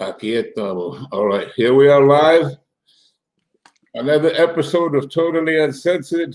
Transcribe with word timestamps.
Aquí 0.00 0.34
estamos. 0.34 1.06
All 1.12 1.26
right, 1.26 1.48
here 1.54 1.72
we 1.72 1.88
are 1.88 2.04
live. 2.04 2.56
Another 3.94 4.32
episode 4.34 4.96
of 4.96 5.08
Totally 5.08 5.60
Uncensored. 5.60 6.34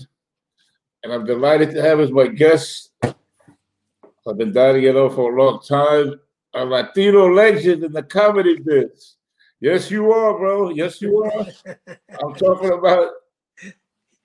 And 1.02 1.12
I'm 1.12 1.26
delighted 1.26 1.72
to 1.72 1.82
have 1.82 2.00
as 2.00 2.10
my 2.10 2.26
guest. 2.26 2.92
I've 3.02 4.38
been 4.38 4.52
dying 4.52 4.76
to 4.76 4.80
get 4.80 4.96
on 4.96 5.14
for 5.14 5.30
a 5.30 5.42
long 5.42 5.60
time. 5.60 6.18
A 6.54 6.64
Latino 6.64 7.30
legend 7.30 7.84
in 7.84 7.92
the 7.92 8.02
comedy 8.02 8.58
biz. 8.58 9.16
Yes, 9.60 9.90
you 9.90 10.10
are, 10.10 10.38
bro. 10.38 10.70
Yes, 10.70 11.02
you 11.02 11.22
are. 11.22 11.46
I'm 12.24 12.34
talking 12.36 12.72
about 12.72 13.10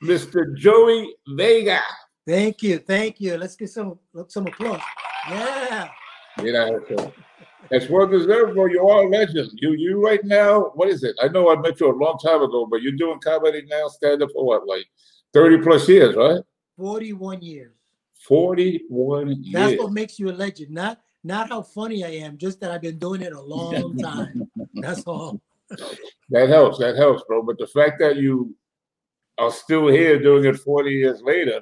Mr. 0.02 0.56
Joey 0.56 1.14
Vega. 1.28 1.82
Thank 2.26 2.64
you, 2.64 2.80
thank 2.80 3.20
you. 3.20 3.38
Let's 3.38 3.58
get 3.58 3.70
some 3.70 4.00
some 4.30 4.48
applause. 4.48 4.82
Yeah. 5.30 5.90
Know, 6.42 7.12
it's 7.72 7.90
well 7.90 8.08
deserved, 8.08 8.54
bro. 8.54 8.66
You 8.66 8.88
are 8.88 9.04
a 9.04 9.10
legend. 9.10 9.52
You 9.56 9.74
you 9.74 10.04
right 10.04 10.24
now, 10.24 10.72
what 10.76 10.90
is 10.90 11.04
it? 11.04 11.16
I 11.22 11.28
know 11.28 11.50
I 11.52 11.60
met 11.60 11.80
you 11.80 11.92
a 11.92 11.96
long 11.96 12.18
time 12.18 12.42
ago, 12.42 12.66
but 12.66 12.82
you're 12.82 12.94
doing 12.94 13.20
comedy 13.20 13.64
now, 13.68 13.88
stand 13.88 14.22
up 14.22 14.30
for 14.34 14.46
what, 14.46 14.68
like 14.68 14.86
30 15.34 15.62
plus 15.64 15.88
years, 15.90 16.16
right? 16.16 16.42
41 16.78 17.42
years. 17.42 17.72
41 18.28 19.44
years. 19.44 19.54
That's 19.54 19.82
what 19.82 19.92
makes 19.92 20.20
you 20.20 20.30
a 20.30 20.34
legend. 20.34 20.72
Not 20.72 21.00
not 21.24 21.50
how 21.50 21.62
funny 21.62 22.04
I 22.04 22.10
am, 22.10 22.38
just 22.38 22.60
that 22.62 22.72
I've 22.72 22.82
been 22.82 23.00
doing 23.00 23.22
it 23.22 23.34
a 23.34 23.42
long 23.42 23.98
time. 24.02 24.50
That's 24.76 25.04
all. 25.04 25.40
that 26.30 26.50
helps. 26.50 26.78
That 26.80 26.96
helps, 26.96 27.24
bro. 27.28 27.42
But 27.42 27.58
the 27.58 27.68
fact 27.68 28.00
that 28.00 28.18
you 28.18 28.56
are 29.38 29.52
still 29.52 29.88
here 29.88 30.20
doing 30.20 30.46
it 30.46 30.58
40 30.58 30.92
years 30.92 31.22
later, 31.22 31.62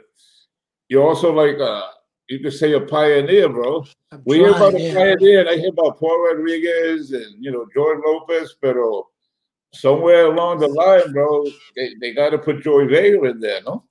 you're 0.90 1.08
also 1.08 1.32
like 1.32 1.60
uh 1.60 1.88
you 2.30 2.40
could 2.40 2.54
say 2.54 2.74
a 2.74 2.82
pioneer, 2.82 3.50
bro. 3.50 3.86
I'm 4.12 4.22
we 4.26 4.38
hear 4.38 4.50
about 4.50 4.76
a 4.76 4.94
pioneer, 4.94 5.42
and 5.42 5.50
I 5.50 5.58
hear 5.58 5.70
about 5.70 6.00
Paul 6.00 6.26
Rodriguez 6.26 7.12
and 7.12 7.44
you 7.44 7.52
know 7.52 7.68
George 7.74 8.00
Lopez, 8.06 8.56
but 8.62 8.76
somewhere 9.74 10.28
along 10.28 10.60
the 10.60 10.68
line, 10.68 11.12
bro, 11.12 11.46
they, 11.76 11.96
they 12.00 12.14
got 12.14 12.30
to 12.30 12.38
put 12.38 12.62
Joey 12.62 12.88
Vega 12.88 13.24
in 13.24 13.40
there, 13.40 13.62
no? 13.64 13.84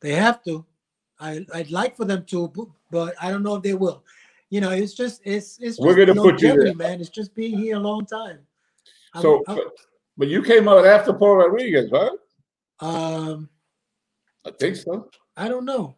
They 0.00 0.12
have 0.12 0.42
to. 0.44 0.64
I 1.18 1.44
I'd 1.54 1.70
like 1.70 1.96
for 1.96 2.04
them 2.04 2.24
to, 2.26 2.52
but 2.90 3.14
I 3.20 3.30
don't 3.30 3.42
know 3.42 3.56
if 3.56 3.62
they 3.62 3.74
will. 3.74 4.04
You 4.50 4.60
know, 4.60 4.70
it's 4.70 4.94
just 4.94 5.20
it's 5.24 5.58
it's 5.60 5.78
we're 5.78 5.96
gonna 5.96 6.14
put 6.14 6.40
you 6.40 6.62
there, 6.62 6.74
man. 6.74 7.00
It's 7.00 7.10
just 7.10 7.34
being 7.34 7.58
here 7.58 7.76
a 7.76 7.80
long 7.80 8.06
time. 8.06 8.38
So, 9.20 9.42
I'm, 9.48 9.58
I'm, 9.58 9.64
but 10.16 10.28
you 10.28 10.42
came 10.42 10.68
out 10.68 10.86
after 10.86 11.12
Paul 11.12 11.36
Rodriguez, 11.36 11.90
right? 11.90 12.10
Um, 12.80 13.48
I 14.44 14.50
think 14.50 14.76
so. 14.76 15.08
I 15.36 15.48
don't 15.48 15.64
know. 15.64 15.96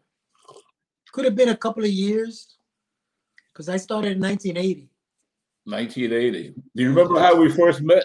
Could 1.12 1.24
have 1.24 1.36
been 1.36 1.48
a 1.50 1.56
couple 1.56 1.84
of 1.84 1.90
years 1.90 2.56
because 3.52 3.68
I 3.68 3.76
started 3.76 4.12
in 4.12 4.20
1980. 4.20 4.88
1980. 5.64 6.54
Do 6.74 6.82
you 6.82 6.90
remember 6.90 7.20
how 7.20 7.36
we 7.36 7.50
first 7.50 7.82
met? 7.82 8.04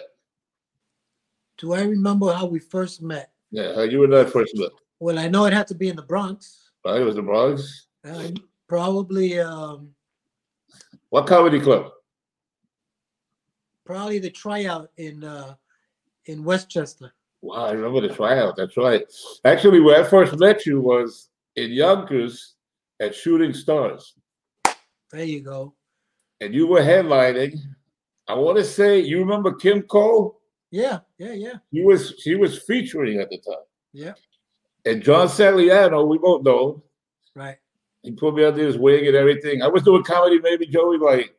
Do 1.58 1.72
I 1.72 1.82
remember 1.82 2.32
how 2.32 2.46
we 2.46 2.58
first 2.58 3.02
met? 3.02 3.30
Yeah, 3.50 3.74
how 3.74 3.82
you 3.82 4.04
and 4.04 4.14
I 4.14 4.24
first 4.24 4.56
met. 4.56 4.70
Well, 4.98 5.18
I 5.18 5.28
know 5.28 5.44
it 5.44 5.52
had 5.52 5.66
to 5.68 5.74
be 5.74 5.88
in 5.88 5.96
the 5.96 6.02
Bronx. 6.02 6.70
Right, 6.84 7.00
it 7.00 7.04
was 7.04 7.14
the 7.14 7.22
Bronx. 7.22 7.86
Uh, 8.04 8.30
probably. 8.68 9.38
Um, 9.38 9.90
what 11.10 11.26
comedy 11.26 11.60
club? 11.60 11.92
Probably 13.84 14.18
the 14.18 14.30
tryout 14.30 14.90
in 14.96 15.22
uh, 15.22 15.54
in 16.26 16.42
Westchester. 16.42 17.12
Wow, 17.42 17.66
I 17.66 17.72
remember 17.72 18.00
the 18.00 18.14
tryout. 18.14 18.56
That's 18.56 18.76
right. 18.76 19.04
Actually, 19.44 19.80
where 19.80 20.04
I 20.04 20.08
first 20.08 20.38
met 20.38 20.66
you 20.66 20.80
was 20.80 21.28
in 21.56 21.70
Yonkers 21.70 22.53
at 23.00 23.14
Shooting 23.14 23.52
Stars. 23.52 24.14
There 25.10 25.24
you 25.24 25.40
go. 25.40 25.74
And 26.40 26.54
you 26.54 26.66
were 26.66 26.80
headlining. 26.80 27.58
I 28.28 28.34
want 28.34 28.58
to 28.58 28.64
say 28.64 29.00
you 29.00 29.18
remember 29.18 29.54
Kim 29.54 29.82
Cole? 29.82 30.40
Yeah, 30.70 31.00
yeah, 31.18 31.32
yeah. 31.32 31.54
He 31.70 31.82
was 31.82 32.14
she 32.22 32.34
was 32.34 32.62
featuring 32.62 33.20
at 33.20 33.30
the 33.30 33.38
time. 33.38 33.64
Yeah. 33.92 34.14
And 34.84 35.02
John 35.02 35.28
Sagliano, 35.28 36.06
we 36.06 36.18
both 36.18 36.42
know. 36.42 36.82
Right. 37.34 37.56
He 38.02 38.12
put 38.12 38.34
me 38.34 38.44
under 38.44 38.62
his 38.62 38.76
wing 38.76 39.06
and 39.06 39.16
everything. 39.16 39.62
I 39.62 39.68
was 39.68 39.82
doing 39.82 40.02
comedy 40.02 40.38
maybe 40.40 40.66
Joey 40.66 40.98
like 40.98 41.34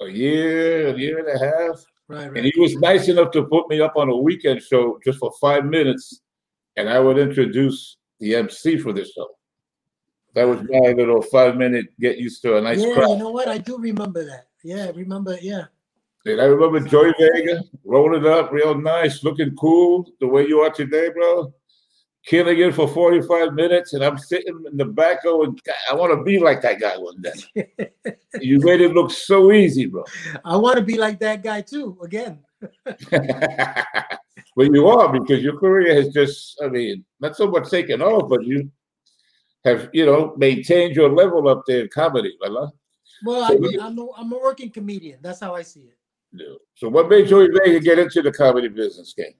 a 0.00 0.06
year, 0.06 0.88
a 0.88 0.98
year 0.98 1.18
and 1.18 1.28
a 1.28 1.44
half. 1.44 1.84
Right, 2.08 2.30
right. 2.30 2.36
And 2.36 2.46
he 2.46 2.52
was 2.58 2.74
nice 2.76 3.08
enough 3.08 3.32
to 3.32 3.44
put 3.44 3.68
me 3.68 3.80
up 3.80 3.94
on 3.96 4.08
a 4.08 4.16
weekend 4.16 4.62
show 4.62 4.98
just 5.04 5.18
for 5.18 5.32
five 5.40 5.64
minutes, 5.64 6.20
and 6.76 6.88
I 6.88 7.00
would 7.00 7.18
introduce 7.18 7.96
the 8.20 8.36
MC 8.36 8.78
for 8.78 8.92
the 8.92 9.04
show. 9.04 9.28
That 10.34 10.44
was 10.44 10.60
my 10.68 10.92
little 10.92 11.22
five 11.22 11.56
minute 11.56 11.86
get 12.00 12.18
used 12.18 12.42
to 12.42 12.56
a 12.56 12.60
nice 12.60 12.80
yeah, 12.80 12.94
crowd. 12.94 13.10
you 13.10 13.16
know 13.18 13.30
what? 13.30 13.48
I 13.48 13.58
do 13.58 13.78
remember 13.78 14.24
that. 14.24 14.46
Yeah, 14.64 14.90
remember, 14.94 15.38
yeah. 15.40 15.66
And 16.26 16.40
I 16.40 16.44
remember 16.46 16.80
Joey 16.88 17.12
Vega 17.18 17.62
rolling 17.84 18.26
up 18.26 18.50
real 18.50 18.74
nice, 18.74 19.22
looking 19.22 19.54
cool 19.56 20.10
the 20.20 20.26
way 20.26 20.46
you 20.46 20.60
are 20.60 20.70
today, 20.70 21.10
bro. 21.10 21.52
Killing 22.24 22.58
it 22.58 22.74
for 22.74 22.88
45 22.88 23.52
minutes, 23.52 23.92
and 23.92 24.02
I'm 24.02 24.16
sitting 24.16 24.64
in 24.70 24.78
the 24.78 24.86
back 24.86 25.24
going, 25.24 25.58
I 25.90 25.94
want 25.94 26.18
to 26.18 26.24
be 26.24 26.38
like 26.38 26.62
that 26.62 26.80
guy 26.80 26.96
one 26.96 27.20
day. 27.20 27.68
you 28.40 28.58
made 28.60 28.80
it 28.80 28.94
look 28.94 29.10
so 29.10 29.52
easy, 29.52 29.84
bro. 29.84 30.04
I 30.42 30.56
want 30.56 30.78
to 30.78 30.82
be 30.82 30.96
like 30.96 31.20
that 31.20 31.42
guy 31.42 31.60
too, 31.60 31.98
again. 32.02 32.38
well, 34.56 34.72
you 34.72 34.88
are 34.88 35.12
because 35.12 35.42
your 35.42 35.58
career 35.58 35.94
has 35.94 36.08
just, 36.14 36.58
I 36.64 36.68
mean, 36.68 37.04
not 37.20 37.36
so 37.36 37.46
much 37.46 37.68
taken 37.68 38.00
off, 38.00 38.30
but 38.30 38.42
you 38.42 38.70
have 39.64 39.88
you 39.92 40.06
know 40.06 40.34
maintained 40.36 40.96
your 40.96 41.10
level 41.10 41.48
up 41.48 41.62
there 41.66 41.82
in 41.82 41.88
comedy, 41.88 42.36
right? 42.42 42.68
Well, 43.24 43.48
so, 43.48 43.54
I, 43.54 43.86
am 43.86 43.98
a, 43.98 44.12
I'm 44.16 44.32
a 44.32 44.38
working 44.38 44.70
comedian. 44.70 45.18
That's 45.22 45.40
how 45.40 45.54
I 45.54 45.62
see 45.62 45.80
it. 45.80 45.98
Yeah. 46.32 46.56
So, 46.74 46.88
what 46.88 47.08
made 47.08 47.28
Joey 47.28 47.48
Vega 47.48 47.80
get 47.80 47.98
into 47.98 48.22
the 48.22 48.32
comedy 48.32 48.68
business 48.68 49.14
game? 49.16 49.34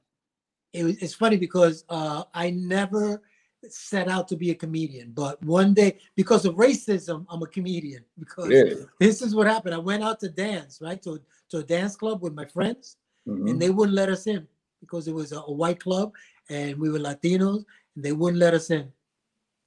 It 0.72 1.02
it's 1.02 1.14
funny 1.14 1.36
because 1.36 1.84
uh, 1.88 2.24
I 2.32 2.50
never 2.50 3.22
set 3.68 4.08
out 4.08 4.28
to 4.28 4.36
be 4.36 4.50
a 4.50 4.54
comedian, 4.54 5.12
but 5.12 5.42
one 5.42 5.72
day, 5.72 5.98
because 6.16 6.44
of 6.44 6.54
racism, 6.56 7.24
I'm 7.30 7.42
a 7.42 7.46
comedian. 7.46 8.04
Because 8.18 8.50
yeah. 8.50 8.74
this 9.00 9.22
is 9.22 9.34
what 9.34 9.46
happened. 9.46 9.74
I 9.74 9.78
went 9.78 10.02
out 10.02 10.20
to 10.20 10.28
dance, 10.28 10.80
right, 10.82 11.02
to, 11.02 11.20
to 11.50 11.58
a 11.58 11.62
dance 11.62 11.96
club 11.96 12.22
with 12.22 12.34
my 12.34 12.44
friends, 12.44 12.96
mm-hmm. 13.26 13.48
and 13.48 13.60
they 13.60 13.70
wouldn't 13.70 13.96
let 13.96 14.08
us 14.08 14.26
in 14.26 14.46
because 14.80 15.08
it 15.08 15.14
was 15.14 15.32
a, 15.32 15.38
a 15.38 15.52
white 15.52 15.80
club 15.80 16.12
and 16.50 16.78
we 16.78 16.90
were 16.90 16.98
Latinos, 16.98 17.64
and 17.94 18.04
they 18.04 18.12
wouldn't 18.12 18.40
let 18.40 18.54
us 18.54 18.70
in. 18.70 18.90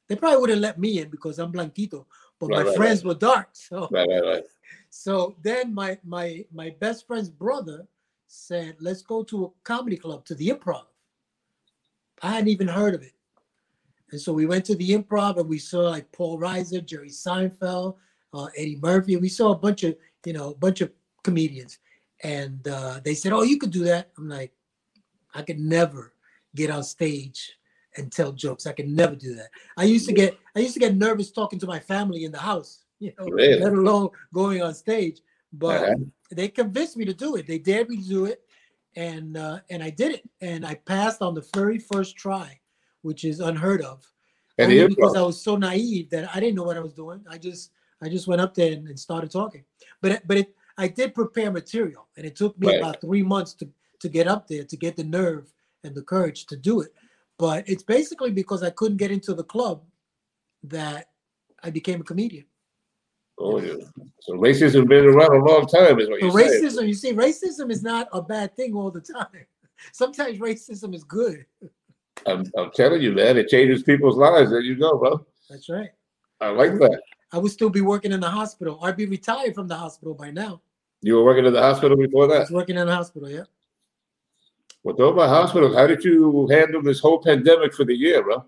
They 0.08 0.16
probably 0.16 0.40
would 0.40 0.50
have 0.52 0.60
let 0.60 0.80
me 0.80 1.00
in 1.00 1.10
because 1.10 1.38
I'm 1.38 1.52
blanquito, 1.52 2.06
but 2.40 2.48
right, 2.48 2.60
my 2.60 2.64
right, 2.70 2.78
friends 2.78 3.04
right. 3.04 3.10
were 3.10 3.20
dark. 3.20 3.50
So, 3.52 3.90
so 4.90 5.36
then 5.44 5.74
my 5.74 5.98
my 6.06 6.46
my 6.54 6.70
best 6.80 7.08
friend's 7.08 7.30
brother 7.30 7.88
said, 8.28 8.78
"Let's 8.80 9.02
go 9.02 9.24
to 9.24 9.46
a 9.46 9.50
comedy 9.64 9.98
club 9.98 10.26
to 10.26 10.36
the 10.36 10.50
Improv." 10.50 10.86
I 12.22 12.32
hadn't 12.32 12.48
even 12.48 12.68
heard 12.68 12.96
of 12.96 13.02
it, 13.04 13.14
and 14.12 14.20
so 14.20 14.32
we 14.32 14.46
went 14.46 14.66
to 14.66 14.76
the 14.76 14.92
Improv 14.92 15.38
and 15.38 15.50
we 15.50 15.60
saw 15.60 15.90
like 15.90 16.12
Paul 16.12 16.40
Reiser, 16.40 16.84
Jerry 16.84 17.10
Seinfeld, 17.10 17.96
uh, 18.34 18.48
Eddie 18.56 18.80
Murphy. 18.82 19.18
We 19.18 19.30
saw 19.30 19.52
a 19.52 19.58
bunch 19.58 19.84
of 19.84 19.96
you 20.26 20.34
know 20.34 20.52
a 20.52 20.56
bunch 20.56 20.82
of 20.82 20.92
comedians, 21.24 21.80
and 22.24 22.66
uh, 22.68 23.02
they 23.04 23.14
said, 23.14 23.34
"Oh, 23.34 23.44
you 23.44 23.58
could 23.58 23.72
do 23.72 23.84
that." 23.84 24.12
I'm 24.18 24.30
like, 24.30 24.54
I 25.34 25.42
could 25.42 25.60
never 25.60 26.14
get 26.56 26.72
on 26.72 26.84
stage 26.84 27.57
and 27.98 28.12
tell 28.12 28.32
jokes. 28.32 28.68
I 28.68 28.74
can 28.74 28.96
never 28.96 29.16
do 29.16 29.36
that. 29.36 29.50
I 29.78 29.84
used 29.84 30.08
to 30.08 30.14
get 30.14 30.38
I 30.56 30.60
used 30.60 30.74
to 30.74 30.80
get 30.80 30.96
nervous 30.96 31.32
talking 31.32 31.60
to 31.60 31.68
my 31.68 31.80
family 31.80 32.26
in 32.26 32.32
the 32.32 32.40
house, 32.40 32.84
you 33.00 33.14
know, 33.18 33.26
really? 33.26 33.60
let 33.60 33.74
alone 33.74 34.10
going 34.34 34.62
on 34.62 34.74
stage. 34.74 35.20
But 35.54 35.84
uh-huh. 35.84 35.96
they 36.32 36.50
convinced 36.50 36.98
me 36.98 37.06
to 37.06 37.14
do 37.14 37.36
it. 37.38 37.48
They 37.48 37.58
dared 37.58 37.90
me 37.90 37.98
to 37.98 38.08
do 38.08 38.26
it, 38.26 38.42
and 38.96 39.38
uh, 39.38 39.60
and 39.70 39.82
I 39.82 39.90
did 39.90 40.14
it, 40.14 40.30
and 40.42 40.66
I 40.66 40.76
passed 40.76 41.22
on 41.22 41.34
the 41.34 41.48
very 41.54 41.80
first 41.80 42.18
try, 42.18 42.60
which 43.02 43.24
is 43.24 43.40
unheard 43.40 43.82
of. 43.82 44.06
And 44.58 44.72
Only 44.72 44.88
because 44.88 45.16
I 45.16 45.22
was 45.22 45.40
so 45.40 45.56
naive 45.56 46.10
that 46.10 46.36
I 46.36 46.40
didn't 46.40 46.56
know 46.56 46.64
what 46.64 46.78
I 46.78 46.82
was 46.82 46.94
doing. 46.94 47.24
I 47.30 47.38
just 47.38 47.72
I 48.02 48.10
just 48.10 48.28
went 48.28 48.42
up 48.42 48.54
there 48.54 48.74
and, 48.74 48.88
and 48.88 49.00
started 49.00 49.32
talking. 49.32 49.64
But 50.02 50.28
but 50.28 50.38
it 50.38 50.56
I 50.78 50.88
did 50.88 51.16
prepare 51.16 51.52
material, 51.52 52.08
and 52.18 52.26
it 52.26 52.36
took 52.36 52.58
me 52.60 52.68
right. 52.68 52.80
about 52.80 53.02
three 53.02 53.24
months 53.24 53.54
to 53.56 53.70
to 54.00 54.10
get 54.10 54.28
up 54.28 54.48
there 54.48 54.64
to 54.64 54.78
get 54.78 54.96
the 54.96 55.04
nerve 55.04 55.52
and 55.84 55.96
the 55.96 56.04
courage 56.04 56.46
to 56.48 56.58
do 56.58 56.82
it. 56.82 56.94
But 57.38 57.68
it's 57.70 57.84
basically 57.84 58.32
because 58.32 58.64
I 58.64 58.72
couldn't 58.72 58.98
get 58.98 59.12
into 59.12 59.34
the 59.34 59.44
club 59.44 59.84
that 60.64 61.10
I 61.64 61.70
became 61.70 62.02
a 62.02 62.04
comedian. 62.04 62.46
Oh 63.40 63.60
yeah. 63.60 63.76
So 64.22 64.34
racism 64.34 64.74
has 64.74 64.86
been 64.86 65.06
around 65.06 65.36
a 65.36 65.46
long 65.46 65.68
time, 65.68 66.00
is 66.00 66.10
what 66.10 66.22
you 66.22 66.32
Racism, 66.32 66.88
you 66.88 66.96
see, 66.96 67.14
racism 67.14 67.70
is 67.72 67.84
not 67.84 68.10
a 68.12 68.22
bad 68.22 68.56
thing 68.56 68.74
all 68.74 68.90
the 68.90 69.02
time. 69.02 69.46
Sometimes 69.92 70.40
racism 70.40 70.96
is 70.96 71.04
good. 71.04 71.46
I'm, 72.26 72.46
I'm 72.58 72.72
telling 72.72 73.02
you, 73.02 73.12
man, 73.14 73.38
it 73.38 73.48
changes 73.48 73.84
people's 73.84 74.18
lives. 74.18 74.50
There 74.50 74.60
you 74.60 74.76
go, 74.76 74.98
bro. 74.98 75.26
That's 75.50 75.70
right. 75.70 75.90
I 76.42 76.50
like 76.50 76.74
that. 76.74 77.00
I 77.32 77.38
would 77.38 77.52
still 77.52 77.70
be 77.70 77.82
working 77.82 78.12
in 78.12 78.20
the 78.20 78.30
hospital. 78.30 78.80
I'd 78.82 78.98
be 78.98 79.06
retired 79.06 79.54
from 79.54 79.68
the 79.68 79.76
hospital 79.76 80.14
by 80.14 80.32
now. 80.32 80.62
You 81.02 81.16
were 81.16 81.24
working 81.24 81.46
in 81.46 81.54
the 81.54 81.62
hospital 81.62 81.96
before 81.96 82.28
that? 82.28 82.36
I 82.36 82.40
was 82.40 82.52
working 82.52 82.78
in 82.78 82.88
the 82.88 82.96
hospital, 82.96 83.30
yeah. 83.30 83.44
About 84.90 85.30
hospitals. 85.30 85.76
How 85.76 85.86
did 85.86 86.04
you 86.04 86.48
handle 86.48 86.82
this 86.82 87.00
whole 87.00 87.22
pandemic 87.22 87.74
for 87.74 87.84
the 87.84 87.96
year, 87.96 88.24
bro? 88.24 88.46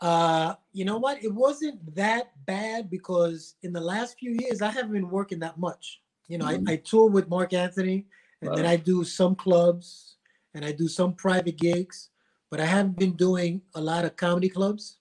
Uh, 0.00 0.54
you 0.72 0.84
know 0.84 0.98
what? 0.98 1.22
It 1.22 1.34
wasn't 1.34 1.94
that 1.94 2.32
bad 2.46 2.88
because 2.88 3.56
in 3.62 3.72
the 3.72 3.80
last 3.80 4.18
few 4.18 4.30
years 4.30 4.62
I 4.62 4.70
haven't 4.70 4.92
been 4.92 5.10
working 5.10 5.40
that 5.40 5.58
much. 5.58 6.00
You 6.28 6.38
know, 6.38 6.46
mm-hmm. 6.46 6.68
I, 6.68 6.72
I 6.74 6.76
toured 6.76 7.12
with 7.12 7.28
Marc 7.28 7.52
Anthony 7.52 8.06
and 8.40 8.56
then 8.56 8.64
I 8.64 8.76
do 8.76 9.04
some 9.04 9.34
clubs 9.34 10.16
and 10.54 10.64
I 10.64 10.72
do 10.72 10.88
some 10.88 11.14
private 11.14 11.58
gigs, 11.58 12.10
but 12.50 12.60
I 12.60 12.64
haven't 12.64 12.98
been 12.98 13.12
doing 13.12 13.60
a 13.74 13.80
lot 13.80 14.04
of 14.04 14.16
comedy 14.16 14.48
clubs. 14.48 14.98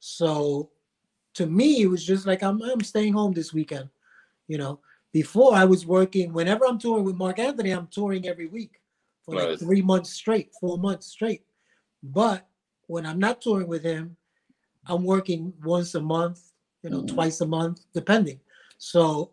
So 0.00 0.70
to 1.34 1.46
me, 1.46 1.82
it 1.82 1.86
was 1.86 2.04
just 2.04 2.26
like 2.26 2.42
I'm 2.42 2.60
I'm 2.62 2.82
staying 2.82 3.14
home 3.14 3.32
this 3.32 3.54
weekend. 3.54 3.88
You 4.48 4.58
know, 4.58 4.80
before 5.12 5.54
I 5.54 5.64
was 5.64 5.86
working. 5.86 6.32
Whenever 6.32 6.66
I'm 6.66 6.78
touring 6.78 7.04
with 7.04 7.16
Marc 7.16 7.38
Anthony, 7.38 7.70
I'm 7.70 7.86
touring 7.86 8.26
every 8.26 8.48
week 8.48 8.81
for 9.24 9.34
like 9.34 9.58
three 9.58 9.82
months 9.82 10.10
straight, 10.10 10.50
four 10.60 10.78
months 10.78 11.06
straight. 11.06 11.44
But 12.02 12.46
when 12.86 13.06
I'm 13.06 13.18
not 13.18 13.40
touring 13.40 13.68
with 13.68 13.82
him, 13.82 14.16
I'm 14.86 15.04
working 15.04 15.52
once 15.62 15.94
a 15.94 16.00
month, 16.00 16.40
you 16.82 16.90
know, 16.90 17.02
mm-hmm. 17.02 17.14
twice 17.14 17.40
a 17.40 17.46
month, 17.46 17.80
depending. 17.94 18.40
So 18.78 19.32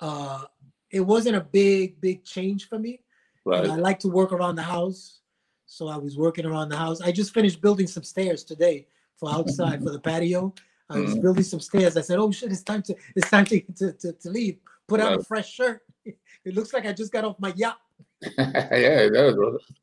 uh 0.00 0.44
it 0.90 1.00
wasn't 1.00 1.36
a 1.36 1.40
big, 1.40 2.00
big 2.00 2.24
change 2.24 2.68
for 2.68 2.78
me. 2.78 3.00
Right. 3.44 3.70
I 3.70 3.76
like 3.76 4.00
to 4.00 4.08
work 4.08 4.32
around 4.32 4.56
the 4.56 4.62
house. 4.62 5.20
So 5.66 5.86
I 5.86 5.96
was 5.96 6.18
working 6.18 6.44
around 6.44 6.68
the 6.70 6.76
house. 6.76 7.00
I 7.00 7.12
just 7.12 7.32
finished 7.32 7.60
building 7.60 7.86
some 7.86 8.02
stairs 8.02 8.42
today 8.42 8.88
for 9.16 9.30
outside 9.30 9.84
for 9.84 9.90
the 9.90 10.00
patio. 10.00 10.52
I 10.88 10.98
was 10.98 11.12
mm-hmm. 11.12 11.20
building 11.20 11.44
some 11.44 11.60
stairs. 11.60 11.96
I 11.96 12.00
said, 12.00 12.18
"Oh 12.18 12.32
shit, 12.32 12.50
it's 12.50 12.64
time 12.64 12.82
to 12.82 12.96
it's 13.14 13.30
time 13.30 13.44
to 13.44 13.60
to, 13.60 13.92
to, 13.92 14.12
to 14.12 14.30
leave. 14.30 14.58
Put 14.88 15.00
on 15.00 15.12
a 15.14 15.22
fresh 15.22 15.52
shirt. 15.52 15.82
It 16.42 16.54
looks 16.54 16.72
like 16.72 16.86
I 16.86 16.92
just 16.94 17.12
got 17.12 17.24
off 17.24 17.38
my 17.38 17.52
yacht." 17.54 17.78
yeah, 18.38 18.68
it 18.70 19.10
does. 19.10 19.36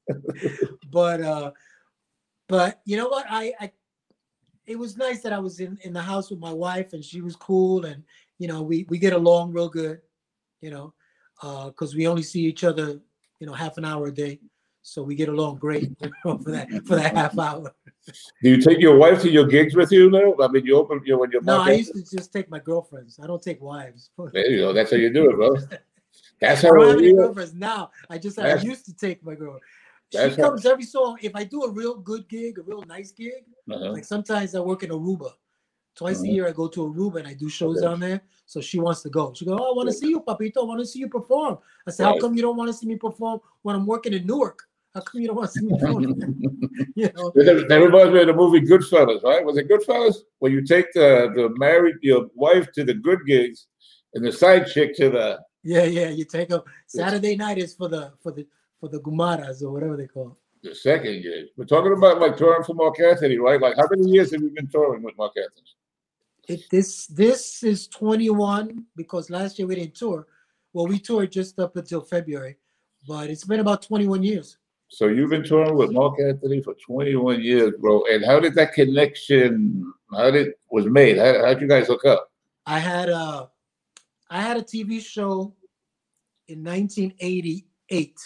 but 0.91 1.21
uh, 1.21 1.51
but 2.47 2.81
you 2.85 2.97
know 2.97 3.07
what? 3.07 3.25
I 3.29 3.53
I 3.59 3.71
it 4.65 4.77
was 4.77 4.97
nice 4.97 5.21
that 5.21 5.33
I 5.33 5.39
was 5.39 5.59
in 5.59 5.77
in 5.81 5.93
the 5.93 6.01
house 6.01 6.29
with 6.29 6.39
my 6.39 6.53
wife 6.53 6.93
and 6.93 7.03
she 7.03 7.21
was 7.21 7.35
cool 7.35 7.85
and 7.85 8.03
you 8.37 8.47
know 8.47 8.61
we 8.61 8.85
we 8.89 8.99
get 8.99 9.13
along 9.13 9.53
real 9.53 9.69
good. 9.69 10.01
You 10.61 10.71
know, 10.71 10.93
because 11.41 11.93
uh, 11.93 11.97
we 11.97 12.07
only 12.07 12.23
see 12.23 12.41
each 12.41 12.63
other 12.63 12.99
you 13.39 13.47
know 13.47 13.53
half 13.53 13.77
an 13.77 13.85
hour 13.85 14.07
a 14.07 14.13
day, 14.13 14.39
so 14.81 15.01
we 15.01 15.15
get 15.15 15.29
along 15.29 15.57
great 15.57 15.89
you 16.01 16.11
know, 16.25 16.37
for 16.37 16.51
that 16.51 16.69
for 16.85 16.95
that 16.95 17.15
half 17.15 17.37
hour. 17.37 17.73
Do 18.41 18.49
you 18.49 18.61
take 18.61 18.79
your 18.79 18.97
wife 18.97 19.21
to 19.23 19.29
your 19.29 19.47
gigs 19.47 19.75
with 19.75 19.91
you 19.91 20.09
now? 20.09 20.35
I 20.41 20.47
mean, 20.47 20.65
you 20.65 20.77
open 20.77 21.01
you 21.05 21.19
when 21.19 21.31
you're. 21.31 21.41
No, 21.41 21.61
I 21.61 21.71
used 21.71 21.93
to 21.93 22.15
just 22.15 22.31
take 22.31 22.49
my 22.49 22.59
girlfriends. 22.59 23.19
I 23.21 23.27
don't 23.27 23.41
take 23.41 23.61
wives. 23.61 24.11
There 24.31 24.49
you 24.49 24.59
go. 24.59 24.73
That's 24.73 24.91
how 24.91 24.97
you 24.97 25.11
do 25.11 25.29
it, 25.29 25.35
bro. 25.35 25.55
That's 26.39 26.61
how 26.61 26.69
I 26.69 26.77
don't 26.77 26.87
have 26.89 26.97
any 26.97 27.13
girlfriends 27.13 27.53
now. 27.53 27.91
I 28.09 28.17
just 28.17 28.39
I 28.39 28.55
used 28.55 28.85
to 28.85 28.93
take 28.93 29.23
my 29.23 29.35
girl. 29.35 29.59
She 30.11 30.35
comes 30.35 30.63
how... 30.63 30.71
every 30.71 30.83
so 30.83 31.17
if 31.21 31.35
I 31.35 31.43
do 31.43 31.63
a 31.63 31.71
real 31.71 31.95
good 31.95 32.27
gig, 32.29 32.59
a 32.59 32.61
real 32.61 32.83
nice 32.83 33.11
gig. 33.11 33.43
Uh-huh. 33.69 33.91
Like 33.91 34.05
sometimes 34.05 34.55
I 34.55 34.59
work 34.59 34.83
in 34.83 34.91
Aruba. 34.91 35.31
Twice 35.95 36.17
uh-huh. 36.17 36.29
a 36.29 36.33
year 36.33 36.47
I 36.47 36.51
go 36.51 36.67
to 36.67 36.79
Aruba 36.81 37.17
and 37.17 37.27
I 37.27 37.33
do 37.33 37.49
shows 37.49 37.77
okay. 37.77 37.87
down 37.87 37.99
there. 37.99 38.21
So 38.45 38.61
she 38.61 38.79
wants 38.79 39.01
to 39.01 39.09
go. 39.09 39.33
She 39.33 39.45
goes, 39.45 39.57
Oh, 39.59 39.73
I 39.73 39.75
want 39.75 39.89
to 39.89 39.93
see 39.93 40.09
you, 40.09 40.21
Papito. 40.21 40.61
I 40.61 40.65
want 40.65 40.79
to 40.79 40.85
see 40.85 40.99
you 40.99 41.09
perform. 41.09 41.57
I 41.85 41.91
said, 41.91 42.05
right. 42.05 42.13
How 42.13 42.19
come 42.21 42.35
you 42.35 42.41
don't 42.41 42.55
want 42.55 42.69
to 42.69 42.73
see 42.73 42.85
me 42.85 42.95
perform 42.95 43.41
when 43.63 43.75
I'm 43.75 43.85
working 43.85 44.13
in 44.13 44.25
Newark? 44.25 44.61
How 44.93 45.01
come 45.01 45.21
you 45.21 45.27
don't 45.27 45.35
want 45.35 45.51
to 45.51 45.59
see 45.59 45.65
me 45.65 45.77
perform? 45.77 46.03
you 46.95 47.11
know. 47.15 47.31
That 47.35 47.81
reminds 47.83 48.13
me 48.13 48.21
of 48.21 48.27
the 48.27 48.33
movie 48.33 48.61
Goodfellas, 48.61 49.23
right? 49.23 49.43
Was 49.43 49.57
it 49.57 49.67
Goodfellas? 49.67 50.17
Where 50.39 50.51
you 50.51 50.63
take 50.63 50.93
the 50.93 51.31
the 51.35 51.53
married 51.57 51.95
your 52.01 52.27
wife 52.35 52.71
to 52.73 52.83
the 52.83 52.93
good 52.93 53.19
gigs 53.25 53.67
and 54.13 54.23
the 54.23 54.31
side 54.31 54.67
chick 54.67 54.95
to 54.97 55.09
the 55.09 55.39
yeah, 55.67 55.83
yeah. 55.83 56.09
You 56.09 56.23
take 56.23 56.47
them. 56.47 56.61
Saturday 56.85 57.35
night 57.35 57.57
is 57.57 57.73
for 57.73 57.89
the 57.89 58.13
for 58.23 58.31
the 58.31 58.47
for 58.79 58.87
the 58.87 58.99
gumaras 59.01 59.61
or 59.61 59.71
whatever 59.71 59.97
they 59.97 60.07
call 60.07 60.29
it. 60.29 60.69
The 60.69 60.73
second 60.73 61.21
gig. 61.23 61.47
We're 61.57 61.65
talking 61.65 61.93
about 61.93 62.21
like 62.21 62.37
touring 62.37 62.63
for 62.63 62.73
Marc 62.73 62.99
Anthony, 63.01 63.37
right? 63.37 63.59
Like 63.59 63.75
how 63.75 63.87
many 63.89 64.09
years 64.09 64.31
have 64.31 64.41
you 64.41 64.49
been 64.49 64.67
touring 64.67 65.03
with 65.03 65.17
Marc 65.17 65.33
Anthony? 65.35 65.67
It, 66.47 66.69
this 66.71 67.07
this 67.07 67.63
is 67.63 67.87
21 67.89 68.85
because 68.95 69.29
last 69.29 69.59
year 69.59 69.67
we 69.67 69.75
didn't 69.75 69.95
tour. 69.95 70.25
Well, 70.71 70.87
we 70.87 70.99
toured 70.99 71.33
just 71.33 71.59
up 71.59 71.75
until 71.75 72.01
February, 72.01 72.57
but 73.05 73.29
it's 73.29 73.43
been 73.43 73.59
about 73.59 73.81
21 73.81 74.23
years. 74.23 74.57
So 74.89 75.07
you've 75.07 75.31
been 75.31 75.43
touring 75.43 75.75
with 75.75 75.91
Marc 75.91 76.17
Anthony 76.21 76.61
for 76.61 76.75
21 76.75 77.41
years, 77.41 77.73
bro. 77.77 78.05
And 78.05 78.23
how 78.23 78.39
did 78.39 78.55
that 78.55 78.71
connection? 78.71 79.93
How 80.13 80.31
did 80.31 80.47
it 80.47 80.59
was 80.71 80.85
made? 80.85 81.17
How 81.17 81.45
how'd 81.45 81.59
you 81.59 81.67
guys 81.67 81.87
hook 81.87 82.05
up? 82.05 82.31
I 82.65 82.79
had 82.79 83.09
a 83.09 83.49
I 84.29 84.41
had 84.41 84.57
a 84.57 84.61
TV 84.61 85.01
show 85.01 85.53
in 86.47 86.63
1988, 86.63 88.19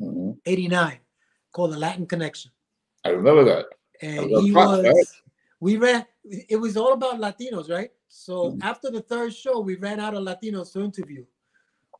mm-hmm. 0.00 0.30
89, 0.44 0.98
called 1.52 1.72
The 1.72 1.78
Latin 1.78 2.06
Connection. 2.06 2.50
I 3.04 3.10
remember 3.10 3.44
that. 3.44 3.66
And 4.00 4.30
he 4.44 4.52
was, 4.52 5.22
we 5.60 5.76
ran, 5.76 6.04
it 6.24 6.56
was 6.56 6.76
all 6.76 6.92
about 6.92 7.20
Latinos, 7.20 7.70
right? 7.70 7.90
So 8.08 8.50
mm-hmm. 8.50 8.62
after 8.62 8.90
the 8.90 9.00
third 9.00 9.34
show, 9.34 9.60
we 9.60 9.76
ran 9.76 10.00
out 10.00 10.14
of 10.14 10.24
Latinos 10.24 10.72
to 10.72 10.82
interview. 10.82 11.24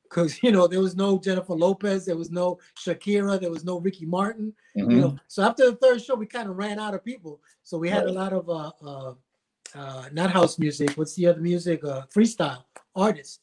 Because 0.02 0.43
you 0.43 0.52
know 0.52 0.67
there 0.67 0.81
was 0.81 0.94
no 0.94 1.19
Jennifer 1.19 1.55
Lopez, 1.55 2.05
there 2.05 2.17
was 2.17 2.31
no 2.31 2.58
Shakira, 2.79 3.40
there 3.40 3.50
was 3.50 3.64
no 3.64 3.81
Ricky 3.81 4.05
Martin. 4.05 4.52
Mm-hmm. 4.76 4.90
You 4.90 5.00
know, 5.00 5.19
so 5.26 5.43
after 5.43 5.70
the 5.70 5.76
third 5.76 6.02
show, 6.02 6.14
we 6.14 6.26
kind 6.26 6.50
of 6.50 6.56
ran 6.56 6.79
out 6.79 6.93
of 6.93 7.02
people. 7.02 7.40
So 7.62 7.79
we 7.79 7.88
had 7.88 8.05
right. 8.05 8.08
a 8.08 8.12
lot 8.12 8.32
of 8.34 8.49
uh, 8.50 8.73
uh, 8.84 9.14
uh, 9.75 10.08
not 10.12 10.31
house 10.31 10.58
music. 10.58 10.90
What's 10.96 11.14
the 11.14 11.29
other 11.29 11.40
music? 11.40 11.82
Uh, 11.82 12.02
freestyle 12.14 12.64
artists. 12.94 13.40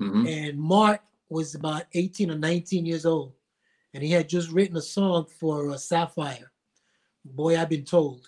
Mm-hmm. 0.00 0.26
And 0.26 0.58
Marc 0.58 1.00
was 1.34 1.54
about 1.54 1.84
18 1.92 2.30
or 2.30 2.38
19 2.38 2.86
years 2.86 3.04
old, 3.04 3.34
and 3.92 4.02
he 4.02 4.10
had 4.10 4.28
just 4.28 4.50
written 4.50 4.76
a 4.76 4.80
song 4.80 5.26
for 5.38 5.70
uh, 5.70 5.74
Safire. 5.74 6.46
Boy, 7.24 7.58
I've 7.58 7.68
been 7.68 7.84
told. 7.84 8.26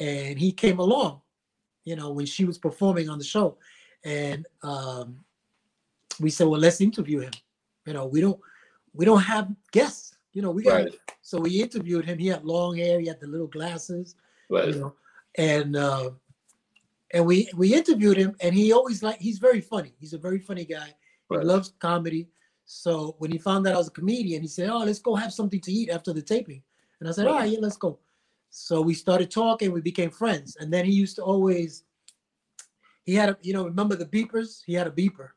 And 0.00 0.38
he 0.38 0.52
came 0.52 0.78
along, 0.78 1.20
you 1.84 1.96
know, 1.96 2.10
when 2.10 2.26
she 2.26 2.44
was 2.44 2.56
performing 2.56 3.08
on 3.08 3.18
the 3.18 3.24
show, 3.24 3.58
and 4.04 4.46
um, 4.62 5.24
we 6.20 6.30
said, 6.30 6.46
well, 6.46 6.60
let's 6.60 6.80
interview 6.80 7.20
him. 7.20 7.32
You 7.86 7.92
know, 7.92 8.06
we 8.06 8.20
don't 8.20 8.40
we 8.94 9.04
don't 9.04 9.22
have 9.22 9.48
guests. 9.72 10.16
You 10.32 10.42
know, 10.42 10.50
we 10.50 10.62
got 10.62 10.74
right. 10.74 10.94
so 11.20 11.40
we 11.40 11.60
interviewed 11.60 12.04
him. 12.04 12.18
He 12.18 12.28
had 12.28 12.44
long 12.44 12.76
hair. 12.76 13.00
He 13.00 13.08
had 13.08 13.20
the 13.20 13.26
little 13.26 13.46
glasses. 13.48 14.14
Right. 14.48 14.68
You 14.68 14.80
know, 14.80 14.94
and 15.36 15.76
uh, 15.76 16.10
and 17.12 17.26
we 17.26 17.48
we 17.56 17.74
interviewed 17.74 18.16
him, 18.16 18.36
and 18.40 18.54
he 18.54 18.72
always 18.72 19.02
like 19.02 19.18
he's 19.18 19.38
very 19.38 19.60
funny. 19.60 19.94
He's 19.98 20.12
a 20.12 20.18
very 20.18 20.38
funny 20.38 20.64
guy. 20.64 20.94
Right. 21.28 21.40
He 21.40 21.46
loves 21.46 21.72
comedy. 21.78 22.28
So 22.64 23.16
when 23.18 23.30
he 23.30 23.38
found 23.38 23.66
out 23.66 23.74
I 23.74 23.78
was 23.78 23.88
a 23.88 23.92
comedian, 23.92 24.42
he 24.42 24.48
said, 24.48 24.68
"Oh, 24.68 24.78
let's 24.78 24.98
go 24.98 25.14
have 25.14 25.32
something 25.32 25.60
to 25.62 25.72
eat 25.72 25.90
after 25.90 26.12
the 26.12 26.22
taping." 26.22 26.62
And 27.00 27.08
I 27.08 27.12
said, 27.12 27.26
right. 27.26 27.32
"All 27.32 27.38
right, 27.38 27.50
yeah, 27.50 27.58
let's 27.60 27.76
go." 27.76 27.98
So 28.50 28.80
we 28.80 28.94
started 28.94 29.30
talking. 29.30 29.72
We 29.72 29.80
became 29.80 30.10
friends, 30.10 30.56
and 30.60 30.72
then 30.72 30.84
he 30.84 30.92
used 30.92 31.16
to 31.16 31.22
always. 31.22 31.84
He 33.04 33.14
had 33.14 33.30
a, 33.30 33.38
you 33.40 33.54
know, 33.54 33.64
remember 33.64 33.96
the 33.96 34.04
beepers? 34.04 34.62
He 34.66 34.74
had 34.74 34.86
a 34.86 34.90
beeper, 34.90 35.30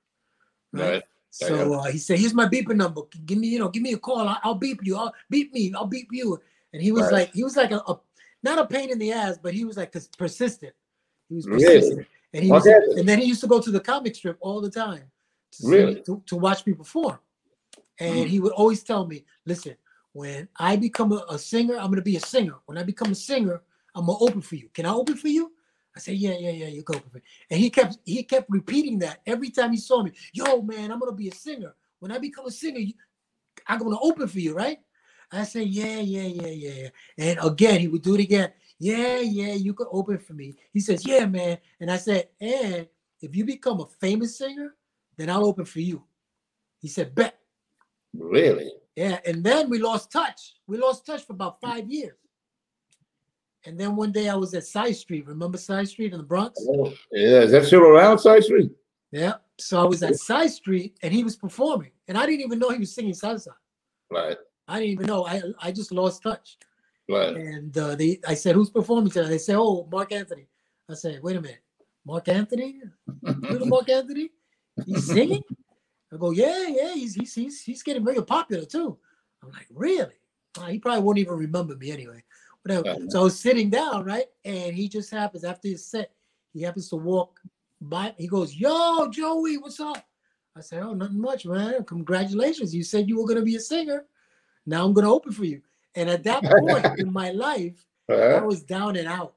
right? 0.73 0.91
right. 0.91 1.03
So 1.29 1.73
uh, 1.73 1.83
he 1.85 1.97
said, 1.99 2.19
"Here's 2.19 2.33
my 2.33 2.47
beeper 2.47 2.75
number. 2.75 3.01
Give 3.25 3.37
me, 3.37 3.47
you 3.47 3.59
know, 3.59 3.69
give 3.69 3.83
me 3.83 3.93
a 3.93 3.97
call. 3.97 4.27
I'll, 4.27 4.39
I'll 4.43 4.55
beep 4.55 4.81
you. 4.83 4.97
I'll 4.97 5.13
beep 5.29 5.53
me. 5.53 5.73
I'll 5.73 5.87
beep 5.87 6.09
you." 6.11 6.37
And 6.73 6.81
he 6.81 6.91
was 6.91 7.03
right. 7.03 7.13
like, 7.13 7.33
he 7.33 7.43
was 7.43 7.55
like 7.57 7.71
a, 7.71 7.77
a, 7.77 7.99
not 8.43 8.59
a 8.59 8.65
pain 8.65 8.91
in 8.91 8.99
the 8.99 9.11
ass, 9.11 9.37
but 9.41 9.53
he 9.53 9.65
was 9.65 9.77
like 9.77 9.93
persistent. 10.17 10.73
He 11.29 11.35
was 11.35 11.45
persistent. 11.45 11.97
Really? 11.97 12.07
And 12.33 12.43
he 12.43 12.51
was, 12.51 12.65
and 12.65 13.07
then 13.07 13.19
he 13.19 13.25
used 13.25 13.41
to 13.41 13.47
go 13.47 13.59
to 13.59 13.71
the 13.71 13.79
comic 13.79 14.15
strip 14.15 14.37
all 14.39 14.61
the 14.61 14.69
time 14.69 15.11
to, 15.51 15.67
really? 15.67 15.95
see, 15.95 16.01
to, 16.03 16.23
to, 16.25 16.35
watch 16.35 16.65
me 16.65 16.73
perform. 16.73 17.19
And 17.99 18.15
mm-hmm. 18.15 18.27
he 18.27 18.39
would 18.39 18.53
always 18.53 18.83
tell 18.83 19.05
me, 19.05 19.25
listen, 19.45 19.75
when 20.13 20.47
I 20.57 20.75
become 20.75 21.11
a, 21.11 21.25
a, 21.29 21.39
singer, 21.39 21.77
I'm 21.77 21.89
gonna 21.89 22.01
be 22.01 22.15
a 22.15 22.21
singer. 22.21 22.55
When 22.65 22.77
I 22.77 22.83
become 22.83 23.11
a 23.11 23.15
singer, 23.15 23.61
I'm 23.95 24.05
gonna 24.05 24.17
open 24.19 24.41
for 24.41 24.55
you. 24.55 24.69
Can 24.73 24.85
I 24.85 24.93
open 24.93 25.15
for 25.15 25.27
you? 25.27 25.51
I 25.95 25.99
said, 25.99 26.15
yeah, 26.15 26.35
yeah, 26.37 26.51
yeah, 26.51 26.67
you 26.67 26.83
go 26.83 26.93
open 26.95 27.09
for 27.09 27.17
me. 27.17 27.23
And 27.49 27.59
he 27.59 27.69
kept 27.69 27.97
he 28.05 28.23
kept 28.23 28.49
repeating 28.49 28.99
that 28.99 29.21
every 29.25 29.49
time 29.49 29.71
he 29.71 29.77
saw 29.77 30.03
me. 30.03 30.11
Yo, 30.33 30.61
man, 30.61 30.91
I'm 30.91 30.99
gonna 30.99 31.11
be 31.11 31.27
a 31.27 31.33
singer. 31.33 31.75
When 31.99 32.11
I 32.11 32.17
become 32.17 32.45
a 32.45 32.51
singer, 32.51 32.81
I'm 33.67 33.79
gonna 33.79 33.99
open 34.01 34.27
for 34.27 34.39
you, 34.39 34.53
right? 34.53 34.79
I 35.33 35.43
said, 35.43 35.67
yeah, 35.67 35.99
yeah, 35.99 36.23
yeah, 36.23 36.47
yeah, 36.47 36.71
yeah. 36.71 36.89
And 37.17 37.39
again, 37.41 37.79
he 37.79 37.87
would 37.87 38.01
do 38.01 38.15
it 38.15 38.21
again. 38.21 38.51
Yeah, 38.81 39.19
yeah, 39.19 39.53
you 39.53 39.75
could 39.75 39.89
open 39.91 40.17
for 40.17 40.33
me. 40.33 40.57
He 40.73 40.79
says, 40.79 41.05
Yeah, 41.05 41.27
man. 41.27 41.59
And 41.79 41.91
I 41.91 41.97
said, 41.97 42.29
And 42.41 42.87
if 43.21 43.35
you 43.35 43.45
become 43.45 43.79
a 43.79 43.85
famous 43.85 44.39
singer, 44.39 44.73
then 45.17 45.29
I'll 45.29 45.45
open 45.45 45.65
for 45.65 45.79
you. 45.79 46.03
He 46.79 46.87
said, 46.87 47.13
Bet. 47.13 47.37
Really? 48.13 48.71
Yeah. 48.95 49.19
And 49.25 49.43
then 49.43 49.69
we 49.69 49.79
lost 49.79 50.11
touch. 50.11 50.55
We 50.67 50.77
lost 50.77 51.05
touch 51.05 51.25
for 51.25 51.33
about 51.33 51.61
five 51.61 51.89
years. 51.89 52.17
And 53.65 53.79
then 53.79 53.95
one 53.95 54.11
day 54.11 54.27
I 54.27 54.35
was 54.35 54.53
at 54.53 54.65
Side 54.65 54.95
Street. 54.95 55.27
Remember 55.27 55.57
Side 55.57 55.87
Street 55.87 56.13
in 56.13 56.17
the 56.17 56.23
Bronx? 56.25 56.59
Oh, 56.67 56.93
yeah. 57.11 57.41
Is 57.41 57.51
that 57.51 57.65
still 57.65 57.81
around 57.83 58.17
Side 58.17 58.43
Street? 58.43 58.71
Yeah. 59.11 59.35
So 59.59 59.79
I 59.79 59.85
was 59.85 60.01
at 60.01 60.15
Side 60.15 60.49
Street 60.49 60.97
and 61.03 61.13
he 61.13 61.23
was 61.23 61.35
performing. 61.35 61.91
And 62.07 62.17
I 62.17 62.25
didn't 62.25 62.41
even 62.41 62.57
know 62.57 62.69
he 62.69 62.79
was 62.79 62.93
singing 62.93 63.13
salsa. 63.13 63.53
Right. 64.09 64.37
I 64.67 64.79
didn't 64.79 64.91
even 64.91 65.05
know. 65.05 65.27
I 65.27 65.41
I 65.61 65.71
just 65.71 65.91
lost 65.91 66.23
touch. 66.23 66.57
Right. 67.09 67.35
And 67.35 67.77
uh, 67.77 67.95
they, 67.95 68.19
I 68.27 68.33
said, 68.35 68.55
"Who's 68.55 68.69
performing 68.69 69.11
tonight?" 69.11 69.29
They 69.29 69.37
said, 69.37 69.57
"Oh, 69.57 69.87
Marc 69.91 70.11
Anthony." 70.13 70.47
I 70.89 70.93
said, 70.93 71.21
"Wait 71.21 71.35
a 71.35 71.41
minute, 71.41 71.61
Marc 72.05 72.29
Anthony? 72.29 72.79
Little 73.21 73.67
Marc 73.67 73.89
Anthony? 73.89 74.29
He's 74.85 75.05
singing?" 75.05 75.43
I 76.13 76.17
go, 76.17 76.31
"Yeah, 76.31 76.67
yeah, 76.67 76.93
he's 76.93 77.15
he's 77.15 77.33
he's, 77.33 77.61
he's 77.61 77.83
getting 77.83 78.03
very 78.03 78.23
popular 78.23 78.65
too." 78.65 78.97
I'm 79.43 79.51
like, 79.51 79.67
"Really?" 79.73 80.19
Uh, 80.59 80.65
he 80.65 80.79
probably 80.79 81.01
won't 81.01 81.17
even 81.17 81.35
remember 81.35 81.75
me 81.75 81.91
anyway. 81.91 82.23
Whatever. 82.63 82.89
Uh-huh. 82.89 83.09
So 83.09 83.21
I 83.21 83.23
was 83.23 83.39
sitting 83.39 83.69
down, 83.69 84.05
right, 84.05 84.25
and 84.43 84.75
he 84.75 84.87
just 84.87 85.09
happens 85.09 85.43
after 85.43 85.67
his 85.67 85.85
set, 85.85 86.11
he 86.53 86.61
happens 86.61 86.89
to 86.89 86.95
walk 86.97 87.39
by. 87.79 88.13
He 88.17 88.27
goes, 88.27 88.55
"Yo, 88.55 89.07
Joey, 89.09 89.57
what's 89.57 89.79
up?" 89.79 90.05
I 90.55 90.61
said, 90.61 90.83
"Oh, 90.83 90.93
nothing 90.93 91.21
much, 91.21 91.45
man. 91.45 91.83
Congratulations. 91.85 92.75
You 92.75 92.83
said 92.83 93.07
you 93.07 93.17
were 93.17 93.27
gonna 93.27 93.41
be 93.41 93.55
a 93.55 93.59
singer. 93.59 94.05
Now 94.65 94.85
I'm 94.85 94.93
gonna 94.93 95.11
open 95.11 95.31
for 95.31 95.45
you." 95.45 95.61
And 95.95 96.09
at 96.09 96.23
that 96.23 96.43
point 96.43 96.99
in 96.99 97.11
my 97.11 97.31
life, 97.31 97.85
uh-huh. 98.09 98.39
I 98.41 98.41
was 98.41 98.63
down 98.63 98.95
and 98.95 99.07
out. 99.07 99.35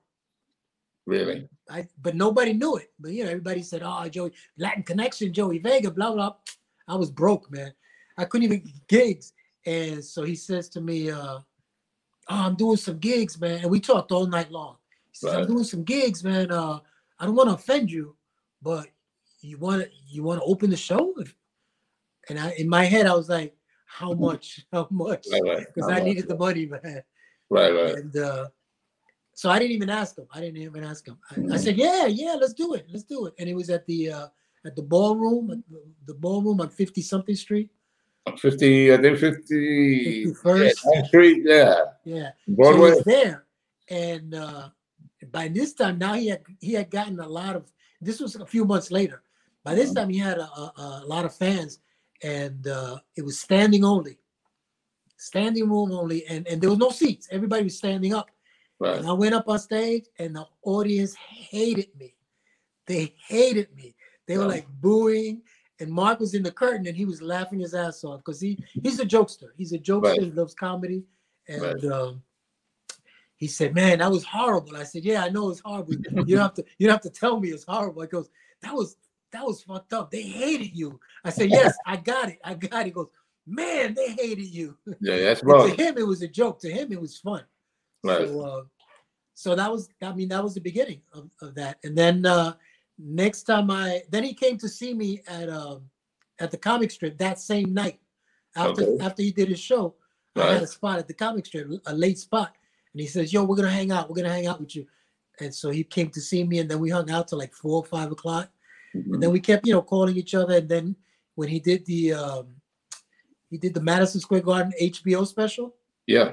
Really? 1.07 1.49
I 1.71 1.87
but 2.03 2.15
nobody 2.15 2.53
knew 2.53 2.77
it. 2.77 2.93
But 2.99 3.13
you 3.13 3.25
know, 3.25 3.31
everybody 3.31 3.63
said, 3.63 3.83
"Oh, 3.85 4.09
Joey, 4.09 4.33
Latin 4.59 4.83
Connection, 4.83 5.33
Joey 5.33 5.59
Vega, 5.59 5.91
blah 5.91 6.13
blah." 6.13 6.35
I 6.87 6.97
was 6.97 7.11
broke, 7.11 7.51
man. 7.51 7.73
I 8.19 8.25
couldn't 8.25 8.45
even 8.45 8.61
get 8.61 8.89
gigs. 8.89 9.33
And 9.67 10.05
so 10.05 10.23
he 10.23 10.35
says 10.35 10.69
to 10.71 10.81
me, 10.81 11.11
uh, 11.11 11.39
"Oh, 11.39 11.43
I'm 12.29 12.57
doing 12.57 12.77
some 12.77 12.99
gigs, 12.99 13.41
man." 13.41 13.61
And 13.61 13.71
we 13.71 13.81
talked 13.81 14.13
all 14.13 14.27
night 14.27 14.51
long. 14.51 14.77
He 15.11 15.17
says, 15.17 15.35
right. 15.35 15.41
"I'm 15.43 15.49
doing 15.49 15.65
some 15.65 15.85
gigs, 15.85 16.23
man. 16.23 16.51
Uh, 16.51 16.81
I 17.19 17.27
don't 17.27 17.35
want 17.35 17.49
to 17.49 17.55
offend 17.55 17.91
you, 17.91 18.17
but 18.61 18.89
you 19.41 19.59
want 19.59 19.83
to 19.83 19.89
you 20.07 20.23
want 20.23 20.41
to 20.41 20.45
open 20.45 20.71
the 20.71 20.77
show?" 20.77 21.15
And 22.29 22.39
I, 22.39 22.53
in 22.53 22.69
my 22.69 22.85
head, 22.85 23.07
I 23.07 23.15
was 23.15 23.29
like, 23.29 23.57
"How 23.87 24.13
much? 24.29 24.67
How 24.71 24.87
much?" 24.91 25.25
Because 25.25 25.41
right, 25.43 25.67
right. 25.77 26.03
I 26.03 26.05
needed 26.05 26.29
the 26.29 26.37
money, 26.37 26.67
man. 26.67 27.03
Right, 27.51 27.71
right. 27.71 27.95
And 27.95 28.17
uh, 28.17 28.49
so 29.35 29.51
I 29.51 29.59
didn't 29.59 29.73
even 29.73 29.91
ask 29.91 30.17
him. 30.17 30.27
I 30.33 30.41
didn't 30.41 30.63
even 30.63 30.85
ask 30.85 31.07
him. 31.07 31.19
I, 31.31 31.55
I, 31.55 31.57
said, 31.57 31.77
"Yeah, 31.77 32.07
yeah, 32.07 32.37
let's 32.41 32.55
do 32.55 32.75
it. 32.75 32.87
Let's 32.89 33.05
do 33.05 33.27
it." 33.27 33.35
And 33.39 33.49
it 33.49 33.55
was 33.55 33.69
at 33.69 33.85
the 33.87 34.11
uh, 34.13 34.27
at 34.65 34.77
the 34.77 34.83
ballroom, 34.83 35.63
the 36.07 36.15
ballroom 36.15 36.61
on 36.61 36.69
fifty 36.71 37.03
something 37.03 37.35
street. 37.35 37.71
Fifty, 38.39 38.93
I 38.93 38.97
think 38.97 39.19
fifty 39.19 40.33
first 40.35 40.81
yeah, 40.93 41.03
Street. 41.05 41.43
Yeah, 41.45 41.81
yeah. 42.05 42.31
Broadway. 42.49 42.93
So 42.93 43.03
there, 43.05 43.45
and 43.91 44.35
uh, 44.35 44.69
by 45.31 45.49
this 45.49 45.75
time 45.75 45.99
now 45.99 46.15
he 46.15 46.29
had 46.29 46.43
he 46.61 46.73
had 46.73 46.91
gotten 46.91 47.19
a 47.19 47.29
lot 47.29 47.57
of. 47.57 47.71
This 48.01 48.21
was 48.21 48.37
a 48.37 48.47
few 48.47 48.65
months 48.65 48.91
later. 48.91 49.23
By 49.65 49.75
this 49.75 49.91
uh-huh. 49.91 50.01
time 50.01 50.11
he 50.11 50.19
had 50.19 50.39
a, 50.39 50.45
a, 50.45 51.03
a 51.03 51.07
lot 51.07 51.25
of 51.25 51.35
fans, 51.35 51.81
and 52.23 52.67
uh, 52.69 52.99
it 53.17 53.25
was 53.25 53.41
standing 53.41 53.85
only, 53.85 54.19
standing 55.17 55.69
room 55.69 55.91
only, 55.91 56.25
and 56.27 56.47
and 56.47 56.61
there 56.61 56.71
was 56.71 56.79
no 56.79 56.91
seats. 56.91 57.29
Everybody 57.33 57.65
was 57.65 57.77
standing 57.77 58.15
up 58.15 58.31
Right. 58.79 58.99
And 58.99 59.07
I 59.07 59.13
went 59.13 59.35
up 59.35 59.49
on 59.49 59.59
stage 59.59 60.07
and 60.19 60.35
the 60.37 60.47
audience 60.63 61.15
hated 61.15 61.89
me. 61.99 62.15
They 62.87 63.15
hated 63.29 63.75
me. 63.77 63.95
They 64.27 64.39
were 64.39 64.47
like 64.47 64.67
booing. 64.81 65.43
And 65.81 65.91
Marc 65.91 66.21
was 66.21 66.35
in 66.35 66.43
the 66.43 66.53
curtain 66.53 66.87
and 66.87 66.97
he 66.97 67.05
was 67.05 67.21
laughing 67.21 67.61
his 67.61 67.75
ass 67.75 68.05
off 68.05 68.21
because 68.21 68.41
he 68.41 68.59
he's 68.83 69.01
a 69.01 69.07
jokester. 69.07 69.49
He's 69.57 69.73
a 69.73 69.79
jokester. 69.79 70.03
Right. 70.03 70.21
He 70.21 70.31
loves 70.31 70.55
comedy. 70.55 71.05
And 71.49 71.63
right. 71.63 71.85
um, 71.85 72.23
he 73.37 73.47
said, 73.47 73.75
"Man, 73.75 73.99
that 73.99 74.11
was 74.11 74.25
horrible." 74.25 74.77
I 74.77 74.85
said, 74.85 75.05
"Yeah, 75.05 75.25
I 75.25 75.29
know 75.29 75.51
it's 75.51 75.61
horrible. 75.61 75.95
you 76.27 76.37
don't 76.37 76.39
have 76.39 76.55
to 76.55 76.65
you 76.79 76.87
don't 76.87 76.95
have 76.95 77.13
to 77.13 77.21
tell 77.21 77.41
me 77.41 77.49
it's 77.51 77.65
horrible." 77.65 78.03
He 78.03 78.09
goes, 78.09 78.31
"That 78.63 78.75
was 78.75 78.97
that 79.33 79.45
was 79.45 79.63
fucked 79.63 79.93
up. 79.93 80.11
They 80.11 80.23
hated 80.23 80.77
you." 80.77 80.99
I 81.25 81.31
said, 81.31 81.51
"Yes, 81.51 81.77
I 81.87 81.97
got 81.97 82.29
it. 82.29 82.39
I 82.45 82.55
got 82.55 82.83
it." 82.83 82.87
He 82.87 82.91
goes, 82.93 83.09
"Man, 83.47 83.95
they 83.95 84.13
hated 84.13 84.47
you." 84.47 84.79
Yeah, 85.01 85.19
that's 85.19 85.43
right. 85.43 85.77
To 85.77 85.83
him, 85.83 85.99
it 85.99 86.07
was 86.07 86.23
a 86.23 86.29
joke. 86.29 86.61
To 86.61 86.71
him, 86.71 86.93
it 86.93 87.01
was 87.01 87.19
fun. 87.19 87.43
Right. 88.05 88.29
So, 88.29 88.41
uh, 88.41 88.63
so 89.35 89.55
that 89.55 89.71
was 89.71 89.89
i 90.03 90.13
mean 90.13 90.29
that 90.29 90.43
was 90.43 90.55
the 90.55 90.61
beginning 90.61 91.01
of, 91.13 91.29
of 91.43 91.55
that 91.55 91.79
and 91.85 91.97
then 91.97 92.25
uh 92.25 92.55
next 92.99 93.43
time 93.43 93.71
i 93.71 94.01
then 94.11 94.23
he 94.23 94.33
came 94.33 94.57
to 94.57 94.69
see 94.69 94.95
me 94.95 95.21
at 95.27 95.49
um 95.49 95.83
at 96.39 96.51
the 96.51 96.57
comic 96.57 96.91
strip 96.91 97.19
that 97.19 97.39
same 97.39 97.75
night 97.75 97.99
after 98.57 98.83
okay. 98.83 99.05
after 99.05 99.23
he 99.23 99.33
did 99.33 99.49
his 99.49 99.61
show 99.61 99.95
right. 100.37 100.49
i 100.49 100.53
had 100.55 100.63
a 100.63 100.67
spot 100.67 100.99
at 100.99 101.09
the 101.09 101.15
comic 101.15 101.45
strip 101.45 101.69
a 101.87 101.95
late 101.95 102.19
spot 102.19 102.55
and 102.93 103.01
he 103.01 103.07
says 103.07 103.33
yo 103.33 103.45
we're 103.45 103.57
gonna 103.57 103.69
hang 103.69 103.91
out 103.91 104.09
we're 104.09 104.17
gonna 104.17 104.33
hang 104.33 104.47
out 104.47 104.61
with 104.61 104.75
you 104.75 104.87
and 105.41 105.53
so 105.53 105.71
he 105.71 105.83
came 105.83 106.09
to 106.09 106.21
see 106.21 106.45
me 106.45 106.61
and 106.61 106.71
then 106.71 106.79
we 106.79 106.89
hung 106.89 107.11
out 107.11 107.27
till 107.27 107.39
like 107.39 107.53
four 107.53 107.79
or 107.79 107.85
five 107.85 108.13
o'clock 108.13 108.49
mm-hmm. 108.95 109.15
and 109.15 109.23
then 109.23 109.33
we 109.33 109.41
kept 109.41 109.67
you 109.67 109.73
know 109.73 109.83
calling 109.83 110.17
each 110.17 110.35
other 110.35 110.59
and 110.59 110.69
then 110.69 110.95
when 111.35 111.49
he 111.49 111.59
did 111.59 111.85
the 111.87 112.13
um 112.13 112.47
he 113.51 113.59
did 113.59 113.75
the 113.75 113.81
madison 113.81 114.21
square 114.21 114.41
garden 114.41 114.73
hbo 114.81 115.27
special 115.27 115.75
yeah 116.07 116.31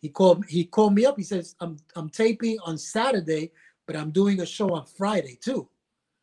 he 0.00 0.08
called 0.08 0.44
he 0.48 0.64
called 0.64 0.94
me 0.94 1.06
up. 1.06 1.16
He 1.16 1.24
says, 1.24 1.56
I'm 1.60 1.76
I'm 1.96 2.08
taping 2.08 2.58
on 2.64 2.78
Saturday, 2.78 3.52
but 3.86 3.96
I'm 3.96 4.10
doing 4.10 4.40
a 4.40 4.46
show 4.46 4.74
on 4.74 4.86
Friday 4.86 5.38
too. 5.40 5.68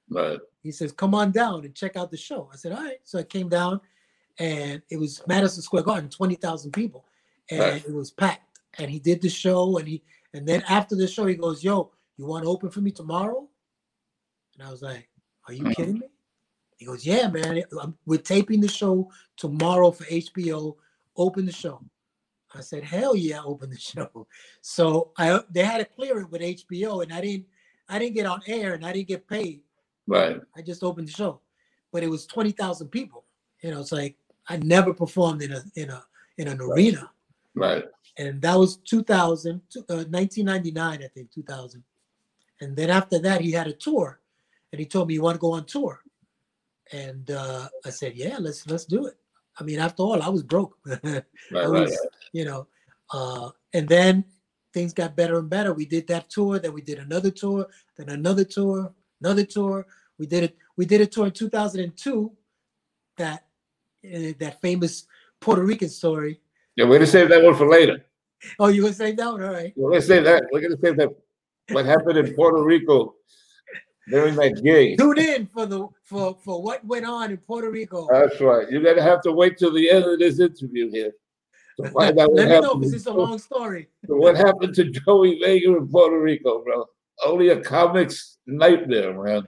Right. 0.09 0.39
He 0.61 0.71
says, 0.71 0.91
come 0.91 1.13
on 1.13 1.31
down 1.31 1.63
and 1.63 1.75
check 1.75 1.95
out 1.95 2.11
the 2.11 2.17
show. 2.17 2.49
I 2.51 2.55
said, 2.57 2.71
all 2.71 2.83
right. 2.83 2.99
So 3.03 3.19
I 3.19 3.23
came 3.23 3.49
down 3.49 3.81
and 4.39 4.81
it 4.89 4.97
was 4.97 5.21
Madison 5.27 5.61
Square 5.61 5.83
Garden, 5.83 6.09
20,000 6.09 6.71
people. 6.71 7.05
And 7.51 7.59
right. 7.59 7.85
it 7.85 7.93
was 7.93 8.11
packed. 8.11 8.59
And 8.77 8.89
he 8.89 8.99
did 8.99 9.21
the 9.21 9.29
show 9.29 9.77
and 9.77 9.87
he 9.87 10.03
and 10.33 10.45
then 10.45 10.63
after 10.67 10.95
the 10.97 11.07
show, 11.07 11.25
he 11.25 11.35
goes, 11.35 11.63
Yo, 11.63 11.91
you 12.17 12.25
want 12.25 12.43
to 12.43 12.49
open 12.49 12.69
for 12.69 12.81
me 12.81 12.91
tomorrow? 12.91 13.47
And 14.57 14.67
I 14.67 14.69
was 14.69 14.81
like, 14.81 15.07
Are 15.47 15.53
you 15.53 15.63
mm-hmm. 15.63 15.71
kidding 15.71 15.99
me? 15.99 16.07
He 16.77 16.85
goes, 16.85 17.05
Yeah, 17.05 17.29
man. 17.29 17.63
We're 18.05 18.19
taping 18.19 18.59
the 18.59 18.67
show 18.67 19.09
tomorrow 19.37 19.91
for 19.91 20.03
HBO. 20.05 20.75
Open 21.15 21.45
the 21.45 21.53
show. 21.53 21.81
I 22.55 22.61
said, 22.61 22.83
hell 22.83 23.15
yeah, 23.15 23.41
open 23.43 23.69
the 23.69 23.77
show. 23.79 24.27
So 24.61 25.11
I 25.17 25.39
they 25.49 25.63
had 25.63 25.79
to 25.79 25.85
clear 25.85 26.19
it 26.19 26.29
with 26.29 26.41
HBO, 26.41 27.03
and 27.03 27.13
I 27.13 27.21
didn't 27.21 27.45
I 27.89 27.99
didn't 27.99 28.15
get 28.15 28.25
on 28.25 28.41
air 28.47 28.73
and 28.73 28.85
I 28.85 28.93
didn't 28.93 29.07
get 29.07 29.27
paid. 29.27 29.61
Right. 30.07 30.39
I 30.55 30.61
just 30.61 30.83
opened 30.83 31.07
the 31.07 31.11
show, 31.11 31.41
but 31.91 32.03
it 32.03 32.09
was 32.09 32.25
twenty 32.25 32.51
thousand 32.51 32.89
people. 32.89 33.23
You 33.61 33.71
know, 33.71 33.79
it's 33.79 33.91
like 33.91 34.15
I 34.47 34.57
never 34.57 34.93
performed 34.93 35.41
in 35.41 35.53
a 35.53 35.61
in 35.75 35.89
a 35.89 36.03
in 36.37 36.47
an 36.47 36.59
right. 36.59 36.77
arena. 36.77 37.11
Right. 37.55 37.85
And 38.17 38.41
that 38.41 38.55
was 38.57 38.77
2000, 38.77 39.61
uh, 39.89 40.05
1999, 40.09 41.03
I 41.03 41.07
think, 41.07 41.31
2000. 41.31 41.83
And 42.61 42.75
then 42.75 42.89
after 42.89 43.19
that, 43.19 43.41
he 43.41 43.51
had 43.51 43.67
a 43.67 43.73
tour, 43.73 44.21
and 44.71 44.79
he 44.79 44.85
told 44.85 45.07
me, 45.07 45.15
"You 45.15 45.21
want 45.21 45.35
to 45.35 45.39
go 45.39 45.51
on 45.51 45.65
tour?" 45.65 46.01
And 46.91 47.29
uh, 47.29 47.67
I 47.85 47.89
said, 47.89 48.15
"Yeah, 48.15 48.37
let's 48.39 48.65
let's 48.67 48.85
do 48.85 49.07
it." 49.07 49.17
I 49.59 49.63
mean, 49.63 49.79
after 49.79 50.03
all, 50.03 50.21
I 50.21 50.29
was 50.29 50.43
broke. 50.43 50.77
right, 50.85 51.23
was, 51.51 51.91
right, 51.91 51.97
you 52.33 52.45
know, 52.45 52.67
uh, 53.11 53.49
and 53.73 53.87
then 53.87 54.25
things 54.73 54.93
got 54.93 55.15
better 55.15 55.39
and 55.39 55.49
better. 55.49 55.73
We 55.73 55.85
did 55.85 56.07
that 56.07 56.29
tour, 56.29 56.59
then 56.59 56.73
we 56.73 56.81
did 56.81 56.99
another 56.99 57.31
tour, 57.31 57.67
then 57.97 58.09
another 58.09 58.43
tour, 58.43 58.93
another 59.21 59.45
tour. 59.45 59.85
We 60.17 60.27
did 60.27 60.43
it. 60.43 60.57
We 60.77 60.85
did 60.85 61.01
a 61.01 61.05
tour 61.05 61.27
in 61.27 61.31
2002. 61.31 62.31
That 63.17 63.45
uh, 64.03 64.33
that 64.39 64.59
famous 64.61 65.07
Puerto 65.39 65.63
Rican 65.63 65.89
story. 65.89 66.41
Yeah, 66.75 66.85
we're 66.85 66.95
gonna 66.95 67.07
save 67.07 67.29
that 67.29 67.43
one 67.43 67.55
for 67.55 67.67
later. 67.67 68.05
Oh, 68.59 68.67
you 68.67 68.81
gonna 68.81 68.93
save 68.93 69.17
that 69.17 69.31
one? 69.31 69.43
All 69.43 69.53
right. 69.53 69.73
We're 69.75 69.91
gonna 69.91 70.01
save 70.01 70.25
that. 70.25 70.43
We're 70.51 70.61
gonna 70.61 70.77
save 70.81 70.97
that. 70.97 71.09
What 71.69 71.85
happened 71.85 72.17
in 72.17 72.35
Puerto 72.35 72.61
Rico 72.61 73.15
during 74.07 74.35
that 74.35 74.61
gig. 74.63 74.97
Tune 74.97 75.17
in 75.17 75.47
for 75.47 75.65
the 75.65 75.87
for 76.03 76.37
for 76.43 76.61
what 76.61 76.85
went 76.85 77.05
on 77.05 77.31
in 77.31 77.37
Puerto 77.37 77.69
Rico. 77.69 78.07
That's 78.11 78.39
right. 78.41 78.69
You're 78.69 78.83
gonna 78.83 79.01
have 79.01 79.21
to 79.21 79.31
wait 79.31 79.57
till 79.57 79.73
the 79.73 79.89
end 79.89 80.05
of 80.05 80.19
this 80.19 80.39
interview 80.39 80.89
here. 80.91 81.11
To 81.81 81.89
find 81.91 82.17
out 82.19 82.33
Let 82.33 82.49
me 82.49 82.59
know 82.61 82.75
because 82.75 82.93
it's 82.93 83.05
a 83.05 83.13
long 83.13 83.37
story. 83.39 83.89
what 84.07 84.35
happened 84.35 84.75
to 84.75 84.85
Joey 84.85 85.39
Vega 85.39 85.75
in 85.75 85.87
Puerto 85.87 86.19
Rico, 86.19 86.63
bro? 86.63 86.85
Only 87.25 87.49
a 87.49 87.59
comics 87.59 88.37
nightmare, 88.45 89.21
man. 89.21 89.47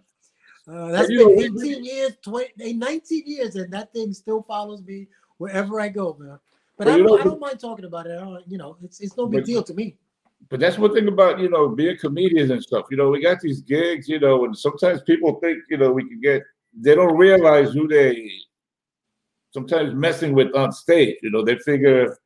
Uh, 0.70 0.92
that's 0.92 1.08
been 1.08 1.40
18 1.40 1.86
years, 1.86 2.12
20, 2.24 2.74
19 2.74 3.24
years, 3.26 3.56
and 3.56 3.72
that 3.72 3.94
thing 3.94 4.14
still 4.14 4.44
follows 4.44 4.84
me 4.84 5.08
wherever 5.38 5.80
I 5.80 5.88
go, 5.88 6.18
man. 6.20 6.40
But, 6.78 6.86
but 6.86 6.94
I, 6.94 6.98
don't, 6.98 7.22
I, 7.22 7.24
don't, 7.24 7.40
mind 7.40 7.60
talking 7.60 7.86
about 7.86 8.06
it. 8.06 8.20
you 8.48 8.58
know, 8.58 8.78
it's 8.84 9.00
it's 9.00 9.16
no 9.18 9.28
big 9.28 9.46
deal 9.46 9.64
to 9.64 9.74
me 9.74 9.96
but 10.50 10.60
that's 10.60 10.78
one 10.78 10.94
thing 10.94 11.08
about 11.08 11.40
you 11.40 11.50
know 11.50 11.70
being 11.70 11.98
comedians 11.98 12.52
and 12.52 12.64
stuff. 12.64 12.86
You 12.90 12.98
know, 12.98 13.10
we 13.10 13.22
got 13.22 13.40
these 13.42 13.62
gigs, 13.62 14.08
you 14.08 14.20
know, 14.20 14.46
and 14.46 14.58
sometimes 14.58 15.02
people 15.02 15.40
think 15.40 15.60
you 15.70 15.78
know 15.78 15.92
we 15.92 16.08
can 16.08 16.22
get. 16.22 16.44
They 16.80 16.96
don't 16.96 17.18
realize 17.18 17.74
who 17.74 17.88
they 17.88 18.30
sometimes 19.52 19.94
messing 19.94 20.34
with 20.34 20.56
on 20.56 20.72
stage. 20.72 21.18
You 21.22 21.32
know, 21.32 21.44
they 21.44 21.58
figure 21.60 22.18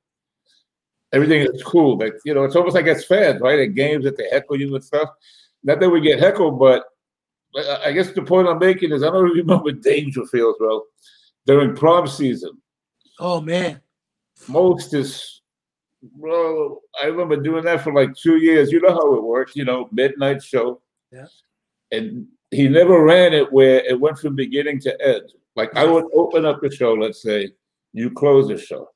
everything 1.13 1.41
is 1.41 1.63
cool. 1.63 1.97
Like 1.97 2.13
you 2.25 2.33
know, 2.33 2.43
it's 2.43 2.55
almost 2.55 2.75
like 2.75 2.87
as 2.87 3.05
fans, 3.05 3.41
right? 3.41 3.59
At 3.59 3.75
games 3.75 4.03
that 4.05 4.17
they 4.17 4.29
heckle 4.29 4.59
you 4.59 4.75
and 4.75 4.83
stuff. 4.83 5.09
Not 5.63 5.79
that 5.79 5.89
we 5.89 6.01
get 6.01 6.19
heckled, 6.19 6.59
but 6.59 6.85
I 7.85 7.91
guess 7.91 8.11
the 8.11 8.23
point 8.23 8.47
I'm 8.47 8.59
making 8.59 8.91
is 8.91 9.03
I 9.03 9.07
don't 9.07 9.23
remember 9.23 9.71
Dangerfield, 9.71 10.55
bro, 10.57 10.83
during 11.45 11.75
prom 11.75 12.07
season. 12.07 12.61
Oh 13.19 13.41
man, 13.41 13.81
most 14.47 14.93
is 14.93 15.40
bro, 16.03 16.79
I 17.01 17.07
remember 17.07 17.37
doing 17.37 17.63
that 17.65 17.83
for 17.83 17.93
like 17.93 18.15
two 18.15 18.37
years. 18.37 18.71
You 18.71 18.81
know 18.81 18.93
how 18.93 19.15
it 19.15 19.23
works, 19.23 19.55
you 19.55 19.65
know, 19.65 19.89
midnight 19.91 20.43
show. 20.43 20.81
Yeah. 21.11 21.27
And 21.91 22.27
he 22.51 22.67
never 22.67 23.03
ran 23.03 23.33
it 23.33 23.51
where 23.51 23.79
it 23.85 23.99
went 23.99 24.19
from 24.19 24.35
beginning 24.35 24.79
to 24.81 25.01
end. 25.05 25.31
Like 25.55 25.75
I 25.75 25.85
would 25.85 26.05
open 26.13 26.45
up 26.45 26.61
the 26.61 26.71
show, 26.71 26.93
let's 26.93 27.21
say, 27.21 27.51
you 27.93 28.09
close 28.11 28.47
the 28.47 28.57
show. 28.57 28.87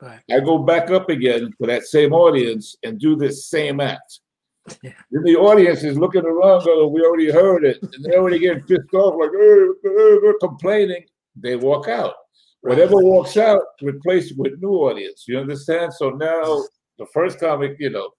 Right. 0.00 0.20
I 0.32 0.40
go 0.40 0.58
back 0.58 0.90
up 0.90 1.10
again 1.10 1.52
for 1.58 1.68
that 1.68 1.84
same 1.84 2.12
audience 2.12 2.76
and 2.82 2.98
do 2.98 3.14
this 3.16 3.46
same 3.46 3.80
act. 3.80 4.20
Yeah. 4.80 4.92
Then 5.10 5.24
the 5.24 5.34
audience 5.34 5.82
is 5.82 5.98
looking 5.98 6.24
around, 6.24 6.64
going, 6.64 6.92
"We 6.92 7.00
already 7.02 7.32
heard 7.32 7.64
it," 7.64 7.82
and 7.82 8.04
they 8.04 8.16
already 8.16 8.38
get 8.38 8.64
pissed 8.68 8.94
off, 8.94 9.16
like 9.20 9.32
they're 9.32 10.38
complaining. 10.38 11.04
They 11.34 11.56
walk 11.56 11.88
out. 11.88 12.14
Whatever 12.62 12.96
walks 12.96 13.36
out, 13.36 13.62
replaced 13.80 14.38
with 14.38 14.60
new 14.60 14.74
audience. 14.74 15.24
You 15.26 15.38
understand? 15.38 15.92
So 15.92 16.10
now 16.10 16.64
the 16.98 17.06
first 17.12 17.38
comic, 17.40 17.76
you 17.78 17.90
know. 17.90 18.10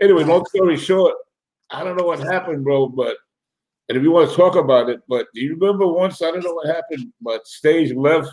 Anyway, 0.00 0.24
long 0.24 0.44
story 0.46 0.76
short, 0.76 1.14
I 1.70 1.84
don't 1.84 1.96
know 1.96 2.04
what 2.06 2.18
happened, 2.18 2.64
bro, 2.64 2.88
but 2.88 3.16
and 3.88 3.96
if 3.96 4.02
you 4.02 4.10
want 4.10 4.30
to 4.30 4.36
talk 4.36 4.56
about 4.56 4.88
it, 4.88 5.00
but 5.08 5.26
do 5.34 5.40
you 5.40 5.54
remember 5.54 5.86
once? 5.86 6.22
I 6.22 6.30
don't 6.30 6.44
know 6.44 6.54
what 6.54 6.66
happened, 6.66 7.12
but 7.20 7.46
stage 7.46 7.94
left 7.94 8.30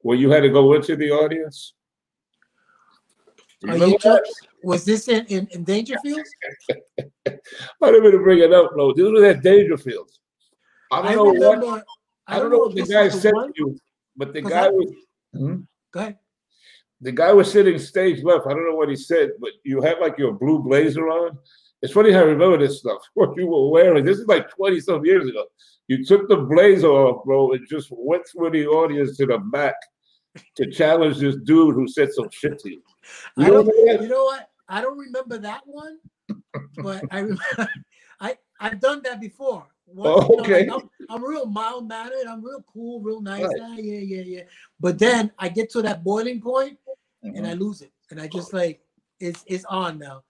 where 0.00 0.16
you 0.16 0.30
had 0.30 0.42
to 0.42 0.50
go 0.50 0.74
into 0.74 0.96
the 0.96 1.10
audience. 1.10 1.74
was 4.62 4.84
this 4.84 5.08
in, 5.08 5.24
in, 5.26 5.46
in 5.52 5.64
Dangerfield? 5.64 6.26
I 7.26 7.32
didn't 7.80 8.02
mean 8.02 8.12
to 8.12 8.18
bring 8.18 8.40
it 8.40 8.52
up, 8.52 8.72
no. 8.76 8.92
This 8.92 9.04
was 9.10 9.22
at 9.24 9.42
Dangerfield. 9.42 10.10
I 10.90 11.02
don't 11.02 11.10
I 11.10 11.14
know 11.14 11.26
remember, 11.26 11.66
what 11.66 11.84
I 12.26 12.38
don't, 12.38 12.50
know 12.50 12.58
what 12.58 12.74
the 12.74 12.82
guy 12.82 13.08
said 13.08 13.32
to 13.32 13.52
you, 13.56 13.78
but 14.16 14.32
the 14.32 14.42
guy 14.42 14.68
was 14.68 14.92
hmm? 15.32 15.60
go 15.92 16.00
ahead. 16.00 16.18
The 17.00 17.12
guy 17.12 17.32
was 17.32 17.50
sitting 17.50 17.78
stage 17.78 18.22
left. 18.22 18.46
I 18.46 18.50
don't 18.50 18.68
know 18.68 18.76
what 18.76 18.88
he 18.88 18.96
said, 18.96 19.32
but 19.40 19.50
you 19.64 19.82
had 19.82 19.98
like 20.00 20.16
your 20.18 20.32
blue 20.32 20.60
blazer 20.60 21.08
on. 21.08 21.38
It's 21.82 21.92
funny 21.92 22.12
how 22.12 22.20
I 22.20 22.24
remember 22.24 22.58
this 22.58 22.78
stuff. 22.78 23.02
What 23.14 23.36
you 23.36 23.46
were 23.46 23.68
wearing. 23.68 24.04
This 24.04 24.18
is 24.18 24.26
like 24.26 24.48
20 24.50 24.80
some 24.80 25.04
years 25.04 25.28
ago. 25.28 25.44
You 25.86 26.04
took 26.04 26.28
the 26.28 26.36
blazer 26.36 26.88
off, 26.88 27.24
bro, 27.24 27.52
and 27.52 27.68
just 27.68 27.88
went 27.90 28.22
through 28.26 28.50
the 28.50 28.66
audience 28.66 29.18
to 29.18 29.26
the 29.26 29.38
back 29.38 29.74
to 30.56 30.70
challenge 30.70 31.18
this 31.18 31.36
dude 31.44 31.74
who 31.74 31.86
said 31.86 32.12
some 32.12 32.30
shit 32.30 32.58
to 32.60 32.70
you. 32.70 32.82
You, 33.36 33.48
know, 33.48 33.70
you 34.00 34.08
know 34.08 34.24
what? 34.24 34.48
I 34.68 34.80
don't 34.80 34.96
remember 34.96 35.36
that 35.38 35.60
one, 35.66 35.98
but 36.78 37.04
I 37.10 37.18
remember 37.18 37.42
I 38.20 38.36
I've 38.60 38.80
done 38.80 39.02
that 39.04 39.20
before. 39.20 39.66
Once, 39.86 40.26
oh, 40.28 40.40
okay. 40.40 40.60
You 40.60 40.66
know, 40.66 40.76
like 40.76 40.84
I'm, 41.10 41.16
I'm, 41.16 41.24
real 41.24 41.46
mild 41.46 41.88
mannered. 41.88 42.26
I'm 42.28 42.44
real 42.44 42.64
cool, 42.72 43.00
real 43.00 43.20
nice. 43.20 43.44
Right. 43.44 43.60
Ah, 43.60 43.76
yeah, 43.76 43.98
yeah, 43.98 44.22
yeah. 44.22 44.42
But 44.80 44.98
then 44.98 45.30
I 45.38 45.48
get 45.48 45.70
to 45.70 45.82
that 45.82 46.02
boiling 46.02 46.40
point 46.40 46.78
mm-hmm. 47.24 47.36
and 47.36 47.46
I 47.46 47.52
lose 47.54 47.82
it, 47.82 47.92
and 48.10 48.20
I 48.20 48.28
just 48.28 48.52
like 48.52 48.80
it's 49.20 49.44
it's 49.46 49.64
on 49.66 49.98
now. 49.98 50.22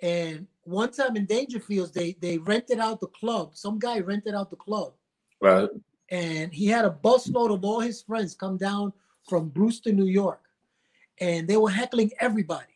And 0.00 0.46
one 0.64 0.90
time 0.90 1.16
in 1.16 1.26
Dangerfields, 1.26 1.92
they 1.92 2.16
they 2.20 2.38
rented 2.38 2.78
out 2.78 3.00
the 3.00 3.08
club. 3.08 3.54
Some 3.54 3.78
guy 3.78 4.00
rented 4.00 4.34
out 4.34 4.50
the 4.50 4.56
club. 4.56 4.94
Right. 5.40 5.68
And 6.10 6.52
he 6.52 6.66
had 6.66 6.84
a 6.84 6.90
busload 6.90 7.52
of 7.52 7.64
all 7.64 7.80
his 7.80 8.02
friends 8.02 8.34
come 8.34 8.56
down 8.56 8.92
from 9.28 9.48
Brewster, 9.48 9.92
New 9.92 10.06
York, 10.06 10.40
and 11.18 11.48
they 11.48 11.56
were 11.56 11.70
heckling 11.70 12.10
everybody. 12.20 12.66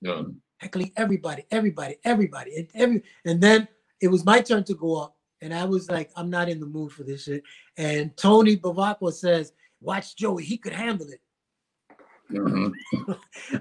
Yeah. 0.00 0.22
Heckling 0.58 0.92
everybody, 0.96 1.44
everybody, 1.50 1.96
everybody, 2.04 2.56
and 2.56 2.68
every. 2.74 3.02
And 3.24 3.40
then 3.40 3.68
it 4.00 4.08
was 4.08 4.24
my 4.24 4.40
turn 4.40 4.64
to 4.64 4.74
go 4.74 4.96
up, 4.96 5.15
and 5.42 5.52
I 5.52 5.64
was 5.64 5.90
like, 5.90 6.10
I'm 6.16 6.30
not 6.30 6.48
in 6.48 6.60
the 6.60 6.66
mood 6.66 6.92
for 6.92 7.02
this 7.02 7.24
shit. 7.24 7.42
And 7.76 8.16
Tony 8.16 8.56
Bavacqua 8.56 9.12
says, 9.12 9.52
"Watch 9.80 10.16
Joey, 10.16 10.44
he 10.44 10.56
could 10.56 10.72
handle 10.72 11.08
it." 11.08 11.20
Mm-hmm. 12.32 13.12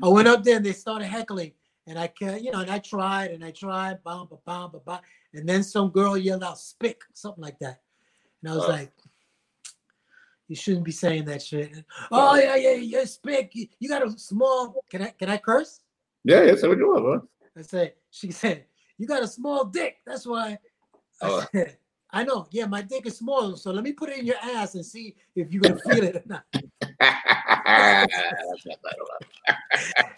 I 0.03 0.07
went 0.07 0.27
up 0.27 0.43
there 0.43 0.57
and 0.57 0.65
they 0.65 0.73
started 0.73 1.07
heckling, 1.07 1.51
and 1.87 1.99
I 1.99 2.07
can, 2.07 2.43
you 2.43 2.51
know, 2.51 2.61
and 2.61 2.71
I 2.71 2.79
tried 2.79 3.31
and 3.31 3.43
I 3.43 3.51
tried, 3.51 4.03
bam, 4.03 4.27
bam, 4.29 4.71
bam, 4.71 4.81
bam, 4.85 4.99
and 5.33 5.47
then 5.47 5.63
some 5.63 5.89
girl 5.89 6.17
yelled 6.17 6.43
out 6.43 6.59
"spick," 6.59 7.01
something 7.13 7.43
like 7.43 7.59
that, 7.59 7.81
and 8.41 8.51
I 8.51 8.55
was 8.55 8.65
uh. 8.65 8.69
like, 8.69 8.91
you 10.47 10.55
shouldn't 10.55 10.85
be 10.85 10.91
saying 10.91 11.25
that 11.25 11.41
shit. 11.41 11.71
Oh 12.11 12.35
yeah, 12.35 12.55
yeah, 12.55 12.75
yeah, 12.75 13.03
spick. 13.05 13.51
You, 13.53 13.67
you 13.79 13.89
got 13.89 14.05
a 14.05 14.11
small. 14.17 14.75
Can 14.89 15.01
I 15.01 15.09
can 15.09 15.29
I 15.29 15.37
curse? 15.37 15.81
Yeah, 16.23 16.43
yeah. 16.43 16.55
Say 16.55 16.67
what 16.67 16.77
you 16.77 16.87
want, 16.87 17.03
bro. 17.03 17.27
I 17.57 17.61
said. 17.61 17.93
She 18.11 18.31
said, 18.31 18.65
"You 18.97 19.07
got 19.07 19.23
a 19.23 19.27
small 19.27 19.65
dick. 19.65 19.97
That's 20.05 20.25
why." 20.25 20.59
I 21.21 21.27
oh. 21.27 21.45
said, 21.51 21.77
"I 22.11 22.23
know. 22.23 22.47
Yeah, 22.51 22.65
my 22.65 22.81
dick 22.81 23.05
is 23.05 23.17
small. 23.17 23.55
So 23.55 23.71
let 23.71 23.83
me 23.83 23.93
put 23.93 24.09
it 24.09 24.19
in 24.19 24.25
your 24.25 24.37
ass 24.41 24.75
and 24.75 24.85
see 24.85 25.15
if 25.35 25.51
you're 25.51 25.61
gonna 25.61 25.79
feel 25.79 26.03
it 26.03 26.15
or 26.15 26.23
not." 26.25 26.43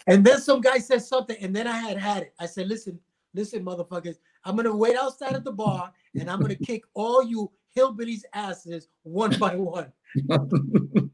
and 0.06 0.24
then 0.24 0.40
some 0.40 0.60
guy 0.60 0.78
said 0.78 1.02
something, 1.02 1.36
and 1.40 1.54
then 1.54 1.66
I 1.66 1.78
had 1.78 1.98
had 1.98 2.22
it. 2.24 2.34
I 2.38 2.46
said, 2.46 2.68
"Listen, 2.68 2.98
listen, 3.34 3.64
motherfuckers. 3.64 4.16
I'm 4.44 4.56
gonna 4.56 4.74
wait 4.74 4.96
outside 4.96 5.34
of 5.34 5.44
the 5.44 5.52
bar, 5.52 5.92
and 6.18 6.30
I'm 6.30 6.40
gonna 6.40 6.56
kick 6.56 6.84
all 6.94 7.22
you 7.22 7.50
hillbillies' 7.76 8.24
asses 8.34 8.88
one 9.02 9.38
by 9.38 9.56
one." 9.56 9.92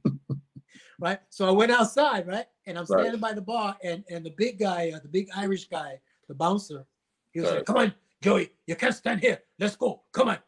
right? 1.00 1.20
So 1.28 1.46
I 1.46 1.50
went 1.50 1.72
outside, 1.72 2.26
right? 2.26 2.46
And 2.66 2.78
I'm 2.78 2.86
standing 2.86 3.12
right. 3.12 3.20
by 3.20 3.32
the 3.32 3.42
bar, 3.42 3.76
and 3.82 4.04
and 4.10 4.24
the 4.24 4.34
big 4.36 4.58
guy, 4.58 4.92
uh, 4.94 5.00
the 5.00 5.08
big 5.08 5.28
Irish 5.36 5.68
guy, 5.68 6.00
the 6.28 6.34
bouncer, 6.34 6.86
he 7.32 7.40
was 7.40 7.50
right. 7.50 7.56
like, 7.58 7.66
"Come 7.66 7.76
on, 7.76 7.94
Joey, 8.24 8.52
you 8.66 8.74
can't 8.76 8.94
stand 8.94 9.20
here. 9.20 9.40
Let's 9.58 9.76
go. 9.76 10.02
Come 10.12 10.28
on." 10.28 10.38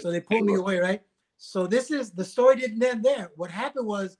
So 0.00 0.10
they 0.10 0.20
pulled 0.20 0.46
me 0.46 0.54
away, 0.54 0.78
right? 0.78 1.02
So 1.36 1.66
this 1.66 1.90
is 1.90 2.10
the 2.10 2.24
story 2.24 2.56
didn't 2.56 2.82
end 2.82 3.04
there. 3.04 3.30
What 3.36 3.50
happened 3.50 3.86
was, 3.86 4.16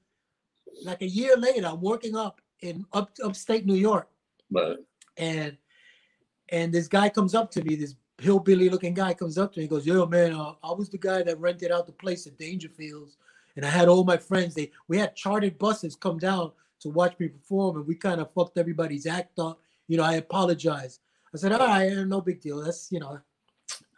like 0.85 1.00
a 1.02 1.07
year 1.07 1.37
later, 1.37 1.66
I'm 1.66 1.81
working 1.81 2.14
up 2.16 2.40
in 2.61 2.85
up 2.92 3.11
upstate 3.24 3.64
New 3.64 3.81
York, 3.90 4.09
right? 4.50 4.76
And 5.16 5.57
and 6.50 6.72
this 6.72 6.88
guy 6.88 7.09
comes 7.09 7.35
up 7.35 7.50
to 7.52 7.64
me, 7.64 7.76
this 7.76 7.94
hillbilly 8.18 8.68
looking 8.68 8.94
guy 8.94 9.14
comes 9.14 9.38
up 9.38 9.52
to 9.52 9.61
me, 9.61 9.64
he 9.64 9.68
goes, 9.68 9.87
"Yo, 9.87 10.05
man, 10.07 10.33
uh, 10.33 10.55
I 10.62 10.72
was 10.72 10.90
the 10.90 10.98
guy 10.98 11.22
that 11.22 11.40
rented 11.40 11.70
out 11.72 11.87
the 11.87 11.92
place 11.92 12.26
at 12.26 12.38
Dangerfields 12.38 13.16
and 13.57 13.64
I 13.64 13.68
had 13.68 13.88
all 13.88 14.05
my 14.05 14.16
friends. 14.16 14.55
They 14.55 14.70
we 14.88 14.98
had 14.98 15.16
chartered 15.16 15.59
buses 15.59 15.96
come 15.96 16.18
down 16.18 16.52
to 16.81 16.88
watch 16.88 17.18
me 17.18 17.28
perform, 17.28 17.76
and 17.76 17.87
we 17.87 17.94
kind 17.94 18.20
of 18.20 18.33
fucked 18.33 18.59
everybody's 18.59 19.07
act 19.07 19.38
up. 19.38 19.61
You 19.88 19.96
know, 19.96 20.05
I 20.05 20.14
apologize. 20.14 21.00
I 21.34 21.38
said, 21.38 21.52
all 21.52 21.66
right, 21.66 21.92
no 22.06 22.20
big 22.20 22.40
deal. 22.40 22.62
That's 22.62 22.90
you 22.90 23.00
know, 23.00 23.18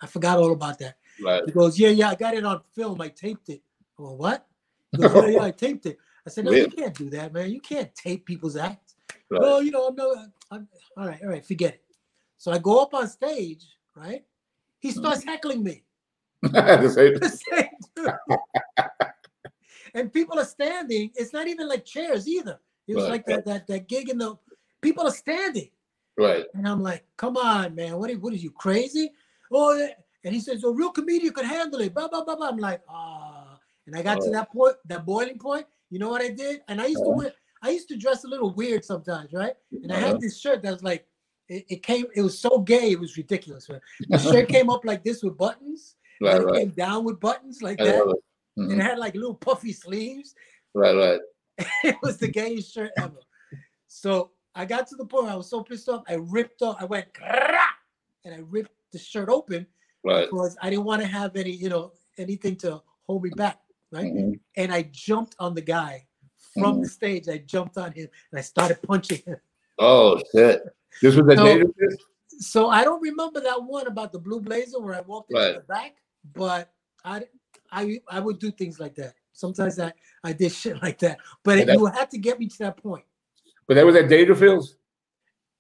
I 0.01 0.07
forgot 0.07 0.39
all 0.39 0.53
about 0.53 0.79
that. 0.79 0.97
Right. 1.23 1.43
He 1.47 1.53
goes, 1.53 1.79
yeah, 1.79 1.91
yeah, 1.91 2.11
I 2.11 2.15
got 2.15 2.35
it 2.35 2.45
on 2.45 2.61
film. 2.75 3.01
I 3.01 3.09
taped 3.09 3.49
it. 3.49 3.63
Well, 3.99 4.17
what? 4.17 4.47
He 4.93 4.99
goes, 4.99 5.15
yeah, 5.15 5.27
yeah, 5.27 5.43
I 5.45 5.51
taped 5.51 5.87
it. 5.87 5.99
I 6.27 6.31
said, 6.31 6.45
no, 6.45 6.53
you 6.53 6.69
can't 6.69 6.95
do 6.95 7.11
that, 7.11 7.33
man. 7.33 7.51
You 7.51 7.61
can't 7.61 7.95
tape 7.95 8.25
people's 8.25 8.57
acts. 8.57 8.95
Right. 9.31 9.41
Well, 9.41 9.63
you 9.63 9.71
know, 9.71 9.89
I'm 9.89 9.97
no. 9.97 10.15
I'm, 10.51 10.69
all 10.97 11.07
right, 11.07 11.21
all 11.23 11.29
right, 11.29 11.45
forget 11.45 11.75
it. 11.75 11.83
So 12.39 12.53
I 12.53 12.59
go 12.59 12.81
up 12.81 12.95
on 12.95 13.09
stage, 13.09 13.65
right? 13.95 14.25
He 14.79 14.91
starts 14.91 15.25
mm. 15.25 15.29
heckling 15.29 15.63
me. 15.63 15.83
and 19.95 20.13
people 20.13 20.39
are 20.39 20.45
standing. 20.45 21.11
It's 21.15 21.33
not 21.33 21.49
even 21.49 21.69
like 21.69 21.85
chairs 21.85 22.29
either. 22.29 22.61
It 22.87 22.95
was 22.95 23.05
right. 23.05 23.13
like 23.13 23.27
that, 23.27 23.47
that 23.47 23.67
that 23.67 23.89
gig 23.89 24.11
in 24.11 24.19
the 24.19 24.37
people 24.83 25.07
are 25.07 25.13
standing. 25.13 25.71
Right. 26.17 26.45
And 26.55 26.69
I'm 26.69 26.83
like, 26.83 27.05
come 27.17 27.37
on, 27.37 27.75
man. 27.75 27.97
What 27.97 28.11
are, 28.11 28.19
what 28.19 28.33
are 28.33 28.37
you 28.37 28.51
crazy? 28.51 29.11
Oh, 29.53 29.89
and 30.25 30.35
he 30.35 30.41
says, 30.41 30.65
a 30.65 30.71
real 30.71 30.91
comedian 30.91 31.33
could 31.33 31.45
handle 31.45 31.81
it. 31.81 31.95
Blah, 31.95 32.09
blah, 32.09 32.25
blah, 32.25 32.37
blah. 32.37 32.49
I'm 32.49 32.59
like, 32.59 32.81
ah. 32.89 33.59
And 33.87 33.97
I 33.97 34.03
got 34.03 34.19
oh. 34.19 34.25
to 34.25 34.31
that 34.31 34.51
point, 34.53 34.77
that 34.87 35.05
boiling 35.05 35.39
point. 35.39 35.67
You 35.91 35.99
know 35.99 36.09
what 36.09 36.23
I 36.23 36.29
did? 36.29 36.63
And 36.69 36.81
I 36.81 36.87
used 36.87 37.03
uh-huh. 37.03 37.11
to 37.11 37.17
wear, 37.17 37.33
I 37.63 37.71
used 37.71 37.89
to 37.89 37.97
dress 37.97 38.25
a 38.25 38.29
little 38.29 38.53
weird 38.55 38.85
sometimes, 38.85 39.33
right? 39.33 39.55
And 39.73 39.91
uh-huh. 39.91 39.99
I 39.99 40.01
had 40.01 40.11
uh-huh. 40.11 40.19
this 40.21 40.41
shirt 40.41 40.63
that 40.63 40.73
was 40.73 40.83
like, 40.83 41.07
it, 41.49 41.65
it, 41.69 41.83
came, 41.83 42.07
it 42.15 42.23
was 42.23 42.39
so 42.39 42.59
gay, 42.61 42.93
it 42.93 43.01
was 43.01 43.17
ridiculous. 43.17 43.69
Right? 43.69 43.81
The 44.09 44.19
shirt 44.33 44.49
came 44.49 44.71
up 44.71 44.85
like 44.85 45.05
this 45.05 45.23
with 45.23 45.37
buttons. 45.37 45.97
Right, 46.21 46.37
and 46.37 46.43
it 46.43 46.47
right. 46.47 46.59
came 46.61 46.71
down 46.71 47.05
with 47.05 47.21
buttons 47.21 47.61
like 47.61 47.79
that 47.79 48.03
mm-hmm. 48.59 48.71
and 48.71 48.81
it 48.81 48.85
had 48.85 48.99
like 48.99 49.15
little 49.15 49.35
puffy 49.35 49.73
sleeves. 49.73 50.35
Right, 50.73 50.95
right. 50.95 51.21
it 51.85 51.97
was 52.03 52.19
the 52.19 52.29
gayest 52.29 52.73
shirt 52.73 52.93
ever. 52.97 53.21
So 53.89 54.31
I 54.55 54.65
got 54.65 54.87
to 54.89 54.97
the 54.97 55.05
point 55.05 55.25
where 55.25 55.33
I 55.33 55.37
was 55.37 55.51
so 55.51 55.63
pissed 55.63 55.89
off, 55.89 56.05
I 56.09 56.15
ripped 56.15 56.63
off, 56.63 56.77
I 56.81 56.85
went 56.85 57.07
and 58.25 58.35
I 58.35 58.39
ripped 58.49 58.73
the 58.93 58.99
shirt 58.99 59.29
open 59.29 59.67
right. 60.05 60.29
because 60.31 60.57
I 60.63 60.71
didn't 60.71 60.85
want 60.85 61.03
to 61.03 61.09
have 61.09 61.37
any, 61.37 61.51
you 61.51 61.69
know, 61.69 61.93
anything 62.19 62.57
to 62.57 62.83
hold 63.07 63.25
me 63.25 63.31
back. 63.31 63.61
Right. 63.91 64.13
Mm-hmm. 64.13 64.33
And 64.57 64.73
I 64.73 64.89
jumped 64.91 65.37
on 65.39 65.55
the 65.55 65.61
guy 65.61 66.07
from 66.53 66.75
mm-hmm. 66.75 66.83
the 66.83 66.89
stage. 66.89 67.29
I 67.29 67.39
jumped 67.39 67.79
on 67.79 67.93
him 67.93 68.09
and 68.31 68.39
I 68.39 68.43
started 68.43 68.83
punching 68.83 69.23
him. 69.27 69.37
Oh 69.79 70.21
shit. 70.33 70.63
This 71.03 71.17
was 71.17 71.27
the 71.27 71.37
so, 71.37 71.45
dangerous. 71.45 71.97
So 72.39 72.69
I 72.69 72.85
don't 72.85 73.01
remember 73.01 73.41
that 73.41 73.63
one 73.63 73.87
about 73.87 74.13
the 74.13 74.19
blue 74.19 74.41
blazer 74.41 74.81
where 74.81 74.95
I 74.95 75.01
walked 75.01 75.31
in 75.33 75.37
right. 75.37 75.55
the 75.55 75.61
back, 75.61 75.97
but 76.35 76.73
I 77.05 77.25
I 77.71 78.01
I 78.09 78.21
would 78.21 78.39
do 78.39 78.51
things 78.51 78.81
like 78.81 78.95
that. 78.97 79.15
Sometimes 79.33 79.79
I 79.79 79.93
I 80.23 80.33
did 80.33 80.53
shit 80.61 80.83
like 80.83 80.99
that, 81.01 81.19
but 81.43 81.59
it, 81.59 81.69
you 81.69 81.87
had 81.87 82.11
to 82.11 82.19
get 82.19 82.39
me 82.39 82.49
to 82.49 82.59
that 82.59 82.77
point. 82.77 83.05
But 83.67 83.75
that 83.75 83.87
was 83.87 83.97
at 83.97 84.07
Dangerfields. 84.07 84.75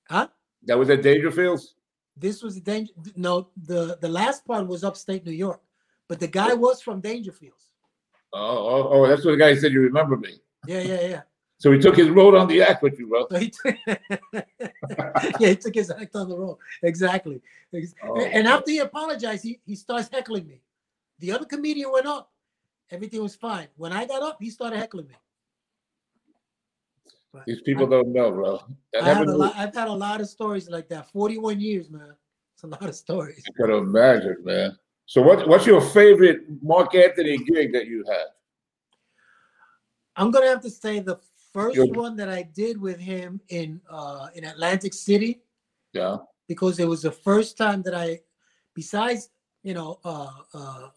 Huh? 0.08 0.28
That 0.64 0.78
was 0.78 0.90
at 0.90 1.02
Dangerfields. 1.02 1.74
This 2.16 2.42
was 2.42 2.60
danger. 2.60 2.92
No, 3.16 3.48
the 3.56 3.98
the 4.00 4.08
last 4.08 4.46
part 4.46 4.66
was 4.68 4.84
upstate 4.84 5.26
New 5.26 5.32
York, 5.32 5.60
but 6.08 6.20
the 6.20 6.28
guy 6.28 6.54
was 6.54 6.80
from 6.80 7.02
Dangerfields. 7.02 7.70
Oh, 8.32 8.38
oh, 8.40 8.88
oh 8.92 9.08
that's 9.08 9.24
what 9.24 9.32
the 9.32 9.36
guy 9.36 9.54
said. 9.56 9.72
You 9.72 9.80
remember 9.82 10.16
me? 10.16 10.40
Yeah, 10.66 10.80
yeah, 10.80 11.00
yeah. 11.00 11.22
So 11.58 11.72
he 11.72 11.78
took 11.78 11.96
his 11.96 12.10
road 12.10 12.34
on 12.34 12.46
the 12.46 12.62
act 12.62 12.82
with 12.82 12.98
you, 12.98 13.08
bro. 13.08 13.26
So 13.30 13.38
he 13.38 13.50
took, 13.50 13.76
yeah, 15.40 15.48
he 15.48 15.56
took 15.56 15.74
his 15.74 15.90
act 15.90 16.14
on 16.14 16.28
the 16.28 16.36
road. 16.36 16.58
Exactly. 16.82 17.40
Oh, 18.02 18.20
and 18.20 18.46
after 18.46 18.70
he 18.70 18.78
apologized, 18.78 19.44
he, 19.44 19.60
he 19.64 19.74
starts 19.74 20.08
heckling 20.12 20.46
me. 20.46 20.60
The 21.20 21.32
other 21.32 21.46
comedian 21.46 21.90
went 21.92 22.06
up. 22.06 22.30
Everything 22.90 23.22
was 23.22 23.34
fine. 23.34 23.68
When 23.76 23.92
I 23.92 24.04
got 24.04 24.22
up, 24.22 24.38
he 24.40 24.50
started 24.50 24.78
heckling 24.78 25.08
me. 25.08 25.14
But 27.34 27.46
These 27.46 27.62
people 27.62 27.86
I, 27.86 27.90
don't 27.90 28.12
know, 28.12 28.30
bro. 28.30 28.60
I 29.02 29.04
have 29.04 29.26
a 29.26 29.36
lot, 29.36 29.56
I've 29.56 29.74
had 29.74 29.88
a 29.88 29.92
lot 29.92 30.20
of 30.20 30.28
stories 30.28 30.70
like 30.70 30.88
that. 30.90 31.10
41 31.10 31.60
years, 31.60 31.90
man. 31.90 32.14
It's 32.54 32.62
a 32.62 32.68
lot 32.68 32.84
of 32.84 32.94
stories. 32.94 33.42
I 33.48 33.60
can 33.60 33.74
imagine, 33.74 34.36
man. 34.44 34.78
So 35.06 35.20
what, 35.20 35.48
what's 35.48 35.66
your 35.66 35.80
favorite 35.80 36.42
Marc 36.62 36.94
Anthony 36.94 37.36
gig 37.38 37.72
that 37.72 37.86
you 37.86 38.04
had? 38.08 38.26
I'm 40.16 40.30
gonna 40.30 40.46
have 40.46 40.60
to 40.60 40.70
say 40.70 41.00
the 41.00 41.18
first 41.52 41.74
your, 41.74 41.86
one 41.86 42.14
that 42.14 42.28
I 42.28 42.42
did 42.42 42.80
with 42.80 43.00
him 43.00 43.40
in 43.48 43.80
uh 43.90 44.28
in 44.36 44.44
Atlantic 44.44 44.94
City. 44.94 45.40
Yeah. 45.92 46.18
Because 46.46 46.78
it 46.78 46.86
was 46.86 47.02
the 47.02 47.10
first 47.10 47.58
time 47.58 47.82
that 47.82 47.96
I, 47.96 48.20
besides, 48.74 49.30
you 49.64 49.74
know, 49.74 49.98
uh 50.04 50.30
uh 50.54 50.88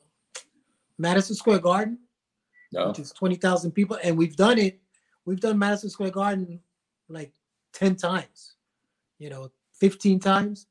Madison 1.00 1.36
Square 1.36 1.60
Garden, 1.60 1.97
No. 2.71 2.89
which 2.89 3.00
is 3.00 3.12
twenty 3.12 3.38
thousand 3.38 3.71
people, 3.71 3.97
and 4.04 4.15
we've 4.15 4.36
done 4.36 4.60
it. 4.60 4.80
We've 5.27 5.41
done 5.41 5.59
Madison 5.59 5.89
Square 5.89 6.11
Garden 6.11 6.61
like 7.09 7.33
ten 7.73 7.97
times, 7.97 8.55
you 9.19 9.29
know, 9.29 9.51
fifteen 9.73 10.21
times, 10.21 10.67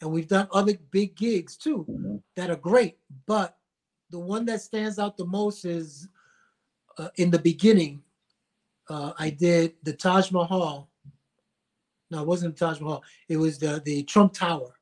and 0.00 0.12
we've 0.12 0.28
done 0.28 0.46
other 0.52 0.74
big 0.92 1.16
gigs 1.16 1.56
too 1.56 2.22
that 2.36 2.48
are 2.48 2.56
great. 2.56 2.98
But 3.26 3.58
the 4.10 4.20
one 4.20 4.44
that 4.46 4.62
stands 4.62 5.00
out 5.00 5.16
the 5.16 5.26
most 5.26 5.64
is 5.64 6.08
uh, 6.98 7.08
in 7.16 7.32
the 7.32 7.40
beginning. 7.40 8.00
Uh, 8.88 9.12
I 9.18 9.30
did 9.30 9.74
the 9.82 9.92
Taj 9.92 10.30
Mahal. 10.30 10.88
No, 12.12 12.20
it 12.20 12.28
wasn't 12.28 12.56
the 12.56 12.64
Taj 12.64 12.80
Mahal. 12.80 13.02
It 13.28 13.38
was 13.38 13.58
the 13.58 13.82
the 13.84 14.04
Trump 14.04 14.34
Tower, 14.34 14.78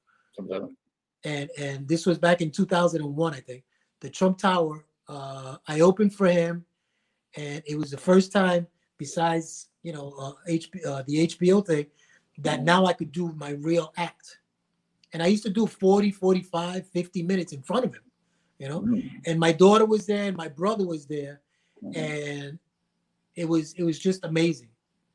and 1.25 1.49
and 1.57 1.89
this 1.89 2.05
was 2.05 2.19
back 2.19 2.43
in 2.43 2.51
2001, 2.51 3.33
I 3.33 3.41
think. 3.41 3.65
The 4.03 4.11
Trump 4.11 4.37
Tower. 4.37 4.85
Uh, 5.09 5.57
I 5.67 5.81
opened 5.81 6.15
for 6.15 6.27
him, 6.27 6.67
and 7.39 7.63
it 7.67 7.79
was 7.79 7.91
the 7.91 7.97
first 7.97 8.31
time, 8.31 8.67
besides 8.99 9.69
you 9.83 9.93
know 9.93 10.15
uh, 10.19 10.33
HP, 10.49 10.85
uh, 10.87 11.03
the 11.07 11.27
HBO 11.27 11.65
thing, 11.67 11.87
that 12.39 12.61
Mhm. 12.61 12.65
now 12.65 12.87
I 12.87 12.93
could 12.93 13.13
do 13.13 13.33
my 13.33 13.51
real 13.51 13.93
act. 13.97 14.39
And 15.13 15.23
I 15.23 15.27
used 15.29 15.45
to 15.45 15.51
do 15.51 15.67
40, 15.67 16.11
45, 16.11 16.89
50 16.89 17.23
minutes 17.23 17.53
in 17.53 17.63
front 17.63 17.85
of 17.85 17.95
him, 17.95 18.03
you 18.59 18.69
know. 18.69 18.81
Mhm. 18.81 19.03
And 19.27 19.39
my 19.39 19.53
daughter 19.53 19.85
was 19.85 20.07
there, 20.07 20.25
and 20.25 20.37
my 20.37 20.49
brother 20.49 20.87
was 20.87 21.07
there, 21.07 21.41
Mhm. 21.83 21.97
and 21.97 22.59
it 23.37 23.49
was 23.49 23.75
it 23.75 23.85
was 23.85 23.99
just 23.99 24.25
amazing. 24.25 24.69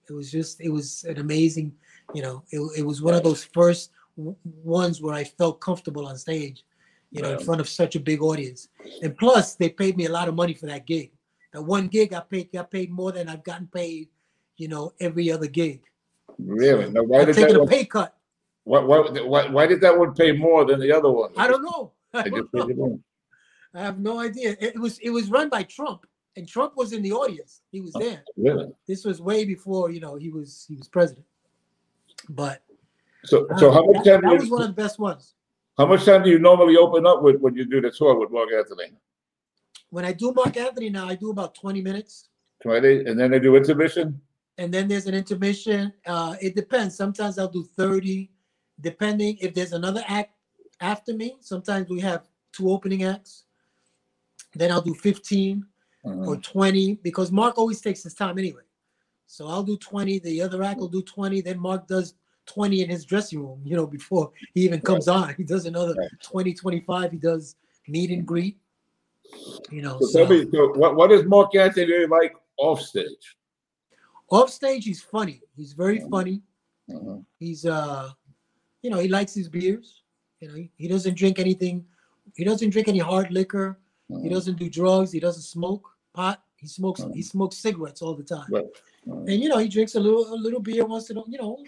It 0.10 0.14
was 0.14 0.32
just 0.32 0.62
it 0.62 0.70
was 0.70 1.04
an 1.04 1.18
amazing, 1.20 1.76
you 2.16 2.22
know. 2.22 2.44
It, 2.52 2.60
it 2.80 2.86
was 2.86 3.02
one 3.02 3.14
of 3.14 3.24
those 3.24 3.44
first 3.44 3.92
w- 4.18 4.36
ones 4.64 5.02
where 5.02 5.14
I 5.14 5.24
felt 5.24 5.60
comfortable 5.62 6.06
on 6.08 6.18
stage, 6.18 6.64
you 7.12 7.22
know, 7.22 7.32
in 7.32 7.40
front 7.40 7.62
of 7.62 7.68
such 7.70 7.96
a 7.96 8.00
big 8.00 8.22
audience. 8.22 8.70
And 9.04 9.18
plus, 9.18 9.56
they 9.56 9.70
paid 9.70 9.98
me 9.98 10.06
a 10.06 10.12
lot 10.12 10.28
of 10.30 10.36
money 10.36 10.54
for 10.54 10.66
that 10.68 10.86
gig. 10.88 11.12
That 11.54 11.64
one 11.64 11.88
gig, 11.88 12.14
I 12.14 12.20
paid 12.22 12.52
got 12.52 12.70
paid 12.70 12.92
more 12.92 13.12
than 13.12 13.28
I've 13.28 13.44
gotten 13.44 13.68
paid, 13.68 14.10
you 14.58 14.68
know, 14.68 14.94
every 15.00 15.32
other 15.32 15.48
gig. 15.48 15.82
Really? 16.38 16.90
Now, 16.92 17.04
why 17.04 17.22
I've 17.22 17.28
did 17.28 17.36
taken 17.36 17.54
that 17.54 17.58
a 17.58 17.60
one, 17.60 17.70
pay 17.70 17.86
cut. 17.86 18.16
why, 18.64 18.80
why, 18.80 19.00
why, 19.00 19.48
why 19.48 19.68
did 19.68 19.82
that 19.82 19.98
one 19.98 20.14
pay 20.14 20.32
more 20.32 20.66
than 20.66 20.80
the 20.80 20.92
other 20.92 21.10
one? 21.12 21.32
I 21.38 21.48
don't 21.48 21.64
know. 21.64 21.92
I, 22.14 22.20
I 22.20 22.24
don't 22.24 22.54
know. 22.54 22.66
figured 22.66 22.78
it 22.78 22.84
out. 22.84 23.00
I 23.74 23.82
have 23.82 24.00
no 24.00 24.20
idea. 24.20 24.56
It, 24.60 24.80
was 24.80 24.98
it 25.00 25.10
was 25.10 25.30
run 25.30 25.50
by 25.50 25.64
Trump, 25.64 26.06
and 26.36 26.48
Trump 26.48 26.74
was 26.76 26.94
in 26.94 27.02
the 27.02 27.12
audience. 27.12 27.62
He 27.72 27.82
was 27.82 27.92
oh, 27.96 28.00
there. 28.00 28.24
Really? 28.36 28.68
This 28.88 29.06
was 29.06 29.22
way 29.22 29.46
before 29.46 29.92
you 29.92 30.00
know 30.00 30.16
he 30.16 30.30
was 30.30 30.66
he 30.68 30.76
was 30.76 30.88
president. 30.88 31.26
But 32.30 32.62
So, 33.26 33.48
so 33.58 33.72
how 33.72 33.84
much 33.86 34.06
time? 34.06 34.22
that 34.22 34.30
do 34.30 34.36
was 34.38 34.50
one 34.50 34.62
of 34.64 34.68
the 34.68 34.82
best 34.82 35.00
ones. 35.00 35.36
how 35.78 35.86
much 35.86 36.04
time 36.06 36.24
do 36.24 36.30
you 36.30 36.40
normally 36.40 36.78
open 36.78 37.06
up 37.06 37.22
with 37.22 37.38
when 37.40 37.56
you 37.56 37.66
do 37.66 37.80
the 37.80 37.92
tour 37.92 38.20
with 38.20 38.32
Marc 38.32 38.50
Anthony? 38.52 38.92
When 39.90 40.06
I 40.06 40.14
do 40.14 40.32
Marc 40.34 40.56
Anthony 40.58 40.90
now, 40.90 41.08
I 41.08 41.16
do 41.16 41.32
about 41.32 41.56
20 41.56 41.82
minutes. 41.82 42.30
Twenty, 42.62 43.06
and 43.06 43.20
then 43.20 43.32
they 43.32 43.40
do 43.40 43.56
intermission. 43.56 44.22
And 44.58 44.74
then 44.74 44.88
there's 44.88 45.08
an 45.08 45.16
intermission. 45.16 45.94
Uh, 46.06 46.36
it 46.42 46.56
depends. 46.56 46.96
Sometimes 46.96 47.40
I'll 47.40 47.48
do 47.48 47.64
30, 47.78 48.30
depending 48.82 49.38
if 49.40 49.54
there's 49.54 49.72
another 49.74 50.04
act 50.08 50.34
after 50.82 51.14
me. 51.14 51.38
Sometimes 51.40 51.90
we 51.90 52.02
have 52.02 52.28
two 52.52 52.70
opening 52.70 53.04
acts. 53.04 53.46
Then 54.54 54.72
I'll 54.72 54.82
do 54.82 54.94
15 54.94 55.66
Mhm. 56.06 56.28
or 56.28 56.38
20 56.38 56.96
because 56.96 57.32
Marc 57.32 57.58
always 57.58 57.82
takes 57.82 58.04
his 58.04 58.14
time 58.14 58.38
anyway. 58.38 58.64
So 59.28 59.48
I'll 59.48 59.64
do 59.64 59.78
20. 59.78 60.20
The 60.20 60.42
other 60.42 60.62
act 60.64 60.80
will 60.80 60.88
do 60.90 61.02
20. 61.04 61.40
Then 61.42 61.60
Marc 61.60 61.88
does 61.88 62.16
20 62.46 62.82
in 62.82 62.90
his 62.90 63.06
dressing 63.06 63.40
room, 63.40 63.62
you 63.64 63.76
know, 63.76 63.86
before 63.88 64.32
he 64.54 64.62
even 64.62 64.82
comes 64.82 65.08
on. 65.08 65.36
He 65.36 65.44
does 65.44 65.66
another 65.66 65.94
Right. 65.94 66.10
20, 66.24 66.54
25. 66.54 67.12
He 67.12 67.18
does 67.18 67.56
meet 67.88 68.10
and 68.12 68.26
greet, 68.26 68.58
you 69.70 69.82
know. 69.82 70.00
So, 70.00 70.06
So, 70.08 70.20
tell 70.26 70.30
me, 70.30 70.50
so 70.52 70.68
what, 70.74 70.96
what 70.96 71.12
is 71.12 71.26
Marc 71.26 71.56
Anthony 71.56 72.06
like 72.08 72.34
off 72.58 72.82
stage? 72.82 73.36
off 74.32 74.50
stage, 74.52 74.86
he's 74.86 75.02
funny. 75.02 75.42
He's 75.56 75.74
very 75.74 76.00
Mhm. 76.00 76.10
funny. 76.12 76.42
Mhm. 76.90 77.26
He's, 77.40 77.66
uh, 77.66 78.10
you 78.84 78.90
know, 78.92 79.00
he 79.00 79.08
likes 79.08 79.34
his 79.34 79.50
beers. 79.50 80.04
You 80.40 80.48
know, 80.48 80.54
he, 80.54 80.72
he 80.78 80.88
doesn't 80.88 81.16
drink 81.16 81.40
anything. 81.40 81.86
He 82.36 82.44
doesn't 82.44 82.70
drink 82.70 82.88
any 82.88 83.00
hard 83.00 83.32
liquor. 83.32 83.80
He 84.08 84.14
Mhm. 84.14 84.30
doesn't 84.32 84.58
do 84.60 84.70
drugs. 84.70 85.12
He 85.12 85.20
doesn't 85.20 85.42
smoke 85.44 85.90
pot. 86.14 86.44
He 86.58 86.68
smokes. 86.68 87.02
He 87.14 87.22
smokes 87.24 87.58
cigarettes 87.58 88.02
all 88.02 88.14
the 88.16 88.24
time. 88.24 88.46
Right. 88.52 88.66
And 89.06 89.42
you 89.42 89.50
know 89.50 89.58
he 89.58 89.68
drinks 89.68 89.96
a 89.96 90.00
little 90.00 90.32
a 90.34 90.36
little 90.36 90.60
beer 90.60 90.86
once 90.86 91.10
in 91.10 91.18
a 91.18 91.24
you 91.28 91.38
know 91.42 91.64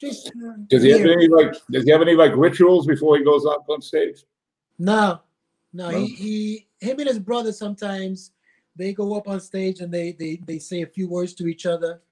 just 0.00 0.28
uh, 0.28 0.54
Does 0.66 0.82
he 0.82 0.90
have 0.90 1.02
any 1.02 1.28
like? 1.28 1.52
Does 1.70 1.84
he 1.84 1.90
have 1.90 2.02
any 2.02 2.14
like 2.14 2.32
rituals 2.34 2.86
before 2.86 3.18
he 3.18 3.22
goes 3.24 3.44
up 3.46 3.68
on 3.68 3.80
stage? 3.80 4.24
no 4.78 5.20
no 5.72 5.88
he, 5.88 6.06
he 6.06 6.66
him 6.80 6.98
and 6.98 7.08
his 7.08 7.18
brother 7.18 7.52
sometimes 7.52 8.32
they 8.76 8.92
go 8.92 9.14
up 9.16 9.28
on 9.28 9.40
stage 9.40 9.80
and 9.80 9.92
they 9.92 10.12
they 10.12 10.36
they 10.46 10.58
say 10.58 10.82
a 10.82 10.86
few 10.86 11.08
words 11.08 11.34
to 11.34 11.46
each 11.46 11.66
other 11.66 12.02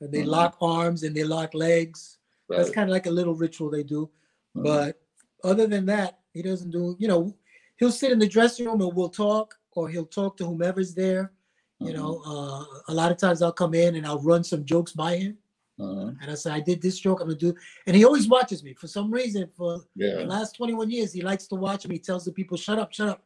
and 0.00 0.12
they 0.12 0.22
Mhm. 0.22 0.28
lock 0.28 0.56
arms 0.60 1.02
and 1.02 1.14
they 1.16 1.24
lock 1.24 1.54
legs 1.54 2.18
that's 2.48 2.70
kind 2.74 2.88
of 2.88 2.92
like 2.92 3.06
a 3.06 3.10
little 3.10 3.34
ritual 3.34 3.70
they 3.70 3.82
do 3.82 4.08
Mhm. 4.56 4.62
but 4.64 5.02
other 5.44 5.66
than 5.66 5.86
that 5.86 6.20
he 6.32 6.42
doesn't 6.42 6.70
do 6.70 6.96
you 6.98 7.08
know 7.08 7.34
he'll 7.78 7.92
sit 7.92 8.12
in 8.12 8.18
the 8.18 8.28
dressing 8.28 8.66
room 8.66 8.80
and 8.80 8.94
we'll 8.94 9.08
talk 9.08 9.54
or 9.72 9.88
he'll 9.88 10.06
talk 10.06 10.36
to 10.36 10.44
whomever's 10.44 10.94
there 10.94 11.32
you 11.80 11.92
Mhm. 11.92 11.96
know 11.96 12.22
uh, 12.26 12.64
a 12.88 12.94
lot 12.94 13.12
of 13.12 13.18
times 13.18 13.42
i'll 13.42 13.52
come 13.52 13.74
in 13.74 13.96
and 13.96 14.06
i'll 14.06 14.22
run 14.22 14.42
some 14.44 14.64
jokes 14.64 14.92
by 14.92 15.16
him 15.16 15.38
Mhm. 15.78 16.16
and 16.22 16.30
i 16.30 16.34
said, 16.34 16.52
i 16.54 16.60
did 16.60 16.80
this 16.80 16.98
joke 16.98 17.20
i'm 17.20 17.26
gonna 17.28 17.38
do 17.38 17.54
and 17.86 17.94
he 17.96 18.04
always 18.04 18.26
watches 18.28 18.62
me. 18.64 18.72
For 18.74 18.86
some 18.86 19.10
reason 19.10 19.48
for 19.56 19.80
the 20.20 20.26
last 20.26 20.56
21 20.56 20.90
years 20.90 21.12
he 21.12 21.20
likes 21.22 21.46
to 21.48 21.54
watch 21.54 21.86
me. 21.86 21.96
He 21.96 22.00
tells 22.00 22.24
the 22.24 22.32
people 22.32 22.56
shut 22.56 22.78
up 22.78 22.92
shut 22.92 23.08
up. 23.08 23.22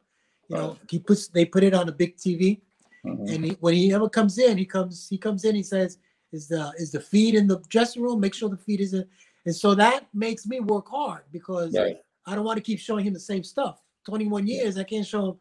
You 0.49 0.57
know 0.57 0.77
he 0.89 0.99
puts 0.99 1.27
they 1.29 1.45
put 1.45 1.63
it 1.63 1.73
on 1.73 1.87
a 1.87 1.91
big 1.91 2.17
tv 2.17 2.59
Mhm. 3.05 3.33
and 3.33 3.45
he, 3.45 3.51
when 3.61 3.73
he 3.73 3.93
ever 3.93 4.09
comes 4.09 4.37
in 4.37 4.57
he 4.57 4.65
comes 4.65 5.07
he 5.09 5.17
comes 5.17 5.45
in 5.45 5.55
he 5.55 5.63
says 5.63 5.97
is 6.33 6.47
the 6.47 6.73
is 6.77 6.91
the 6.91 6.99
feed 6.99 7.35
in 7.35 7.47
the 7.47 7.59
dressing 7.69 8.01
room? 8.03 8.19
Make 8.19 8.33
sure 8.33 8.49
the 8.49 8.57
feed 8.57 8.81
is 8.81 8.93
in 8.93 9.05
and 9.45 9.55
so 9.55 9.73
that 9.75 10.07
makes 10.13 10.45
me 10.45 10.59
work 10.59 10.87
hard 10.89 11.23
because 11.31 11.73
Right. 11.73 11.97
i 12.27 12.35
don't 12.35 12.45
want 12.45 12.57
to 12.57 12.61
keep 12.61 12.79
showing 12.79 13.05
him 13.05 13.13
the 13.13 13.19
same 13.19 13.43
stuff. 13.43 13.81
21 14.05 14.45
years 14.47 14.77
i 14.77 14.83
can't 14.83 15.05
show 15.07 15.29
him 15.29 15.35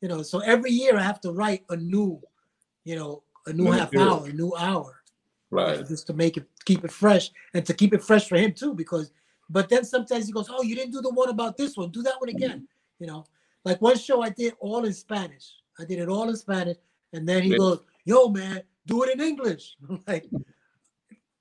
you 0.00 0.08
know 0.08 0.22
so 0.22 0.40
every 0.40 0.70
year 0.72 0.96
i 0.96 1.02
have 1.02 1.20
to 1.20 1.30
write 1.32 1.64
a 1.70 1.76
new 1.76 2.20
you 2.84 2.96
know 2.96 3.22
a 3.46 3.52
new 3.52 3.66
half 3.70 3.90
hour 3.96 4.26
a 4.26 4.32
new 4.32 4.52
hour 4.56 4.95
Right. 5.50 5.86
just 5.86 6.06
to 6.08 6.12
make 6.12 6.36
it 6.36 6.46
keep 6.64 6.84
it 6.84 6.90
fresh 6.90 7.30
and 7.54 7.64
to 7.66 7.72
keep 7.74 7.94
it 7.94 8.02
fresh 8.02 8.28
for 8.28 8.36
him 8.36 8.52
too 8.52 8.74
because 8.74 9.12
but 9.48 9.68
then 9.68 9.84
sometimes 9.84 10.26
he 10.26 10.32
goes 10.32 10.48
oh 10.50 10.62
you 10.62 10.74
didn't 10.74 10.92
do 10.92 11.00
the 11.00 11.10
one 11.10 11.28
about 11.28 11.56
this 11.56 11.76
one 11.76 11.90
do 11.90 12.02
that 12.02 12.20
one 12.20 12.28
again 12.30 12.66
you 12.98 13.06
know 13.06 13.24
like 13.64 13.80
one 13.80 13.96
show 13.96 14.22
i 14.22 14.28
did 14.28 14.54
all 14.58 14.84
in 14.84 14.92
spanish 14.92 15.54
i 15.78 15.84
did 15.84 16.00
it 16.00 16.08
all 16.08 16.28
in 16.28 16.36
spanish 16.36 16.76
and 17.12 17.28
then 17.28 17.42
he 17.44 17.50
Yeah. 17.50 17.58
goes 17.58 17.78
yo 18.04 18.28
man 18.28 18.60
do 18.86 19.04
it 19.04 19.10
in 19.14 19.20
english 19.20 19.76
like 20.08 20.28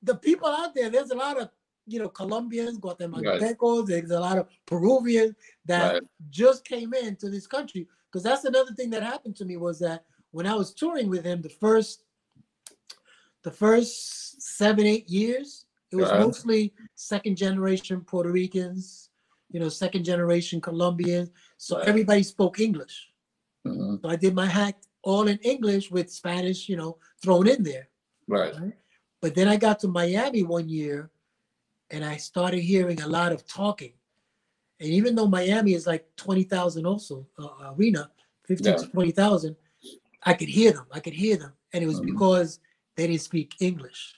the 0.03 0.15
people 0.15 0.47
out 0.47 0.73
there 0.75 0.89
there's 0.89 1.11
a 1.11 1.15
lot 1.15 1.39
of 1.41 1.49
you 1.87 1.99
know 1.99 2.09
colombians 2.09 2.77
guatemaltecos 2.79 3.87
there's 3.87 4.11
a 4.11 4.19
lot 4.19 4.37
of 4.37 4.47
peruvians 4.65 5.35
that 5.65 5.93
Right. 5.93 6.03
just 6.29 6.63
came 6.65 6.93
into 6.93 7.29
this 7.29 7.47
country 7.47 7.87
because 8.11 8.23
that's 8.23 8.45
another 8.45 8.71
thing 8.73 8.89
that 8.91 9.03
happened 9.03 9.35
to 9.37 9.45
me 9.45 9.57
was 9.57 9.79
that 9.79 10.03
when 10.31 10.45
i 10.45 10.53
was 10.53 10.73
touring 10.73 11.09
with 11.09 11.23
him 11.25 11.41
the 11.41 11.49
first 11.49 12.03
the 13.45 13.51
first 13.51 14.41
seven 14.41 14.85
eight 14.93 15.07
years 15.07 15.65
it 15.91 15.95
was 16.01 16.09
Uh-huh. 16.09 16.25
mostly 16.25 16.61
second 16.95 17.35
generation 17.45 18.01
puerto 18.09 18.31
ricans 18.31 18.85
you 19.53 19.59
know 19.61 19.69
second 19.69 20.03
generation 20.11 20.57
colombians 20.59 21.29
so 21.65 21.77
everybody 21.91 22.23
spoke 22.23 22.55
english 22.67 22.95
Mhm. 23.67 24.01
so 24.01 24.05
i 24.13 24.15
did 24.23 24.33
my 24.43 24.47
hack 24.57 24.75
all 25.09 25.25
in 25.33 25.37
english 25.53 25.85
with 25.95 26.07
spanish 26.21 26.59
you 26.71 26.75
know 26.81 26.91
thrown 27.23 27.45
in 27.53 27.61
there 27.69 27.87
Right. 28.27 28.55
but 29.21 29.31
then 29.37 29.47
i 29.53 29.57
got 29.67 29.77
to 29.81 29.87
miami 30.01 30.41
one 30.57 30.67
year 30.79 30.97
and 31.93 32.01
i 32.03 32.15
started 32.17 32.61
hearing 32.73 32.99
a 33.01 33.07
lot 33.17 33.31
of 33.35 33.39
talking 33.61 33.93
and 34.81 34.89
even 34.99 35.11
though 35.15 35.27
miami 35.39 35.73
is 35.79 35.85
like 35.93 36.03
20000 36.17 36.83
also 36.91 37.15
uh, 37.41 37.73
arena 37.77 38.03
15 38.49 38.73
Yeah. 38.73 38.77
to 38.81 38.87
20000 38.95 39.55
i 40.23 40.33
could 40.33 40.49
hear 40.57 40.71
them 40.77 40.87
i 40.97 40.99
could 40.99 41.17
hear 41.23 41.37
them 41.43 41.53
and 41.71 41.79
it 41.83 41.87
was 41.93 42.01
Mhm. 42.01 42.07
because 42.13 42.51
they 42.95 43.07
didn't 43.07 43.21
speak 43.21 43.55
english. 43.59 44.15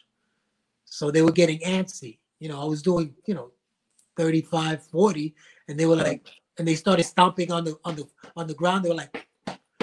So 0.85 1.11
they 1.11 1.21
were 1.21 1.31
getting 1.31 1.59
antsy. 1.59 2.17
You 2.39 2.49
know 2.49 2.61
i 2.61 2.65
was 2.65 2.81
doing 2.81 3.15
you 3.25 3.33
know 3.33 3.51
35 4.15 4.83
40 4.87 5.35
and 5.67 5.79
they 5.79 5.85
were 5.85 5.95
like 5.95 6.27
and 6.57 6.67
they 6.67 6.75
started 6.75 7.03
stomping 7.03 7.51
on 7.51 7.63
the 7.65 7.77
on 7.85 7.95
the 7.95 8.07
on 8.35 8.47
the 8.47 8.53
ground. 8.53 8.85
They 8.85 8.89
were 8.89 8.95
like 8.95 9.27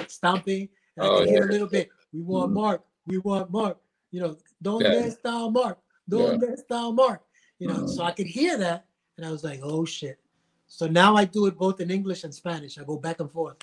stomping. 0.08 0.68
And 0.96 1.06
i 1.06 1.08
Oh, 1.08 1.18
could 1.20 1.28
hear 1.28 1.48
a 1.48 1.52
little 1.52 1.68
bit 1.68 1.90
we 2.12 2.20
want 2.22 2.50
Mhm. 2.50 2.54
mark. 2.54 2.84
We 3.06 3.18
want 3.18 3.50
mark. 3.50 3.78
You 4.10 4.20
know 4.20 4.36
don't 4.62 4.80
Yeah. 4.82 5.08
style 5.10 5.50
mark. 5.50 5.78
Don't 6.08 6.58
style 6.58 6.92
mark. 6.92 7.22
You 7.58 7.68
know 7.68 7.86
so 7.86 8.02
Mhm. 8.02 8.06
i 8.06 8.12
could 8.12 8.26
hear 8.26 8.56
that 8.58 8.86
and 9.16 9.26
i 9.26 9.30
was 9.30 9.44
like 9.44 9.60
oh 9.62 9.84
shit. 9.84 10.18
So 10.66 10.86
now 10.86 11.16
i 11.16 11.24
do 11.24 11.46
it 11.46 11.56
both 11.56 11.80
in 11.80 11.90
english 11.90 12.24
and 12.24 12.34
spanish. 12.34 12.78
I 12.78 12.84
go 12.84 12.96
back 12.98 13.20
and 13.20 13.30
forth 13.30 13.58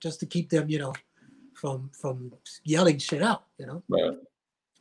just 0.00 0.20
to 0.20 0.26
keep 0.26 0.48
them 0.50 0.68
you 0.70 0.78
know 0.78 0.92
from 1.54 1.90
from 1.90 2.32
yelling 2.64 2.98
shit 2.98 3.22
out 3.22 3.44
you 3.58 3.66
know? 3.66 3.82
Right. 3.88 4.16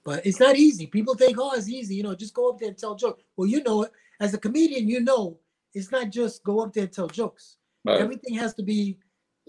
But 0.07 0.25
it's 0.25 0.39
not 0.39 0.55
easy. 0.55 0.87
People 0.87 1.15
think, 1.15 1.35
oh, 1.37 1.51
it's 1.53 1.67
easy. 1.67 1.95
You 1.95 2.03
know, 2.03 2.15
just 2.15 2.33
go 2.33 2.49
up 2.49 2.59
there 2.59 2.69
and 2.69 2.77
tell 2.77 2.95
jokes. 2.95 3.23
Well, 3.35 3.45
you 3.45 3.61
know 3.61 3.83
it. 3.83 3.91
As 4.21 4.33
a 4.33 4.37
comedian, 4.37 4.87
you 4.87 5.01
know 5.01 5.37
it's 5.73 5.91
not 5.91 6.11
just 6.11 6.45
go 6.45 6.61
up 6.61 6.71
there 6.71 6.85
and 6.85 6.93
tell 6.93 7.09
jokes. 7.09 7.57
Right. 7.83 7.99
Everything 7.99 8.33
has 8.35 8.53
to 8.53 8.63
be 8.63 8.97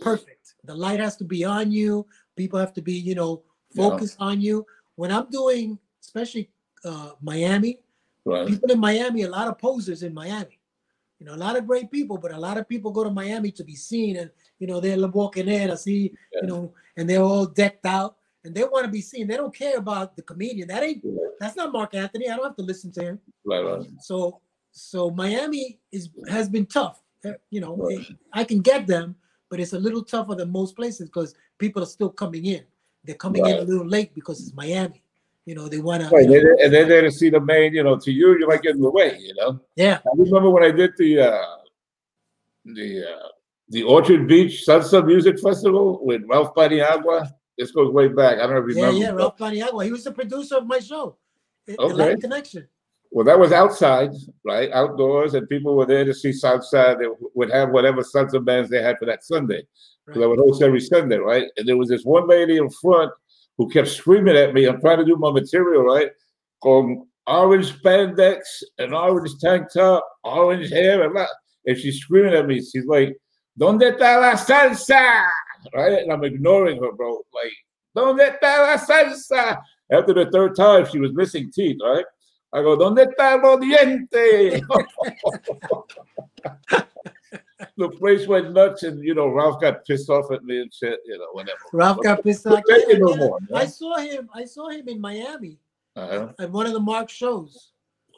perfect. 0.01 0.57
The 0.64 0.75
light 0.75 0.99
has 0.99 1.14
to 1.18 1.25
be 1.25 1.44
on 1.44 1.71
you. 1.71 2.07
People 2.35 2.59
have 2.59 2.73
to 2.73 2.83
be, 2.83 2.94
you 2.94 3.14
know, 3.14 3.44
focused 3.77 4.16
yeah. 4.18 4.27
on 4.27 4.40
you. 4.40 4.66
When 4.97 5.12
I'm 5.12 5.31
doing, 5.31 5.79
especially 6.03 6.51
uh, 6.85 7.11
Miami, 7.23 7.79
right. 8.25 8.49
people 8.49 8.73
in 8.73 8.81
Miami, 8.81 9.23
a 9.23 9.31
lot 9.31 9.47
of 9.47 9.59
posers 9.59 10.03
in 10.03 10.12
Miami. 10.12 10.59
You 11.21 11.27
know, 11.27 11.35
a 11.35 11.42
lot 11.47 11.57
of 11.57 11.68
great 11.68 11.88
people, 11.88 12.18
but 12.18 12.33
a 12.33 12.38
lot 12.38 12.59
of 12.59 12.68
people 12.68 12.90
go 12.90 13.05
to 13.05 13.11
Miami 13.11 13.53
to 13.53 13.62
be 13.62 13.77
seen, 13.77 14.16
and 14.16 14.31
you 14.59 14.66
know 14.66 14.81
they're 14.81 14.99
walking 15.07 15.47
in. 15.47 15.71
I 15.71 15.77
see, 15.77 16.12
yeah. 16.33 16.40
you 16.42 16.49
know, 16.49 16.75
and 16.97 17.09
they're 17.09 17.23
all 17.23 17.47
decked 17.47 17.87
out, 17.87 18.18
and 18.49 18.57
they 18.57 18.65
want 18.65 18.85
to 18.87 18.91
be 18.91 19.03
seen. 19.03 19.29
They 19.29 19.37
don't 19.37 19.55
care 19.55 19.77
about 19.77 20.17
the 20.17 20.23
comedian. 20.23 20.69
That 20.69 20.83
ain't. 20.83 21.05
That's 21.39 21.55
not 21.55 21.71
Marc 21.71 21.95
Anthony. 21.95 22.29
I 22.29 22.37
don't 22.37 22.47
have 22.47 22.57
to 22.57 22.63
listen 22.63 22.91
to 22.93 23.03
him. 23.03 23.21
Right. 23.45 23.61
right. 23.61 23.87
So, 24.01 24.41
so 24.73 25.11
Miami 25.11 25.79
is 25.93 26.09
has 26.29 26.49
been 26.49 26.67
tough. 26.67 27.03
Uh, 27.25 27.33
you 27.51 27.61
know, 27.61 27.77
right. 27.77 28.01
it, 28.01 28.17
I 28.33 28.45
can 28.45 28.61
get 28.61 28.87
them, 28.87 29.15
but 29.51 29.61
it's 29.61 29.75
a 29.75 29.79
little 29.79 30.03
tougher 30.03 30.35
than 30.35 30.51
most 30.51 30.75
places 30.77 31.09
because 31.09 31.35
people 31.59 31.83
are 31.83 31.87
still 31.87 32.11
coming 32.11 32.47
in. 32.47 32.65
They're 33.05 33.17
coming 33.17 33.43
right. 33.43 33.57
in 33.57 33.59
a 33.59 33.65
little 33.65 33.87
late 33.87 34.15
because 34.15 34.41
it's 34.41 34.55
Miami. 34.55 35.03
You 35.45 35.55
know, 35.55 35.69
they 35.69 35.81
want 35.81 36.03
to. 36.03 36.09
Right, 36.09 36.29
you 36.29 36.43
know, 36.43 36.57
and 36.63 36.73
they're 36.73 36.87
there 36.87 37.03
to 37.03 37.11
see 37.11 37.31
the 37.31 37.41
main. 37.41 37.75
You 37.75 37.85
know, 37.85 37.99
to 37.99 38.11
you, 38.11 38.39
you 38.39 38.47
might 38.49 38.63
get 38.63 38.77
in 38.77 38.81
the 38.81 38.91
way. 38.91 39.19
You 39.21 39.35
know. 39.35 39.61
Yeah. 39.77 39.99
I 40.07 40.11
remember 40.17 40.51
when 40.51 40.65
I 40.65 40.71
did 40.71 40.93
the 40.97 41.21
uh, 41.21 41.57
the 42.65 43.05
uh, 43.05 43.29
the 43.69 43.83
Orchard 43.83 44.27
Beach 44.27 44.65
Salsa 44.67 45.05
Music 45.05 45.39
Festival 45.39 46.01
with 46.03 46.23
Ralph 46.27 46.55
Paniagua. 46.55 47.31
This 47.59 47.73
goes 47.73 47.92
way 47.92 48.09
back. 48.09 48.38
I 48.38 48.47
don't 48.47 48.55
know 48.55 48.62
if 48.62 48.75
you 48.75 48.81
yeah, 48.81 48.87
remember. 48.87 49.05
Yeah, 49.05 49.12
Ralph 49.12 49.37
Paniagua. 49.37 49.85
He 49.85 49.92
was 49.92 50.05
the 50.05 50.12
producer 50.12 50.57
of 50.57 50.66
my 50.66 50.79
show. 50.79 51.16
Okay. 51.68 52.16
Connection. 52.16 52.68
Well, 53.11 53.25
that 53.25 53.38
was 53.38 53.53
outside, 53.53 54.11
right? 54.44 54.71
Outdoors, 54.73 55.35
and 55.35 55.49
people 55.49 55.75
were 55.75 55.87
there 55.87 56.05
to 56.05 56.14
see 56.14 56.33
Southside. 56.33 56.99
They 56.99 57.07
would 57.35 57.51
have 57.51 57.71
whatever 57.71 58.03
salsa 58.03 58.44
bands 58.44 58.71
they 58.71 58.83
had 58.83 58.99
for 58.99 59.07
that 59.07 59.25
Sunday. 59.25 59.66
Right. 60.07 60.23
I 60.23 60.27
would 60.27 60.38
host 60.38 60.62
every 60.62 60.81
Sunday, 60.81 61.16
right? 61.16 61.47
And 61.57 61.66
there 61.66 61.77
was 61.77 61.88
this 61.88 62.05
one 62.05 62.29
lady 62.29 62.59
in 62.59 62.68
front 62.71 63.11
who 63.57 63.68
kept 63.71 63.88
screaming 63.88 64.37
at 64.37 64.55
me. 64.55 64.66
I'm 64.66 64.81
trying 64.81 64.99
to 64.99 65.05
do 65.05 65.16
my 65.16 65.33
material, 65.33 65.83
right? 65.83 66.11
Called 66.62 67.07
orange 67.27 67.81
spandex, 67.81 68.40
an 68.79 68.92
orange 68.92 69.31
tank 69.40 69.73
top, 69.73 70.07
orange 70.23 70.71
hair, 70.71 71.03
and, 71.03 71.27
and 71.66 71.77
she's 71.79 72.01
screaming 72.01 72.35
at 72.35 72.47
me. 72.47 72.61
She's 72.61 72.87
like, 72.87 73.16
"Donde 73.59 73.83
está 73.83 74.21
la 74.21 74.35
salsa?" 74.37 75.29
Right? 75.75 76.03
And 76.03 76.12
I'm 76.12 76.25
ignoring 76.25 76.83
her, 76.83 76.92
bro. 76.92 77.23
Like, 77.35 77.53
"Donde 77.94 78.21
está 78.21 78.59
la 78.59 78.77
salsa?" 78.77 79.62
After 79.90 80.12
the 80.12 80.31
third 80.31 80.55
time, 80.55 80.85
she 80.87 80.99
was 80.99 81.12
missing 81.12 81.51
teeth, 81.51 81.79
right? 81.83 82.05
I 82.53 82.62
go, 82.62 82.77
¿dónde 82.77 83.07
está 83.07 83.40
los 83.42 83.59
dientes? 83.61 84.61
the 87.77 87.88
place 87.90 88.27
went 88.27 88.53
nuts, 88.53 88.83
and 88.85 89.05
you 89.05 89.14
know, 89.14 89.29
Ralph 89.29 89.61
got 89.61 89.85
pissed 89.85 90.09
off 90.09 90.33
at 90.33 90.42
me 90.44 90.62
and 90.62 90.73
shit. 90.73 91.01
You 91.05 91.18
know, 91.18 91.27
whatever. 91.33 91.59
Ralph 91.73 91.99
got 92.03 92.23
pissed 92.23 92.47
off. 92.47 92.62
I, 92.68 92.94
no 92.99 93.16
more, 93.16 93.38
I 93.55 93.66
saw 93.66 93.99
him. 93.99 94.31
I 94.33 94.47
saw 94.47 94.68
him 94.68 94.88
in 94.88 94.99
Miami 95.01 95.59
uh-huh. 95.94 96.33
at 96.38 96.51
one 96.51 96.66
of 96.66 96.73
the 96.73 96.81
Marc 96.81 97.11
shows. 97.11 97.73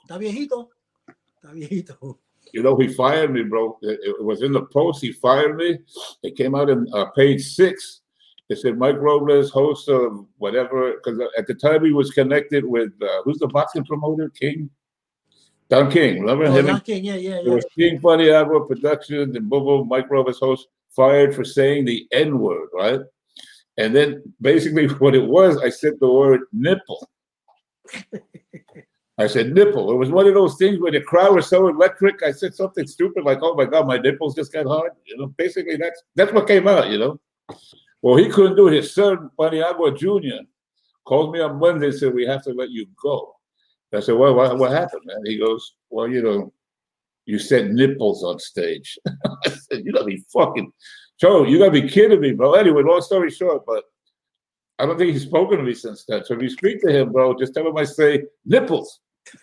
Está 0.05 0.17
viejito. 0.19 0.69
Está 1.09 1.53
viejito. 1.53 2.19
You 2.53 2.63
know, 2.63 2.77
he 2.77 2.89
fired 2.89 3.33
me, 3.33 3.43
bro. 3.43 3.79
It, 3.83 4.25
was 4.25 4.43
in 4.43 4.53
the 4.53 4.63
post. 4.63 5.01
He 5.03 5.13
fired 5.13 5.57
me. 5.57 5.79
It 6.23 6.37
came 6.37 6.55
out 6.55 6.69
in 6.71 6.87
uh, 6.93 7.07
page 7.17 7.43
six. 7.55 8.01
It 8.49 8.59
said 8.59 8.79
Mike 8.79 8.97
Robles, 8.99 9.51
host 9.51 9.89
of 9.89 10.27
whatever, 10.39 10.95
because 10.95 11.21
at 11.39 11.47
the 11.47 11.55
time 11.55 11.85
he 11.85 11.93
was 11.93 12.11
connected 12.11 12.65
with 12.65 12.91
uh, 13.01 13.23
who's 13.25 13.39
the 13.39 13.47
boxing 13.47 13.85
promoter? 13.85 14.29
King. 14.31 14.69
Don 15.69 15.89
King, 15.89 16.23
remember 16.23 16.47
oh, 16.47 16.53
him? 16.53 16.67
Don 16.67 16.81
King, 16.81 17.05
yeah, 17.05 17.15
yeah, 17.15 17.41
yeah. 17.43 17.53
It 17.53 17.55
was 17.55 17.65
King 17.77 18.01
Paniagua 18.01 18.67
Productions 18.67 19.37
and 19.37 19.49
Bobo 19.49 19.85
Mike 19.85 20.11
Robles 20.11 20.41
host 20.41 20.67
fired 20.91 21.33
for 21.33 21.45
saying 21.45 21.85
the 21.85 22.09
N 22.11 22.41
word, 22.41 22.69
right? 22.75 23.01
And 23.77 23.95
then 23.95 24.23
basically 24.41 24.89
what 24.99 25.15
it 25.15 25.25
was, 25.25 25.59
I 25.59 25.69
said 25.69 25.95
the 26.01 26.13
word 26.13 26.41
nipple. 26.53 27.09
I 29.21 29.27
said 29.27 29.53
nipple. 29.53 29.91
It 29.91 29.97
was 29.97 30.11
one 30.11 30.27
of 30.27 30.35
those 30.35 30.57
things 30.57 30.81
where 30.81 30.93
the 30.93 31.01
crowd 31.01 31.35
was 31.35 31.49
so 31.49 31.69
electric. 31.69 32.23
I 32.23 32.33
said 32.33 32.55
something 32.55 32.87
stupid 32.87 33.25
like, 33.25 33.39
"Oh 33.43 33.55
my 33.55 33.67
god, 33.67 33.87
my 33.87 33.99
nipples 33.99 34.35
just 34.35 34.53
got 34.53 34.67
hard." 34.67 34.93
You 35.05 35.19
know, 35.19 35.27
basically 35.37 35.77
that's 35.77 36.03
that's 36.15 36.33
what 36.33 36.49
came 36.49 36.67
out. 36.67 36.91
You 36.91 36.99
know. 36.99 37.21
Well, 38.03 38.17
he 38.17 38.29
couldn't 38.29 38.57
do 38.57 38.69
it. 38.69 38.75
His 38.75 38.95
son, 38.95 39.31
Paniagua 39.39 39.97
Jr., 39.97 40.43
called 41.05 41.33
me 41.33 41.41
on 41.41 41.59
Monday 41.59 41.89
and 41.89 41.95
said, 41.95 42.15
We 42.15 42.27
have 42.27 42.43
to 42.45 42.51
let 42.53 42.71
you 42.71 42.87
go. 43.03 43.35
I 43.93 44.01
said, 44.01 44.17
Well, 44.17 44.35
what, 44.35 44.57
what 44.59 44.73
happened, 44.73 45.03
man? 45.05 45.21
He 45.25 45.39
goes, 45.39 45.75
Well, 45.91 46.09
you 46.09 46.23
know, 46.23 46.53
you 47.27 47.39
said 47.39 47.73
nipples 47.73 48.25
on 48.25 48.39
stage. 48.39 48.99
I 49.07 49.51
said, 49.51 49.85
You 49.85 49.93
gotta 49.93 50.07
be 50.07 50.25
fucking, 50.33 50.73
Joe, 51.21 51.45
you 51.45 51.59
gotta 51.59 51.73
be 51.73 51.89
kidding 51.89 52.21
me, 52.21 52.33
bro. 52.33 52.55
Anyway, 52.55 52.83
long 52.83 53.03
story 53.03 53.31
short, 53.31 53.65
but 53.67 53.85
I 54.79 54.87
don't 54.87 54.97
think 54.97 55.13
he's 55.13 55.25
spoken 55.27 55.59
to 55.59 55.65
me 55.65 55.75
since 55.75 56.05
then. 56.07 56.25
So 56.25 56.35
if 56.35 56.43
you 56.43 56.49
speak 56.49 56.81
to 56.83 56.91
him, 56.91 57.13
bro, 57.13 57.37
just 57.39 57.53
tell 57.53 57.67
him 57.67 57.77
I 57.77 57.85
say 57.85 58.25
nipples. 58.47 59.01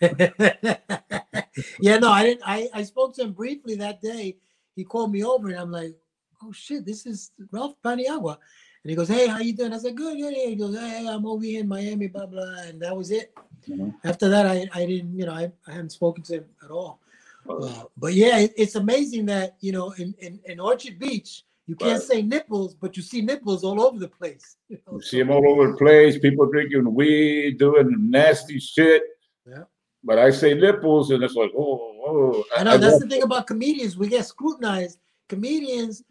yeah, 1.80 1.98
no, 1.98 2.10
I 2.10 2.22
didn't. 2.22 2.42
I, 2.44 2.68
I 2.74 2.82
spoke 2.82 3.14
to 3.16 3.22
him 3.22 3.32
briefly 3.32 3.74
that 3.76 4.00
day. 4.00 4.36
He 4.74 4.84
called 4.84 5.12
me 5.12 5.24
over 5.24 5.48
and 5.48 5.58
I'm 5.58 5.72
like, 5.72 5.94
oh 6.42 6.52
shit, 6.52 6.84
this 6.84 7.06
is 7.06 7.32
Ralph 7.50 7.74
Paniagua. 7.84 8.38
And 8.84 8.90
he 8.90 8.96
goes, 8.96 9.08
hey, 9.08 9.26
how 9.26 9.38
you 9.38 9.54
doing? 9.54 9.72
I 9.72 9.78
said, 9.78 9.96
good, 9.96 10.16
good. 10.18 10.34
He 10.34 10.54
goes, 10.54 10.76
hey, 10.76 11.06
I'm 11.08 11.26
over 11.26 11.44
here 11.44 11.60
in 11.60 11.68
Miami, 11.68 12.06
blah, 12.06 12.26
blah. 12.26 12.60
And 12.60 12.80
that 12.80 12.96
was 12.96 13.10
it. 13.10 13.34
Mm-hmm. 13.68 13.90
After 14.04 14.28
that, 14.28 14.46
I, 14.46 14.68
I 14.72 14.86
didn't, 14.86 15.18
you 15.18 15.26
know, 15.26 15.34
I, 15.34 15.50
I 15.66 15.72
hadn't 15.72 15.90
spoken 15.90 16.22
to 16.24 16.34
him 16.34 16.44
at 16.62 16.70
all. 16.70 17.00
Uh, 17.48 17.84
but 17.96 18.14
yeah, 18.14 18.38
it, 18.38 18.52
it's 18.56 18.76
amazing 18.76 19.26
that, 19.26 19.56
you 19.60 19.72
know, 19.72 19.90
in, 19.92 20.14
in, 20.20 20.38
in 20.44 20.60
Orchard 20.60 20.98
Beach, 20.98 21.42
you 21.66 21.76
can't 21.76 21.98
right. 21.98 22.02
say 22.02 22.22
nipples, 22.22 22.74
but 22.74 22.96
you 22.96 23.02
see 23.02 23.20
nipples 23.20 23.64
all 23.64 23.82
over 23.82 23.98
the 23.98 24.08
place. 24.08 24.56
You, 24.68 24.78
know? 24.86 24.94
you 24.94 25.02
see 25.02 25.18
them 25.18 25.30
all 25.30 25.46
over 25.46 25.72
the 25.72 25.76
place. 25.76 26.18
People 26.18 26.46
drinking 26.46 26.94
weed, 26.94 27.58
doing 27.58 28.10
nasty 28.10 28.58
shit. 28.58 29.02
Yeah. 29.48 29.64
But 30.04 30.18
I 30.18 30.30
say 30.30 30.54
nipples, 30.54 31.10
and 31.10 31.22
it's 31.22 31.34
like, 31.34 31.50
oh, 31.56 31.94
oh. 32.06 32.44
I 32.56 32.62
know 32.62 32.72
I, 32.72 32.76
that's 32.76 33.00
the 33.00 33.08
thing 33.08 33.22
about 33.22 33.46
comedians. 33.46 33.96
We 33.96 34.08
get 34.08 34.26
scrutinized. 34.26 34.98
Comedians, 35.28 36.04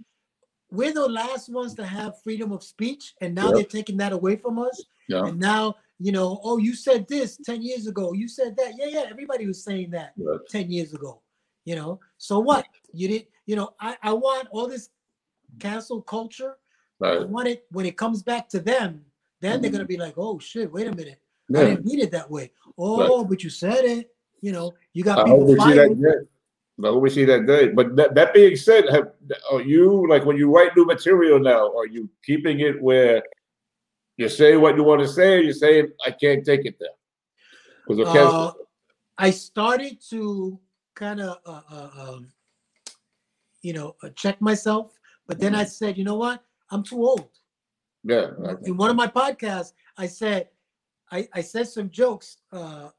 we're 0.70 0.94
the 0.94 1.08
last 1.08 1.50
ones 1.50 1.74
to 1.76 1.86
have 1.86 2.22
freedom 2.22 2.52
of 2.52 2.64
speech, 2.64 3.14
and 3.22 3.34
now 3.34 3.46
yep. 3.46 3.56
they're 3.56 3.64
taking 3.64 3.98
that 3.98 4.12
away 4.12 4.36
from 4.36 4.60
us. 4.60 4.84
Yeah. 5.08 5.26
And 5.26 5.40
now, 5.40 5.76
you 6.00 6.12
know, 6.12 6.40
oh, 6.44 6.58
you 6.58 6.76
said 6.76 7.08
this 7.08 7.38
10 7.46 7.62
years 7.62 7.88
ago. 7.88 8.14
You 8.14 8.28
said 8.28 8.58
that. 8.58 8.74
Yeah, 8.78 8.88
yeah. 8.88 9.06
Everybody 9.10 9.48
was 9.48 9.64
saying 9.64 9.92
that 9.92 10.14
10 10.50 10.70
years 10.70 10.94
ago. 10.94 11.22
You 11.64 11.76
know, 11.76 12.00
so 12.18 12.40
what? 12.40 12.66
You 12.94 13.10
did, 13.10 13.28
you 13.46 13.58
know, 13.58 13.74
I, 13.80 13.98
I 14.02 14.14
want 14.14 14.48
all 14.52 14.68
this 14.68 14.90
cancel 15.60 16.02
culture. 16.02 16.56
Right. 17.00 17.22
I 17.22 17.26
want 17.26 17.50
it 17.50 17.66
when 17.72 17.86
it 17.86 17.98
comes 17.98 18.24
back 18.24 18.48
to 18.50 18.60
them, 18.60 19.04
then 19.42 19.54
mm-hmm. 19.54 19.62
they're 19.62 19.72
gonna 19.72 19.86
be 19.86 19.98
like, 19.98 20.14
oh 20.18 20.40
shit, 20.40 20.72
wait 20.72 20.88
a 20.88 20.96
minute. 20.96 21.20
Yeah. 21.50 21.60
I 21.60 21.66
didn't 21.66 21.86
mean 21.86 22.00
it 22.00 22.12
that 22.12 22.30
way. 22.30 22.52
Oh, 22.78 23.22
right. 23.22 23.30
but 23.30 23.44
you 23.44 23.50
said 23.50 23.86
it. 23.86 24.10
You 24.42 24.52
know, 24.52 24.74
you 24.94 25.04
got 25.04 25.26
people 25.26 25.56
fighting. 25.56 26.04
I 26.84 26.88
always 26.88 27.16
see 27.16 27.26
that 27.26 27.48
day. 27.48 27.70
But 27.70 27.96
that, 27.96 28.14
that 28.14 28.34
being 28.34 28.56
said, 28.56 28.88
have 28.90 29.12
are 29.52 29.62
you 29.62 30.08
like 30.08 30.26
when 30.26 30.38
you 30.38 30.54
write 30.56 30.76
new 30.76 30.86
material 30.86 31.40
now? 31.40 31.76
Are 31.76 31.88
you 31.88 32.10
keeping 32.24 32.60
it 32.60 32.80
where 32.82 33.24
you 34.18 34.30
say 34.30 34.58
what 34.58 34.76
you 34.76 34.84
want 34.84 35.02
to 35.02 35.08
say? 35.08 35.38
Or 35.38 35.42
you 35.42 35.54
say 35.54 35.88
I 36.06 36.12
can't 36.12 36.46
take 36.46 36.66
it 36.66 36.76
there 36.80 36.90
because 37.88 38.16
uh, 38.16 38.52
I 39.18 39.32
started 39.32 39.98
to 40.12 40.60
kind 40.96 41.22
of 41.22 41.38
uh, 41.46 41.62
uh, 41.72 41.90
um, 41.98 42.32
you 43.62 43.74
know 43.74 43.96
uh, 44.04 44.10
check 44.10 44.40
myself, 44.40 44.94
but 45.26 45.40
then 45.40 45.56
I 45.56 45.62
mm-hmm. 45.62 45.70
said, 45.70 45.98
you 45.98 46.04
know 46.04 46.16
what? 46.16 46.44
I'm 46.70 46.84
too 46.84 47.04
old. 47.04 47.30
Yeah. 48.04 48.28
In 48.64 48.78
one 48.78 48.90
of 48.90 48.96
my 48.96 49.08
podcasts, 49.08 49.74
I 49.98 50.06
said 50.06 50.50
I, 51.12 51.28
I 51.34 51.42
said 51.42 51.68
some 51.68 51.90
jokes 51.90 52.38
uh, 52.52 52.90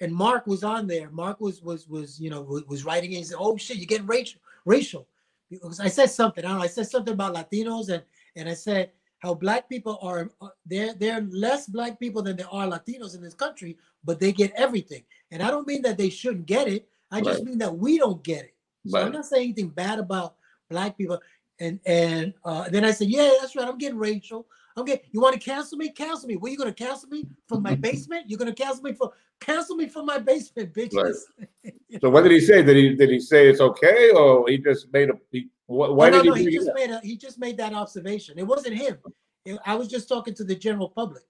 and 0.00 0.12
Marc 0.12 0.46
was 0.46 0.62
on 0.64 0.86
there. 0.86 1.10
Marc 1.10 1.40
was 1.40 1.62
was 1.62 1.88
was 1.88 2.20
you 2.20 2.30
know 2.30 2.42
was 2.68 2.84
writing 2.84 3.10
and 3.10 3.18
he 3.18 3.24
said, 3.24 3.38
"Oh 3.38 3.56
shit, 3.56 3.78
you're 3.78 3.86
getting 3.86 4.06
racial." 4.06 4.40
Racial, 4.64 5.06
because 5.48 5.78
I 5.78 5.88
said 5.88 6.10
something. 6.10 6.44
I 6.44 6.48
don't 6.48 6.58
know. 6.58 6.64
I 6.64 6.68
said 6.68 6.88
something 6.88 7.14
about 7.14 7.34
Latinos 7.34 7.88
and 7.88 8.02
and 8.34 8.48
I 8.48 8.54
said 8.54 8.90
how 9.20 9.34
black 9.34 9.68
people 9.68 9.98
are 10.02 10.30
uh, 10.40 10.48
there. 10.64 10.94
There 10.94 11.18
are 11.18 11.22
less 11.22 11.66
black 11.66 11.98
people 11.98 12.22
than 12.22 12.36
there 12.36 12.50
are 12.50 12.66
Latinos 12.66 13.14
in 13.14 13.22
this 13.22 13.34
country, 13.34 13.78
but 14.04 14.20
they 14.20 14.32
get 14.32 14.52
everything. 14.56 15.04
And 15.30 15.42
I 15.42 15.50
don't 15.50 15.66
mean 15.66 15.82
that 15.82 15.98
they 15.98 16.10
shouldn't 16.10 16.46
get 16.46 16.68
it. 16.68 16.88
I 17.10 17.20
just 17.20 17.38
right. 17.38 17.46
mean 17.46 17.58
that 17.58 17.76
we 17.76 17.98
don't 17.98 18.22
get 18.22 18.44
it. 18.44 18.54
So 18.86 18.98
right. 18.98 19.06
I'm 19.06 19.12
not 19.12 19.26
saying 19.26 19.44
anything 19.44 19.68
bad 19.68 19.98
about 19.98 20.34
black 20.68 20.98
people. 20.98 21.20
And 21.58 21.80
and 21.86 22.34
uh, 22.44 22.68
then 22.68 22.84
I 22.84 22.90
said, 22.90 23.08
yeah, 23.08 23.30
that's 23.40 23.56
right. 23.56 23.66
I'm 23.66 23.78
getting 23.78 23.98
racial. 23.98 24.46
Okay, 24.78 25.02
you 25.10 25.20
want 25.20 25.34
to 25.34 25.40
cancel 25.40 25.78
me? 25.78 25.90
Cancel 25.90 26.28
me. 26.28 26.36
What 26.36 26.48
are 26.48 26.52
you 26.52 26.58
going 26.58 26.72
to 26.72 26.84
cancel 26.84 27.08
me 27.08 27.24
from 27.46 27.62
my 27.62 27.74
basement? 27.88 28.28
You're 28.28 28.38
going 28.38 28.54
to 28.54 28.62
cancel 28.62 28.82
me 28.82 28.92
from 28.92 29.10
cancel 29.40 29.76
me 29.76 29.88
from 29.88 30.06
my 30.06 30.18
basement, 30.18 30.72
bitches. 30.72 31.18
Right. 31.64 31.74
so 32.00 32.10
what 32.10 32.22
did 32.22 32.32
he 32.32 32.40
say? 32.40 32.62
Did 32.62 32.76
he 32.76 32.94
did 32.94 33.10
he 33.10 33.20
say 33.20 33.48
it's 33.48 33.60
okay, 33.60 34.10
or 34.10 34.48
he 34.48 34.58
just 34.58 34.92
made 34.92 35.10
a? 35.10 35.14
He, 35.30 35.48
why 35.66 36.10
no, 36.10 36.22
did 36.22 36.28
no, 36.28 36.34
he? 36.34 36.44
No, 36.44 36.50
he 36.50 36.56
just 36.56 36.70
made 36.74 36.90
a 36.90 37.00
he 37.02 37.16
just 37.16 37.38
made 37.38 37.56
that 37.56 37.72
observation. 37.72 38.38
It 38.38 38.46
wasn't 38.46 38.76
him. 38.76 38.98
It, 39.44 39.58
I 39.64 39.74
was 39.76 39.88
just 39.88 40.08
talking 40.08 40.34
to 40.34 40.44
the 40.44 40.54
general 40.54 40.90
public. 40.90 41.22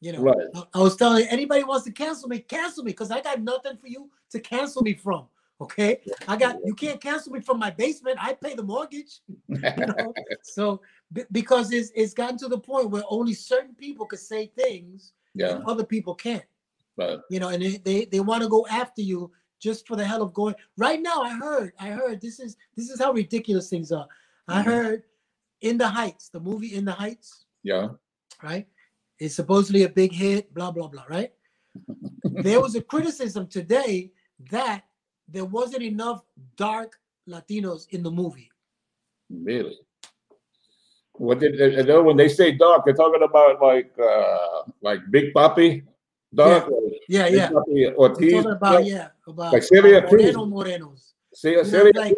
You 0.00 0.12
know, 0.12 0.22
right. 0.22 0.36
I, 0.54 0.62
I 0.74 0.78
was 0.78 0.96
telling 0.96 1.26
anybody 1.26 1.64
wants 1.64 1.84
to 1.86 1.92
cancel 1.92 2.28
me, 2.28 2.38
cancel 2.38 2.84
me, 2.84 2.92
because 2.92 3.10
I 3.10 3.20
got 3.20 3.42
nothing 3.42 3.76
for 3.76 3.88
you 3.88 4.08
to 4.30 4.40
cancel 4.40 4.82
me 4.82 4.94
from. 4.94 5.26
Okay, 5.60 6.00
I 6.28 6.36
got 6.36 6.56
you 6.64 6.72
can't 6.72 7.00
cancel 7.00 7.32
me 7.32 7.40
from 7.40 7.58
my 7.58 7.70
basement. 7.70 8.16
I 8.20 8.32
pay 8.34 8.54
the 8.54 8.62
mortgage. 8.62 9.20
You 9.48 9.58
know? 9.58 10.14
so 10.42 10.80
b- 11.12 11.24
because 11.32 11.72
it's 11.72 11.90
it's 11.94 12.14
gotten 12.14 12.38
to 12.38 12.48
the 12.48 12.58
point 12.58 12.90
where 12.90 13.02
only 13.08 13.34
certain 13.34 13.74
people 13.74 14.06
can 14.06 14.18
say 14.18 14.46
things 14.46 15.12
yeah, 15.34 15.56
and 15.56 15.64
other 15.64 15.84
people 15.84 16.14
can't. 16.14 16.44
right. 16.96 17.18
You 17.30 17.40
know, 17.40 17.48
and 17.48 17.62
they 17.62 17.76
they, 17.78 18.04
they 18.06 18.20
want 18.20 18.42
to 18.42 18.48
go 18.48 18.66
after 18.70 19.02
you 19.02 19.30
just 19.60 19.86
for 19.86 19.96
the 19.96 20.04
hell 20.04 20.22
of 20.22 20.32
going. 20.32 20.54
Right 20.76 21.00
now, 21.02 21.22
I 21.22 21.30
heard 21.30 21.72
I 21.78 21.88
heard 21.88 22.20
this 22.20 22.38
is 22.40 22.56
this 22.76 22.90
is 22.90 23.00
how 23.00 23.12
ridiculous 23.12 23.68
things 23.68 23.90
are. 23.92 24.06
I 24.46 24.62
Mhm. 24.62 24.64
heard 24.64 25.02
In 25.60 25.76
the 25.78 25.88
Heights, 25.88 26.28
the 26.28 26.40
movie 26.40 26.74
In 26.74 26.84
the 26.84 26.92
Heights, 26.92 27.46
Yeah, 27.64 27.88
right? 28.42 28.66
It's 29.18 29.34
supposedly 29.34 29.82
a 29.82 29.88
big 29.88 30.12
hit, 30.12 30.54
blah 30.54 30.70
blah 30.70 30.88
blah, 30.88 31.04
right? 31.08 31.32
there 32.46 32.60
was 32.60 32.74
a 32.76 32.82
criticism 32.82 33.46
today 33.48 34.12
that 34.50 34.84
there 35.28 35.44
wasn't 35.44 35.82
enough 35.82 36.22
dark 36.56 37.00
Latinos 37.28 37.86
in 37.90 38.02
the 38.02 38.10
movie. 38.10 38.50
really. 39.28 39.76
What 41.18 41.40
did 41.40 41.58
you 41.58 41.82
know 41.84 42.02
when 42.02 42.16
they 42.16 42.28
say 42.28 42.52
dark? 42.52 42.84
They're 42.84 42.94
talking 42.94 43.22
about 43.22 43.60
like 43.60 43.92
uh 43.98 44.62
like 44.80 45.00
Big 45.10 45.34
Papi, 45.34 45.82
dark. 46.34 46.70
Yeah, 47.08 47.26
yeah. 47.26 47.50
We're 47.66 47.94
Ortiz. 47.94 48.32
talking 48.32 48.50
about 48.52 48.84
yeah, 48.86 49.08
about 49.26 49.52
Like 49.52 49.62
Celia. 49.62 50.02
Moreno 50.02 50.46
Morenos. 50.46 51.12
See, 51.34 51.54
know, 51.54 51.90
like-. 51.94 52.14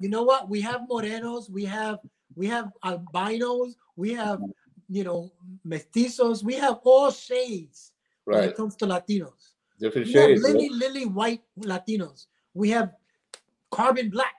You 0.00 0.08
know 0.08 0.22
what? 0.22 0.48
We 0.48 0.60
have 0.62 0.82
Morenos, 0.90 1.50
we 1.50 1.64
have 1.64 1.98
we 2.34 2.46
have 2.46 2.70
albinos, 2.84 3.76
we 3.96 4.12
have 4.14 4.40
you 4.88 5.04
know 5.04 5.32
mestizos, 5.66 6.42
we 6.42 6.54
have 6.54 6.78
all 6.84 7.10
shades 7.10 7.92
when 8.24 8.38
right? 8.38 8.48
it 8.50 8.56
comes 8.56 8.76
to 8.76 8.86
Latinos. 8.86 9.52
Different 9.80 10.06
We 10.08 10.12
have 10.14 10.28
shades. 10.30 10.42
lily 10.42 10.68
lily 10.68 11.06
white 11.06 11.42
Latinos. 11.58 12.26
We 12.54 12.70
have 12.70 12.92
carbon 13.70 14.10
black 14.10 14.34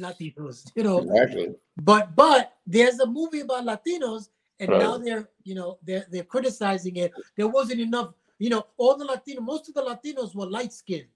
Latinos. 0.00 0.70
You 0.74 0.82
know. 0.84 0.98
Exactly. 1.00 1.54
but 1.76 2.14
but 2.16 2.54
there's 2.66 2.98
a 3.00 3.06
movie 3.06 3.40
about 3.40 3.64
Latinos, 3.64 4.28
and 4.58 4.68
Right. 4.70 4.80
now 4.80 4.98
they're 4.98 5.28
you 5.44 5.54
know 5.54 5.78
they're 5.82 6.06
they're 6.10 6.24
criticizing 6.24 6.96
it. 6.96 7.12
There 7.36 7.48
wasn't 7.48 7.80
enough. 7.80 8.14
You 8.38 8.50
know, 8.50 8.66
all 8.78 8.96
the 8.96 9.04
Latino, 9.04 9.42
most 9.42 9.68
of 9.68 9.74
the 9.74 9.82
Latinos 9.82 10.34
were 10.34 10.46
light 10.46 10.72
skinned. 10.72 11.08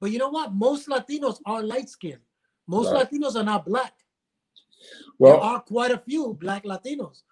But 0.00 0.10
you 0.10 0.18
know 0.18 0.30
what? 0.30 0.54
Most 0.54 0.88
Latinos 0.88 1.38
are 1.44 1.62
light 1.62 1.88
skinned. 1.90 2.20
Most 2.66 2.92
Right. 2.92 3.06
Latinos 3.10 3.36
are 3.36 3.42
not 3.44 3.66
black. 3.66 3.94
there 5.18 5.32
Well, 5.34 5.40
are 5.40 5.60
quite 5.60 5.90
a 5.90 5.98
few 5.98 6.34
black 6.34 6.64
Latinos. 6.64 7.22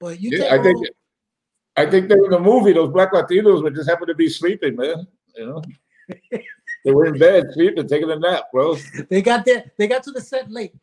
But 0.00 0.20
you 0.20 0.30
yeah, 0.32 0.54
I 0.54 0.62
think 0.62 0.76
all- 0.78 0.86
I 1.76 1.86
think 1.90 2.08
were 2.10 2.24
in 2.26 2.30
the 2.30 2.38
movie. 2.40 2.72
Those 2.72 2.90
black 2.92 3.12
Latinos 3.12 3.62
would 3.62 3.74
just 3.74 3.88
happen 3.88 4.06
to 4.06 4.14
be 4.14 4.28
sleeping, 4.28 4.76
man. 4.76 5.06
You 5.36 5.46
know, 5.46 5.62
they 6.84 6.92
were 6.92 7.06
in 7.06 7.18
bed 7.18 7.46
sleeping, 7.52 7.86
taking 7.86 8.10
a 8.10 8.16
nap, 8.18 8.44
bro. 8.52 8.76
they 9.08 9.22
got 9.22 9.44
there, 9.44 9.70
they 9.78 9.86
got 9.86 10.02
to 10.04 10.10
the 10.10 10.20
set 10.20 10.50
late. 10.50 10.74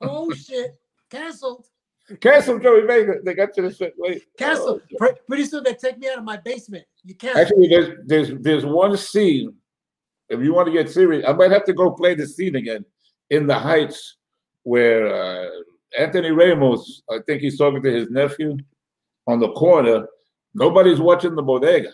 Oh 0.00 0.32
shit, 0.32 0.78
canceled. 1.10 1.66
Cancel 2.20 2.58
Joey 2.58 2.86
Vega. 2.86 3.20
They 3.24 3.34
got 3.34 3.54
to 3.54 3.62
the 3.62 3.72
set 3.72 3.92
late. 3.98 4.24
Cancel. 4.36 4.80
Oh, 4.82 4.96
Pre- 4.98 5.14
Pretty 5.28 5.44
soon 5.44 5.62
they 5.62 5.74
take 5.74 5.98
me 5.98 6.08
out 6.08 6.18
of 6.18 6.24
my 6.24 6.36
basement. 6.38 6.84
You 7.04 7.14
can't. 7.14 7.36
Actually, 7.36 7.68
there's 7.68 7.98
there's 8.06 8.30
there's 8.40 8.66
one 8.66 8.96
scene. 8.96 9.54
If 10.28 10.40
you 10.40 10.54
want 10.54 10.66
to 10.66 10.72
get 10.72 10.90
serious, 10.90 11.24
I 11.26 11.32
might 11.32 11.50
have 11.50 11.64
to 11.64 11.72
go 11.72 11.90
play 11.90 12.14
the 12.14 12.26
scene 12.26 12.56
again 12.56 12.84
in 13.30 13.46
the 13.46 13.58
Heights 13.58 14.16
where 14.62 15.12
uh, 15.12 15.48
Anthony 15.98 16.30
Ramos, 16.30 17.02
I 17.10 17.18
think 17.26 17.42
he's 17.42 17.58
talking 17.58 17.82
to 17.82 17.92
his 17.92 18.10
nephew 18.10 18.56
on 19.26 19.40
the 19.40 19.52
corner. 19.52 20.06
Nobody's 20.54 21.00
watching 21.00 21.34
the 21.34 21.42
bodega. 21.42 21.92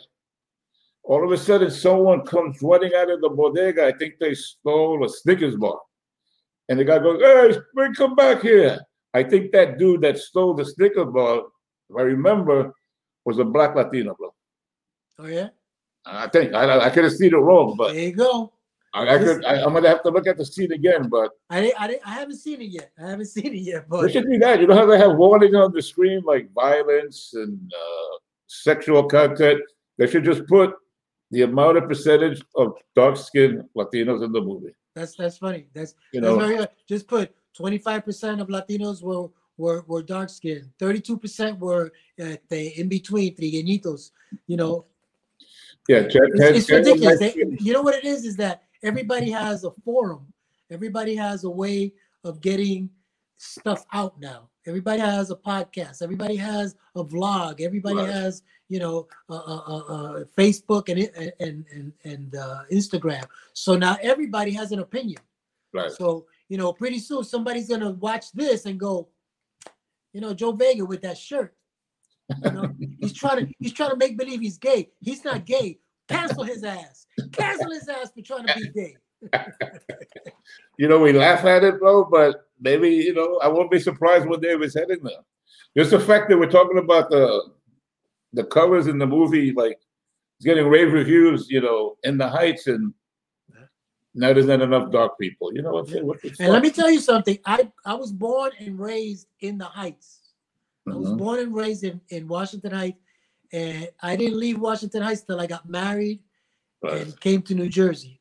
All 1.06 1.24
of 1.24 1.30
a 1.30 1.36
sudden, 1.36 1.70
someone 1.70 2.26
comes 2.26 2.60
running 2.60 2.92
out 2.94 3.10
of 3.10 3.20
the 3.20 3.28
bodega. 3.28 3.86
I 3.86 3.92
think 3.92 4.14
they 4.18 4.34
stole 4.34 5.04
a 5.04 5.08
Snickers 5.08 5.54
bar. 5.54 5.78
And 6.68 6.80
the 6.80 6.84
guy 6.84 6.98
goes, 6.98 7.56
Hey, 7.76 7.86
come 7.96 8.16
back 8.16 8.42
here. 8.42 8.80
I 9.14 9.22
think 9.22 9.52
that 9.52 9.78
dude 9.78 10.00
that 10.02 10.18
stole 10.18 10.54
the 10.54 10.64
Snickers 10.64 11.06
bar, 11.12 11.42
if 11.88 11.96
I 11.96 12.02
remember, 12.02 12.74
was 13.24 13.38
a 13.38 13.44
black 13.44 13.74
Latino, 13.76 14.14
bro. 14.14 14.34
Oh 15.18 15.26
yeah, 15.26 15.48
I 16.04 16.28
think 16.28 16.52
I, 16.54 16.78
I 16.78 16.90
could 16.90 17.04
have 17.04 17.14
seen 17.14 17.32
it 17.32 17.38
wrong, 17.38 17.76
but 17.78 17.94
there 17.94 18.02
you 18.02 18.12
go. 18.12 18.52
I, 18.92 19.14
I 19.14 19.18
could. 19.18 19.44
I, 19.44 19.62
I'm 19.62 19.72
gonna 19.72 19.88
have 19.88 20.02
to 20.02 20.10
look 20.10 20.26
at 20.26 20.36
the 20.36 20.44
scene 20.44 20.72
again. 20.72 21.08
But 21.08 21.30
I 21.48 21.62
didn't, 21.62 21.80
I 21.80 21.98
I 22.04 22.14
haven't 22.14 22.36
seen 22.36 22.60
it 22.60 22.70
yet. 22.70 22.90
I 23.02 23.08
haven't 23.08 23.26
seen 23.36 23.54
it 23.54 23.62
yet, 23.62 23.82
it 23.82 23.88
but 23.88 24.12
should 24.12 24.28
be 24.28 24.38
that. 24.38 24.60
You 24.60 24.66
know 24.66 24.76
how 24.76 24.86
they 24.86 24.98
have 24.98 25.16
warning 25.16 25.54
on 25.54 25.72
the 25.72 25.80
screen 25.80 26.22
like 26.24 26.52
violence 26.52 27.32
and 27.34 27.72
uh, 27.72 28.16
sexual 28.48 29.04
content. 29.04 29.60
They 29.96 30.06
should 30.06 30.24
just 30.24 30.46
put 30.46 30.74
the 31.30 31.42
amount 31.42 31.76
of 31.76 31.88
percentage 31.88 32.42
of 32.54 32.74
dark 32.94 33.16
skinned 33.16 33.64
Latinos 33.76 34.24
in 34.24 34.32
the 34.32 34.40
movie. 34.40 34.74
that's 34.94 35.16
that's 35.16 35.38
funny. 35.38 35.66
That's 35.74 35.94
You 36.12 36.20
that's 36.20 36.36
know, 36.36 36.38
very. 36.38 36.66
Just 36.88 37.08
put 37.08 37.34
25% 37.58 38.40
of 38.40 38.48
Latinos 38.48 39.02
were 39.02 39.28
were, 39.58 39.84
were 39.86 40.02
dark 40.02 40.28
skinned. 40.28 40.70
32% 40.78 41.58
were 41.58 41.92
uh, 42.20 42.36
the 42.48 42.78
in 42.78 42.88
between 42.88 43.34
trigueñitos. 43.34 44.10
You 44.46 44.56
know, 44.56 44.86
yeah. 45.88 46.04
It's, 46.08 46.14
it's 46.14 46.70
ridiculous. 46.70 47.20
They, 47.20 47.34
you 47.60 47.72
know 47.72 47.82
what 47.82 47.94
it 47.94 48.04
is? 48.04 48.24
Is 48.24 48.36
that 48.36 48.64
everybody 48.82 49.30
has 49.30 49.64
a 49.64 49.70
forum. 49.84 50.32
Everybody 50.70 51.14
has 51.14 51.44
a 51.44 51.50
way 51.50 51.92
of 52.24 52.40
getting 52.40 52.90
stuff 53.38 53.84
out 53.92 54.20
now. 54.20 54.48
Everybody 54.66 55.00
has 55.00 55.30
a 55.30 55.36
podcast. 55.36 56.02
Everybody 56.02 56.36
has 56.36 56.74
a 56.96 57.04
vlog. 57.04 57.60
Everybody 57.60 57.96
Right. 57.96 58.08
has, 58.10 58.42
you 58.68 58.78
know, 58.80 59.06
uh, 59.28 59.34
uh, 59.34 59.62
uh, 59.68 59.78
uh, 59.78 60.24
Facebook 60.36 60.88
and 60.88 60.98
and 61.40 61.64
and 61.72 61.92
and 62.04 62.34
uh, 62.34 62.62
Instagram. 62.72 63.24
So 63.52 63.76
now 63.76 63.96
everybody 64.02 64.52
has 64.52 64.72
an 64.72 64.80
opinion. 64.80 65.20
right. 65.72 65.90
So 65.90 66.26
you 66.48 66.58
know, 66.58 66.72
pretty 66.72 66.98
soon 66.98 67.22
somebody's 67.24 67.68
gonna 67.68 67.90
watch 67.90 68.32
this 68.32 68.66
and 68.66 68.78
go, 68.78 69.08
you 70.12 70.20
know, 70.20 70.34
Joe 70.34 70.52
Vega 70.52 70.84
with 70.84 71.02
that 71.02 71.18
shirt. 71.18 71.54
You 72.44 72.50
know, 72.50 72.74
he's 73.00 73.12
trying 73.12 73.46
to 73.46 73.52
he's 73.60 73.72
trying 73.72 73.90
to 73.90 73.96
make 73.96 74.16
believe 74.18 74.40
he's 74.40 74.58
gay. 74.58 74.90
He's 75.00 75.24
not 75.24 75.44
gay. 75.46 75.78
Cancel 76.08 76.44
his 76.44 76.62
ass. 76.64 77.06
Cancel 77.32 77.70
his 77.70 77.88
ass 77.88 78.10
for 78.14 78.22
trying 78.22 78.46
to 78.46 78.54
be 78.54 78.68
gay. 78.74 78.96
You 80.78 80.88
know, 80.88 80.98
we 80.98 81.12
laugh 81.12 81.44
at 81.46 81.64
it, 81.64 81.78
bro, 81.80 82.04
but 82.04 82.48
maybe 82.60 82.90
you 82.90 83.14
know, 83.14 83.38
I 83.38 83.48
won't 83.48 83.70
be 83.70 83.78
surprised 83.80 84.26
one 84.28 84.40
day 84.40 84.50
if 84.50 84.60
it's 84.60 84.74
heading 84.74 85.02
there. 85.02 85.22
Just 85.76 85.90
the 85.90 85.98
fact 86.00 86.28
that 86.28 86.38
we're 86.38 86.50
talking 86.50 86.78
about 86.78 87.08
the 87.10 87.50
the 88.34 88.44
colors 88.44 88.86
in 88.86 88.98
the 88.98 89.06
movie, 89.06 89.52
like 89.52 89.78
it's 90.36 90.44
getting 90.44 90.66
rave 90.68 90.92
reviews, 90.92 91.48
you 91.48 91.62
know, 91.62 91.96
in 92.04 92.18
the 92.18 92.28
heights, 92.28 92.66
and 92.66 92.92
now 94.14 94.34
there's 94.34 94.46
not 94.46 94.60
enough 94.60 94.92
dark 94.92 95.18
people. 95.18 95.50
You 95.54 95.62
know 95.62 95.72
what 95.72 95.86
I'm 95.86 95.92
saying? 95.92 96.06
What 96.06 96.18
And 96.38 96.52
let 96.52 96.62
me 96.62 96.70
tell 96.70 96.90
you 96.90 97.00
something. 97.00 97.38
I 97.46 97.70
I 97.86 97.94
was 97.94 98.12
born 98.12 98.52
and 98.60 98.78
raised 98.78 99.28
in 99.40 99.56
the 99.56 99.64
Heights. 99.64 100.20
I 100.86 100.94
was 100.94 101.10
Mhm. 101.10 101.18
born 101.18 101.38
and 101.40 101.54
raised 101.54 101.84
in, 101.84 102.00
in 102.10 102.28
Washington 102.28 102.72
Heights, 102.72 103.00
and 103.52 103.88
I 104.02 104.14
didn't 104.14 104.38
leave 104.38 104.60
Washington 104.60 105.02
Heights 105.02 105.22
till 105.22 105.40
I 105.40 105.46
got 105.46 105.66
married 105.68 106.20
Right. 106.82 107.00
and 107.00 107.18
came 107.20 107.40
to 107.42 107.54
New 107.54 107.70
Jersey. 107.70 108.15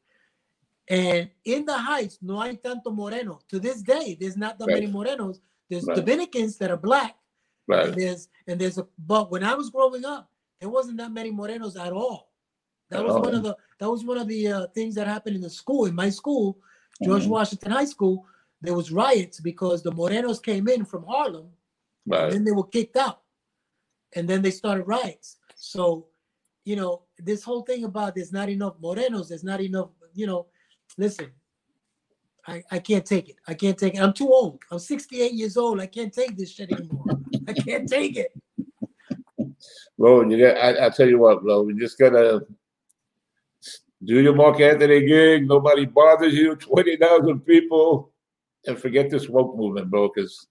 And 0.87 1.29
in 1.43 1.65
the 1.65 1.77
Heights, 1.77 2.19
no 2.21 2.41
hay 2.41 2.55
tanto 2.57 2.91
moreno. 2.91 3.39
To 3.49 3.59
this 3.59 3.81
day, 3.81 4.17
there's 4.19 4.37
not 4.37 4.59
that 4.59 4.67
many 4.67 4.87
morenos. 4.87 5.39
There's 5.69 5.85
Right. 5.85 5.97
Dominicans 5.97 6.57
that 6.57 6.69
are 6.69 6.77
black, 6.77 7.15
and 7.67 7.77
Right. 7.87 7.95
there's 7.97 8.29
and 8.47 8.59
there's 8.61 8.77
a 8.77 8.87
but 8.99 9.31
when 9.31 9.43
I 9.43 9.55
was 9.55 9.69
growing 9.71 10.05
up, 10.05 10.29
there 10.59 10.69
wasn't 10.69 10.97
that 10.97 11.11
many 11.11 11.31
morenos 11.31 11.75
at 11.79 11.91
all. 11.91 12.31
That 12.89 12.99
At 12.99 13.05
was 13.05 13.15
one 13.15 13.33
of 13.33 13.43
the 13.43 13.57
that 13.79 13.89
was 13.89 14.05
one 14.05 14.17
of 14.19 14.27
the 14.27 14.47
uh, 14.47 14.67
things 14.67 14.93
that 14.95 15.07
happened 15.07 15.35
in 15.35 15.41
the 15.41 15.49
school 15.49 15.85
in 15.85 15.95
my 15.95 16.09
school, 16.09 16.59
George 17.03 17.23
Mhm. 17.25 17.29
Washington 17.29 17.71
High 17.71 17.85
School. 17.85 18.25
There 18.61 18.75
was 18.75 18.91
riots 18.91 19.39
because 19.39 19.81
the 19.81 19.91
morenos 19.91 20.41
came 20.41 20.67
in 20.67 20.85
from 20.85 21.03
Harlem, 21.03 21.45
and 21.45 21.53
Right. 22.13 22.31
then 22.31 22.43
they 22.43 22.51
were 22.51 22.67
kicked 22.67 22.95
out, 22.95 23.23
and 24.15 24.27
then 24.29 24.43
they 24.43 24.51
started 24.51 24.83
riots. 24.87 25.37
So, 25.55 26.07
you 26.63 26.75
know, 26.75 27.03
this 27.17 27.43
whole 27.43 27.63
thing 27.63 27.83
about 27.85 28.13
there's 28.15 28.31
not 28.31 28.49
enough 28.49 28.77
morenos, 28.79 29.29
there's 29.29 29.43
not 29.43 29.61
enough, 29.61 29.89
you 30.13 30.27
know, 30.27 30.45
listen. 30.97 31.31
I, 32.47 32.63
I 32.71 32.77
can't 32.79 33.05
take 33.05 33.29
it. 33.29 33.37
I 33.47 33.55
can't 33.55 33.77
take 33.77 33.95
it. 33.95 33.99
I'm 34.01 34.13
too 34.13 34.27
old. 34.27 34.59
I'm 34.71 34.77
68 34.77 35.33
years 35.33 35.57
old. 35.57 35.79
I 35.81 35.87
can't 35.87 36.13
take 36.13 36.37
this 36.37 36.51
shit 36.51 36.71
anymore. 36.71 37.05
I 37.47 37.53
can't 37.53 37.89
take 37.89 38.17
it. 38.17 38.31
Bro, 39.97 40.29
you 40.29 40.37
got 40.39 40.57
I, 40.57 40.85
I 40.85 40.89
tell 40.89 41.07
you 41.09 41.17
what, 41.19 41.41
bro, 41.41 41.63
we 41.63 41.73
just 41.73 41.97
gotta 41.97 42.45
do 44.03 44.19
your 44.21 44.35
Marc 44.35 44.59
Anthony 44.59 45.05
gig, 45.07 45.47
nobody 45.47 45.85
bothers 45.85 46.33
you, 46.35 46.55
20,000 46.55 47.39
people, 47.39 48.11
and 48.67 48.77
forget 48.77 49.09
this 49.09 49.27
woke 49.29 49.55
movement, 49.57 49.89
bro, 49.89 50.11
because 50.13 50.47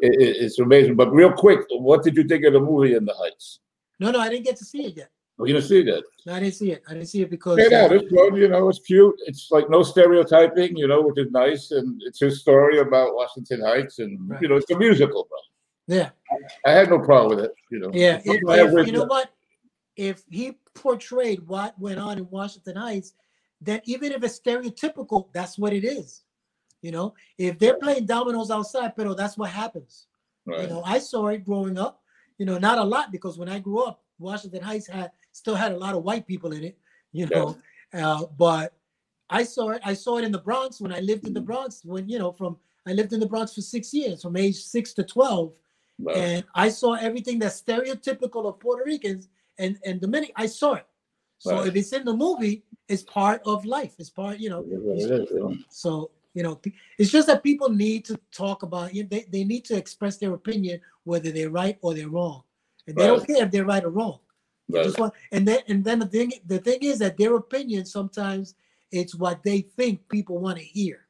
it- 0.00 0.36
it's 0.42 0.58
amazing. 0.58 0.96
But 0.96 1.12
real 1.12 1.30
quick, 1.32 1.60
what 1.70 2.02
did 2.02 2.16
you 2.16 2.24
think 2.24 2.44
of 2.46 2.54
the 2.54 2.60
movie 2.60 2.94
in 2.94 3.04
the 3.04 3.14
Heights? 3.14 3.60
No, 4.00 4.10
no, 4.10 4.18
I 4.18 4.28
didn't 4.28 4.44
get 4.46 4.56
to 4.56 4.64
see 4.64 4.86
it 4.86 4.96
yet. 4.96 5.10
Oh, 5.40 5.44
you 5.44 5.52
didn't 5.54 5.68
see 5.68 5.82
that? 5.84 6.02
No, 6.26 6.34
I 6.34 6.40
didn't 6.40 6.54
see 6.54 6.72
it. 6.72 6.82
I 6.88 6.94
didn't 6.94 7.08
see 7.08 7.22
it 7.22 7.30
because 7.30 7.58
out. 7.72 7.92
uh, 7.92 7.94
It's 7.94 8.10
good, 8.12 8.34
you 8.36 8.48
know, 8.48 8.68
it's 8.68 8.80
cute. 8.80 9.14
It's 9.26 9.48
like 9.50 9.70
no 9.70 9.82
stereotyping, 9.84 10.76
you 10.76 10.88
know, 10.88 11.02
which 11.02 11.18
is 11.18 11.30
nice. 11.30 11.70
And 11.70 12.00
it's 12.04 12.18
his 12.20 12.40
story 12.40 12.78
about 12.80 13.14
Washington 13.14 13.60
Heights, 13.60 14.00
and 14.00 14.18
Right. 14.28 14.42
you 14.42 14.48
know, 14.48 14.56
it's 14.56 14.70
a 14.70 14.76
musical, 14.78 15.28
bro. 15.30 15.96
yeah, 15.96 16.10
I 16.66 16.72
had 16.72 16.90
no 16.90 16.98
problem 16.98 17.36
with 17.36 17.44
it, 17.46 17.52
you 17.70 17.78
know. 17.78 17.90
yeah. 17.94 18.20
If, 18.24 18.40
I 18.48 18.66
if- 18.66 18.86
you 18.86 18.92
know 18.92 19.04
what? 19.04 19.30
If 19.96 20.24
he 20.30 20.58
portrayed 20.74 21.46
what 21.46 21.78
went 21.78 21.98
on 21.98 22.18
in 22.18 22.28
Washington 22.30 22.76
Heights, 22.76 23.14
then 23.60 23.80
even 23.84 24.12
if 24.12 24.22
it's 24.22 24.38
stereotypical, 24.38 25.28
that's 25.32 25.58
what 25.58 25.72
it 25.72 25.84
is. 25.84 26.22
You 26.82 26.92
know, 26.92 27.14
if 27.38 27.58
they're 27.58 27.78
playing 27.78 28.06
dominoes 28.06 28.50
outside, 28.52 28.94
pero 28.96 29.14
that's 29.14 29.36
what 29.36 29.50
happens. 29.50 30.06
Right. 30.46 30.62
You 30.62 30.66
know, 30.68 30.82
I 30.84 30.98
saw 30.98 31.26
it 31.28 31.44
growing 31.44 31.76
up. 31.78 32.00
You 32.38 32.46
know, 32.46 32.58
not 32.58 32.78
a 32.78 32.84
lot 32.84 33.10
because 33.10 33.36
when 33.36 33.48
I 33.48 33.58
grew 33.58 33.82
up, 33.82 34.04
Washington 34.20 34.62
Heights 34.62 34.86
had 34.86 35.10
still 35.38 35.54
had 35.54 35.72
a 35.72 35.76
lot 35.76 35.94
of 35.94 36.02
white 36.02 36.26
people 36.26 36.52
in 36.52 36.64
it. 36.64 36.78
You 37.12 37.26
know, 37.26 37.58
uh, 37.94 38.26
but 38.38 38.74
I 39.30 39.42
saw 39.44 39.70
it. 39.70 39.82
I 39.84 39.94
saw 39.94 40.18
it 40.18 40.24
in 40.24 40.32
the 40.32 40.38
Bronx 40.38 40.80
when 40.80 40.92
I 40.92 41.00
lived 41.00 41.26
in 41.26 41.32
the 41.32 41.40
Bronx. 41.40 41.82
When 41.84 42.08
you 42.08 42.18
know, 42.18 42.32
from 42.32 42.56
I 42.86 42.92
lived 42.92 43.12
in 43.12 43.20
the 43.20 43.26
Bronx 43.26 43.54
for 43.54 43.62
six 43.62 43.94
years, 43.94 44.22
from 44.22 44.36
age 44.36 44.56
six 44.56 44.92
to 44.94 45.04
twelve, 45.04 45.52
right. 45.98 46.16
and 46.16 46.44
I 46.54 46.68
saw 46.68 46.94
everything 46.94 47.38
that's 47.38 47.60
stereotypical 47.60 48.46
of 48.46 48.60
Puerto 48.60 48.84
Ricans 48.84 49.28
and 49.58 49.78
and 49.84 50.00
Dominican. 50.00 50.34
I 50.36 50.46
saw 50.46 50.74
it. 50.74 50.86
So 51.38 51.56
right. 51.56 51.68
if 51.68 51.76
it's 51.76 51.92
in 51.92 52.04
the 52.04 52.14
movie, 52.14 52.64
it's 52.88 53.02
part 53.02 53.40
of 53.46 53.64
life. 53.64 53.94
It's 53.98 54.10
part, 54.10 54.38
you 54.38 54.50
know. 54.50 54.64
So 55.70 56.10
you 56.34 56.42
know, 56.42 56.60
it's 56.98 57.10
just 57.10 57.26
that 57.28 57.42
people 57.42 57.68
need 57.68 58.04
to 58.06 58.18
talk 58.32 58.62
about. 58.62 58.94
You 58.94 59.04
know, 59.04 59.08
they 59.10 59.26
they 59.30 59.44
need 59.44 59.64
to 59.66 59.76
express 59.76 60.18
their 60.18 60.34
opinion 60.34 60.80
whether 61.04 61.30
they're 61.30 61.50
right 61.50 61.78
or 61.80 61.94
they're 61.94 62.08
wrong, 62.08 62.42
and 62.86 62.96
they 62.96 63.08
right. 63.08 63.16
don't 63.16 63.26
care 63.26 63.44
if 63.44 63.50
they're 63.50 63.64
right 63.64 63.84
or 63.84 63.90
wrong. 63.90 64.18
Right. 64.70 64.84
Just 64.84 64.98
want, 64.98 65.14
and 65.32 65.48
then 65.48 65.60
and 65.68 65.82
then 65.82 66.00
the 66.00 66.06
thing 66.06 66.32
the 66.46 66.58
thing 66.58 66.78
is 66.82 66.98
that 66.98 67.16
their 67.16 67.36
opinion 67.36 67.86
sometimes 67.86 68.54
it's 68.92 69.14
what 69.14 69.42
they 69.42 69.62
think 69.62 70.06
people 70.08 70.38
want 70.38 70.58
to 70.58 70.64
hear. 70.64 71.06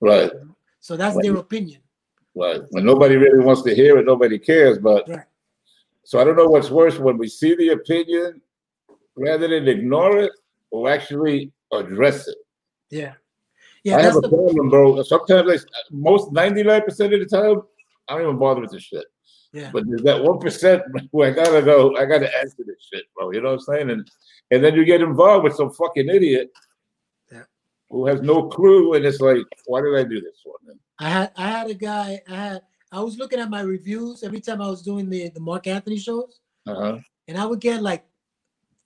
Right. 0.00 0.30
So 0.80 0.96
that's 0.96 1.16
right. 1.16 1.22
their 1.22 1.36
opinion. 1.36 1.80
Right. 2.34 2.62
When 2.70 2.84
nobody 2.84 3.16
really 3.16 3.44
wants 3.44 3.62
to 3.62 3.74
hear 3.74 3.98
it, 3.98 4.06
nobody 4.06 4.38
cares. 4.38 4.78
But 4.78 5.08
right. 5.08 5.24
so 6.04 6.20
I 6.20 6.24
don't 6.24 6.36
know 6.36 6.48
what's 6.48 6.70
worse 6.70 6.98
when 6.98 7.18
we 7.18 7.28
see 7.28 7.54
the 7.54 7.70
opinion 7.70 8.40
rather 9.16 9.48
than 9.48 9.68
ignore 9.68 10.18
it 10.18 10.32
or 10.70 10.90
actually 10.90 11.52
address 11.72 12.28
it. 12.28 12.38
Yeah. 12.90 13.14
Yeah. 13.84 13.96
I 13.96 14.02
have 14.02 14.16
a 14.16 14.20
the... 14.20 14.28
problem, 14.28 14.70
bro. 14.70 15.02
Sometimes, 15.02 15.64
I, 15.64 15.78
most 15.90 16.32
99% 16.32 16.86
of 16.88 16.96
the 16.96 17.26
time, 17.26 17.62
I 18.08 18.14
don't 18.14 18.22
even 18.22 18.38
bother 18.38 18.60
with 18.60 18.70
this 18.72 18.82
shit. 18.82 19.06
Yeah. 19.52 19.70
But 19.72 19.84
there's 19.86 20.02
that 20.02 20.22
one 20.22 20.38
percent 20.38 20.82
where 21.10 21.30
I 21.30 21.34
gotta 21.34 21.62
go, 21.62 21.96
I 21.96 22.04
gotta 22.04 22.34
answer 22.38 22.62
this 22.66 22.88
shit, 22.92 23.04
bro. 23.16 23.30
You 23.32 23.40
know 23.40 23.48
what 23.50 23.60
I'm 23.68 23.74
saying? 23.74 23.90
And 23.90 24.10
and 24.50 24.64
then 24.64 24.74
you 24.74 24.84
get 24.84 25.00
involved 25.00 25.44
with 25.44 25.54
some 25.54 25.72
fucking 25.72 26.08
idiot 26.08 26.50
yeah. 27.32 27.42
who 27.88 28.06
has 28.06 28.20
no 28.20 28.48
clue, 28.48 28.94
and 28.94 29.04
it's 29.04 29.20
like, 29.20 29.42
why 29.66 29.80
did 29.80 29.96
I 29.96 30.04
do 30.04 30.20
this 30.20 30.40
for? 30.42 30.54
Man? 30.66 30.78
I 30.98 31.08
had 31.08 31.32
I 31.36 31.48
had 31.48 31.70
a 31.70 31.74
guy, 31.74 32.20
I 32.28 32.34
had 32.34 32.62
I 32.92 33.00
was 33.00 33.18
looking 33.18 33.40
at 33.40 33.50
my 33.50 33.60
reviews 33.62 34.22
every 34.22 34.40
time 34.40 34.60
I 34.60 34.68
was 34.68 34.82
doing 34.82 35.08
the, 35.08 35.28
the 35.30 35.40
Marc 35.40 35.66
Anthony 35.66 35.98
shows. 35.98 36.40
Uh-huh. 36.66 36.98
And 37.28 37.38
I 37.38 37.46
would 37.46 37.60
get 37.60 37.82
like 37.82 38.04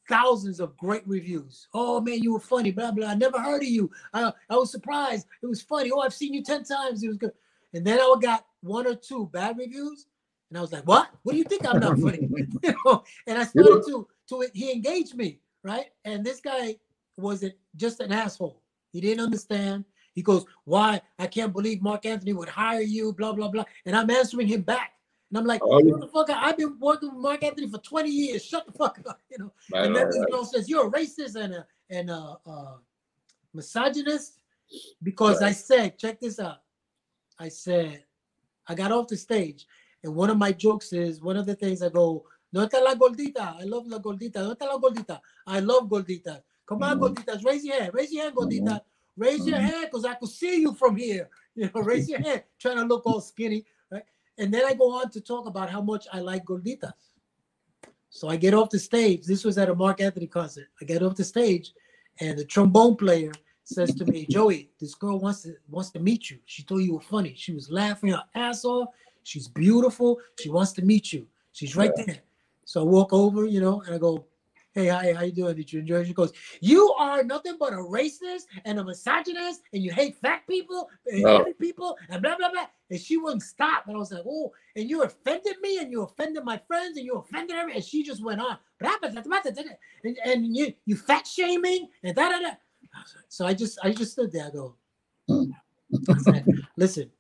thousands 0.09 0.61
of 0.61 0.77
great 0.77 1.07
reviews. 1.07 1.69
Oh 1.73 2.01
man, 2.01 2.23
you 2.23 2.35
were 2.35 2.41
funny, 2.41 2.71
blah 2.71 2.93
blah. 2.93 3.09
I 3.09 3.15
never 3.15 3.41
heard 3.41 3.63
of 3.63 3.69
you. 3.69 3.91
I, 4.13 4.33
I 4.51 4.57
was 4.57 4.71
surprised. 4.71 5.27
It 5.43 5.47
was 5.47 5.63
funny. 5.63 5.91
Oh, 5.91 6.01
I've 6.01 6.15
seen 6.15 6.35
you 6.35 6.43
10 6.43 6.65
times. 6.65 7.03
It 7.03 7.09
was 7.09 7.17
good. 7.17 7.33
And 7.73 7.85
then 7.85 7.99
I 7.99 8.07
would 8.09 8.23
got 8.23 8.47
one 8.61 8.87
or 8.87 8.95
two 8.95 9.29
bad 9.33 9.59
reviews. 9.59 10.07
And 10.51 10.59
I 10.59 10.61
was 10.61 10.73
like, 10.73 10.85
what? 10.85 11.11
What 11.23 11.33
do 11.33 11.39
you 11.39 11.45
think 11.45 11.67
I'm 11.67 11.81
not 11.81 11.99
funny? 11.99 12.29
you 12.63 12.75
know, 12.85 13.05
and 13.27 13.39
I 13.39 13.45
started 13.45 13.83
to 13.89 14.07
to 14.29 14.43
it, 14.43 14.51
he 14.55 14.73
engaged 14.73 15.15
me, 15.15 15.41
right? 15.63 15.87
And 16.05 16.25
this 16.25 16.41
guy 16.41 16.77
wasn't 17.17 17.55
just 17.77 18.01
an 18.01 18.13
asshole. 18.13 18.63
He 18.93 19.01
didn't 19.01 19.25
understand. 19.25 19.85
He 20.15 20.23
goes, 20.23 20.45
Why? 20.65 21.01
I 21.19 21.27
can't 21.27 21.53
believe 21.53 21.83
Marc 21.83 22.07
Anthony 22.07 22.33
would 22.33 22.49
hire 22.49 22.81
you, 22.81 23.13
blah, 23.13 23.33
blah, 23.33 23.49
blah. 23.49 23.65
And 23.85 23.97
I'm 23.97 24.11
answering 24.11 24.47
him 24.47 24.63
back. 24.63 24.93
And 25.31 25.39
I'm 25.39 25.47
like, 25.47 25.63
oh, 25.65 26.09
fuck? 26.13 26.31
I've 26.31 26.57
been 26.57 26.79
working 26.79 27.13
with 27.13 27.19
Marc 27.19 27.43
Anthony 27.43 27.69
for 27.69 27.79
20 27.79 28.09
years. 28.09 28.45
Shut 28.45 28.67
the 28.67 28.73
fuck 28.73 29.01
up, 29.09 29.21
you 29.31 29.39
know. 29.39 29.53
Right, 29.73 29.87
and 29.87 29.97
then 29.97 30.05
right, 30.05 30.13
this 30.13 30.21
right. 30.21 30.31
girl 30.31 30.45
says, 30.45 30.69
You're 30.69 30.87
a 30.87 30.91
racist 30.91 31.35
and 31.35 31.55
a 31.55 31.67
and 31.91 32.11
a, 32.11 32.37
a 32.47 32.79
misogynist. 33.53 34.41
Because 35.03 35.43
I 35.43 35.53
said, 35.53 35.99
check 35.99 36.21
this 36.21 36.41
out. 36.41 36.59
I 37.39 37.49
said, 37.49 38.05
I 38.67 38.75
got 38.75 38.93
off 38.93 39.09
the 39.09 39.17
stage, 39.17 39.67
and 40.05 40.15
one 40.15 40.31
of 40.31 40.39
my 40.39 40.53
jokes 40.53 40.93
is 40.93 41.21
one 41.21 41.37
of 41.37 41.47
the 41.47 41.55
things 41.55 41.83
I 41.83 41.89
go, 41.89 42.25
No 42.55 42.65
está 42.65 42.81
la 42.81 42.95
gordita. 42.95 43.57
I 43.61 43.65
love 43.65 43.89
la 43.89 43.99
gordita. 43.99 44.37
No 44.37 44.55
está 44.55 44.67
la 44.67 44.79
gordita. 44.79 45.21
I 45.45 45.59
love 45.59 45.89
gordita. 45.89 46.41
Come 46.67 46.85
on, 46.85 47.01
mm-hmm. 47.01 47.05
gorditas. 47.05 47.45
Raise 47.45 47.65
your 47.65 47.81
hand. 47.81 47.93
Raise 47.93 48.13
your 48.13 48.23
hand, 48.25 48.37
gordita. 48.37 48.63
Mm-hmm. 48.63 49.23
Raise 49.23 49.47
your 49.47 49.59
mm-hmm. 49.59 49.67
hand 49.67 49.89
because 49.91 50.05
I 50.05 50.15
could 50.15 50.29
see 50.29 50.61
you 50.61 50.73
from 50.75 50.97
here. 50.97 51.29
You 51.57 51.71
know, 51.73 51.83
raise 51.83 52.09
your 52.09 52.21
hand. 52.21 52.43
Trying 52.59 52.79
to 52.79 52.83
look 52.83 53.07
all 53.07 53.21
skinny. 53.21 53.65
Right. 53.89 54.03
And 54.39 54.53
then 54.53 54.65
I 54.67 54.75
go 54.75 54.91
on 54.91 55.09
to 55.11 55.21
talk 55.21 55.47
about 55.47 55.71
how 55.71 55.81
much 55.81 56.09
I 56.13 56.19
like 56.19 56.45
gorditas. 56.45 56.91
So 58.11 58.29
I 58.29 58.35
get 58.35 58.55
off 58.55 58.71
the 58.71 58.79
stage. 58.81 59.25
This 59.25 59.45
was 59.45 59.57
at 59.57 59.69
a 59.69 59.75
Marc 59.75 60.01
Anthony 60.01 60.27
concert. 60.27 60.67
I 60.83 60.85
get 60.85 61.05
off 61.05 61.15
the 61.15 61.23
stage, 61.23 61.73
and 62.19 62.37
the 62.37 62.45
trombone 62.45 62.97
player 62.97 63.31
says 63.63 63.95
to 63.95 64.05
me, 64.05 64.27
"Joey, 64.29 64.73
this 64.81 64.97
girl 64.97 65.21
wants 65.21 65.43
to 65.43 65.55
wants 65.69 65.91
to 65.91 66.01
meet 66.01 66.29
you. 66.31 66.41
She 66.45 66.65
told 66.65 66.83
you 66.83 66.95
were 66.95 67.01
funny. 67.01 67.35
She 67.37 67.53
was 67.53 67.71
laughing 67.71 68.11
her 68.11 68.25
ass 68.35 68.65
off. 68.65 68.89
She's 69.25 69.49
beautiful. 69.49 70.21
She 70.41 70.51
wants 70.51 70.73
to 70.75 70.83
meet 70.83 71.13
you. 71.13 71.27
She's 71.53 71.75
right 71.75 71.93
there." 71.97 72.21
So 72.65 72.81
I 72.81 72.85
walk 72.85 73.13
over, 73.13 73.45
you 73.47 73.61
know, 73.61 73.83
and 73.83 73.95
I 73.95 73.99
go, 73.99 74.27
Hey, 74.75 74.89
hi, 74.89 75.13
how 75.13 75.23
you 75.23 75.31
doing? 75.31 75.55
Did 75.55 75.73
you 75.73 75.79
enjoy 75.79 76.01
it? 76.01 76.09
She 76.09 76.15
goes, 76.15 76.33
You 76.61 76.93
are 76.99 77.23
nothing 77.23 77.57
but 77.61 77.73
a 77.73 77.77
racist 77.77 78.47
and 78.65 78.81
a 78.81 78.85
misogynist, 78.85 79.63
and 79.73 79.85
you 79.85 79.93
hate 79.93 80.17
fat 80.17 80.43
people 80.49 80.91
and 81.07 81.25
oh. 81.25 81.45
people, 81.61 81.97
and 82.09 82.21
blah 82.21 82.37
blah 82.37 82.51
blah. 82.51 82.67
And 82.91 82.99
she 82.99 83.17
wouldn't 83.17 83.45
stop. 83.45 83.87
And 83.87 83.95
I 83.95 84.01
was 84.01 84.11
like, 84.11 84.25
Oh, 84.27 84.53
and 84.75 84.91
you 84.91 85.05
offended 85.05 85.61
me, 85.63 85.79
and 85.79 85.93
you 85.93 86.03
offended 86.03 86.43
my 86.43 86.61
friends, 86.67 86.97
and 86.97 87.07
you 87.07 87.15
offended 87.15 87.55
her. 87.55 87.71
And 87.71 87.85
she 87.85 88.03
just 88.03 88.21
went 88.25 88.41
on. 88.41 88.59
And, 90.03 90.19
and 90.25 90.57
you 90.57 90.75
you 90.87 90.97
fat 90.97 91.25
shaming 91.25 91.89
and 92.03 92.17
da 92.17 92.31
da 92.31 92.41
da. 92.41 92.51
So 93.29 93.47
I 93.47 93.55
just 93.55 93.79
I 93.81 93.93
just 93.93 94.13
stood 94.13 94.33
there. 94.33 94.47
I 94.47 94.51
go, 94.51 94.75
hmm. 95.29 95.51
I 96.09 96.19
said, 96.19 96.47
Listen, 96.77 97.13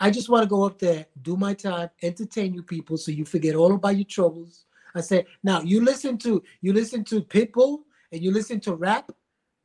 I 0.00 0.10
just 0.10 0.28
want 0.28 0.42
to 0.42 0.48
go 0.48 0.64
up 0.64 0.78
there, 0.78 1.06
do 1.22 1.36
my 1.36 1.54
time, 1.54 1.90
entertain 2.02 2.54
you 2.54 2.62
people, 2.62 2.96
so 2.96 3.12
you 3.12 3.24
forget 3.24 3.54
all 3.54 3.74
about 3.74 3.96
your 3.96 4.06
troubles 4.06 4.64
I 4.94 5.00
say, 5.00 5.26
now 5.42 5.60
you 5.60 5.84
listen 5.84 6.18
to 6.18 6.42
you 6.60 6.72
listen 6.72 7.04
to 7.04 7.22
Pitbull 7.22 7.80
and 8.12 8.22
you 8.22 8.32
listen 8.32 8.60
to 8.60 8.74
rap, 8.74 9.12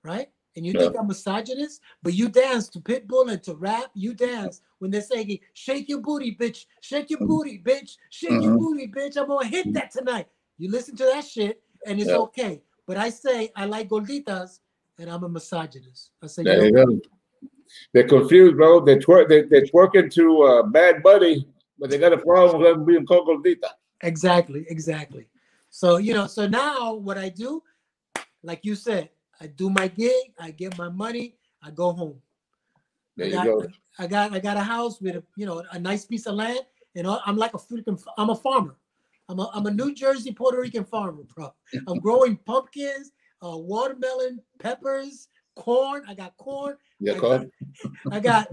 right? 0.03 0.29
And 0.55 0.65
you 0.65 0.71
yeah. 0.73 0.81
think 0.81 0.95
I'm 0.97 1.07
misogynist, 1.07 1.81
but 2.01 2.13
you 2.13 2.29
dance 2.29 2.69
to 2.69 2.79
Pitbull 2.79 3.29
and 3.29 3.43
to 3.43 3.55
rap. 3.55 3.91
You 3.93 4.13
dance 4.13 4.61
when 4.79 4.89
they're 4.91 5.01
saying, 5.01 5.39
"Shake 5.53 5.89
your 5.89 5.99
booty, 5.99 6.35
bitch! 6.35 6.65
Shake 6.79 7.09
your 7.09 7.19
booty, 7.19 7.61
bitch! 7.61 7.97
Shake 8.09 8.31
mm-hmm. 8.31 8.41
your 8.41 8.57
booty, 8.57 8.87
bitch! 8.87 9.17
I'm 9.17 9.27
gonna 9.27 9.47
hit 9.47 9.73
that 9.73 9.91
tonight." 9.91 10.27
You 10.57 10.71
listen 10.71 10.95
to 10.97 11.05
that 11.05 11.25
shit, 11.25 11.61
and 11.85 11.99
it's 11.99 12.09
yeah. 12.09 12.17
okay. 12.17 12.61
But 12.87 12.97
I 12.97 13.09
say 13.09 13.51
I 13.55 13.65
like 13.65 13.89
gorditas, 13.89 14.59
and 14.97 15.09
I'm 15.09 15.23
a 15.23 15.29
misogynist. 15.29 16.11
I 16.23 16.27
say, 16.27 16.43
there 16.43 16.65
you, 16.65 16.71
know, 16.71 16.85
go. 16.85 17.01
They're 17.93 18.07
confused, 18.07 18.57
bro. 18.57 18.79
They're, 18.79 18.99
twer- 18.99 19.27
they're, 19.27 19.47
they're 19.49 19.65
twerking 19.65 20.11
to 20.13 20.43
uh, 20.43 20.63
Bad 20.63 21.03
Bunny, 21.03 21.47
but 21.79 21.89
they 21.89 21.97
got 21.97 22.13
a 22.13 22.17
problem 22.17 22.61
with 22.61 22.71
them 22.71 22.85
being 22.85 23.05
called 23.05 23.27
gordita. 23.27 23.69
Exactly, 24.01 24.65
exactly. 24.69 25.27
So, 25.69 25.97
you 25.97 26.13
know, 26.13 26.27
so 26.27 26.47
now 26.47 26.93
what 26.93 27.17
I 27.17 27.29
do, 27.29 27.63
like 28.43 28.63
you 28.63 28.75
said, 28.75 29.09
I 29.41 29.47
do 29.47 29.69
my 29.69 29.87
gig, 29.87 30.33
I 30.39 30.51
get 30.51 30.77
my 30.77 30.89
money, 30.89 31.35
I 31.61 31.71
go 31.71 31.91
home. 31.91 32.21
There 33.17 33.27
I 33.27 33.29
you 33.29 33.35
got, 33.35 33.45
go. 33.45 33.67
I 33.99 34.07
got 34.07 34.33
I 34.33 34.39
got 34.39 34.57
a 34.57 34.63
house 34.63 35.01
with 35.01 35.15
a 35.15 35.23
you 35.35 35.45
know 35.45 35.63
a 35.71 35.79
nice 35.79 36.05
piece 36.05 36.25
of 36.27 36.35
land, 36.35 36.59
and 36.95 37.07
I'm 37.07 37.37
like 37.37 37.53
a 37.53 37.57
freaking 37.57 38.01
I'm 38.17 38.29
a 38.29 38.35
farmer. 38.35 38.75
I'm 39.29 39.39
a 39.39 39.49
I'm 39.53 39.65
a 39.65 39.71
New 39.71 39.93
Jersey 39.93 40.31
Puerto 40.33 40.59
Rican 40.59 40.85
farmer, 40.85 41.23
bro. 41.35 41.53
I'm 41.87 41.99
growing 41.99 42.37
pumpkins, 42.37 43.11
uh, 43.41 43.57
watermelon, 43.57 44.41
peppers, 44.59 45.29
corn. 45.55 46.03
I 46.07 46.13
got 46.13 46.35
corn. 46.37 46.77
Yeah, 46.99 47.13
I. 47.13 47.19
Got, 47.19 47.47
I 48.11 48.19
got 48.19 48.47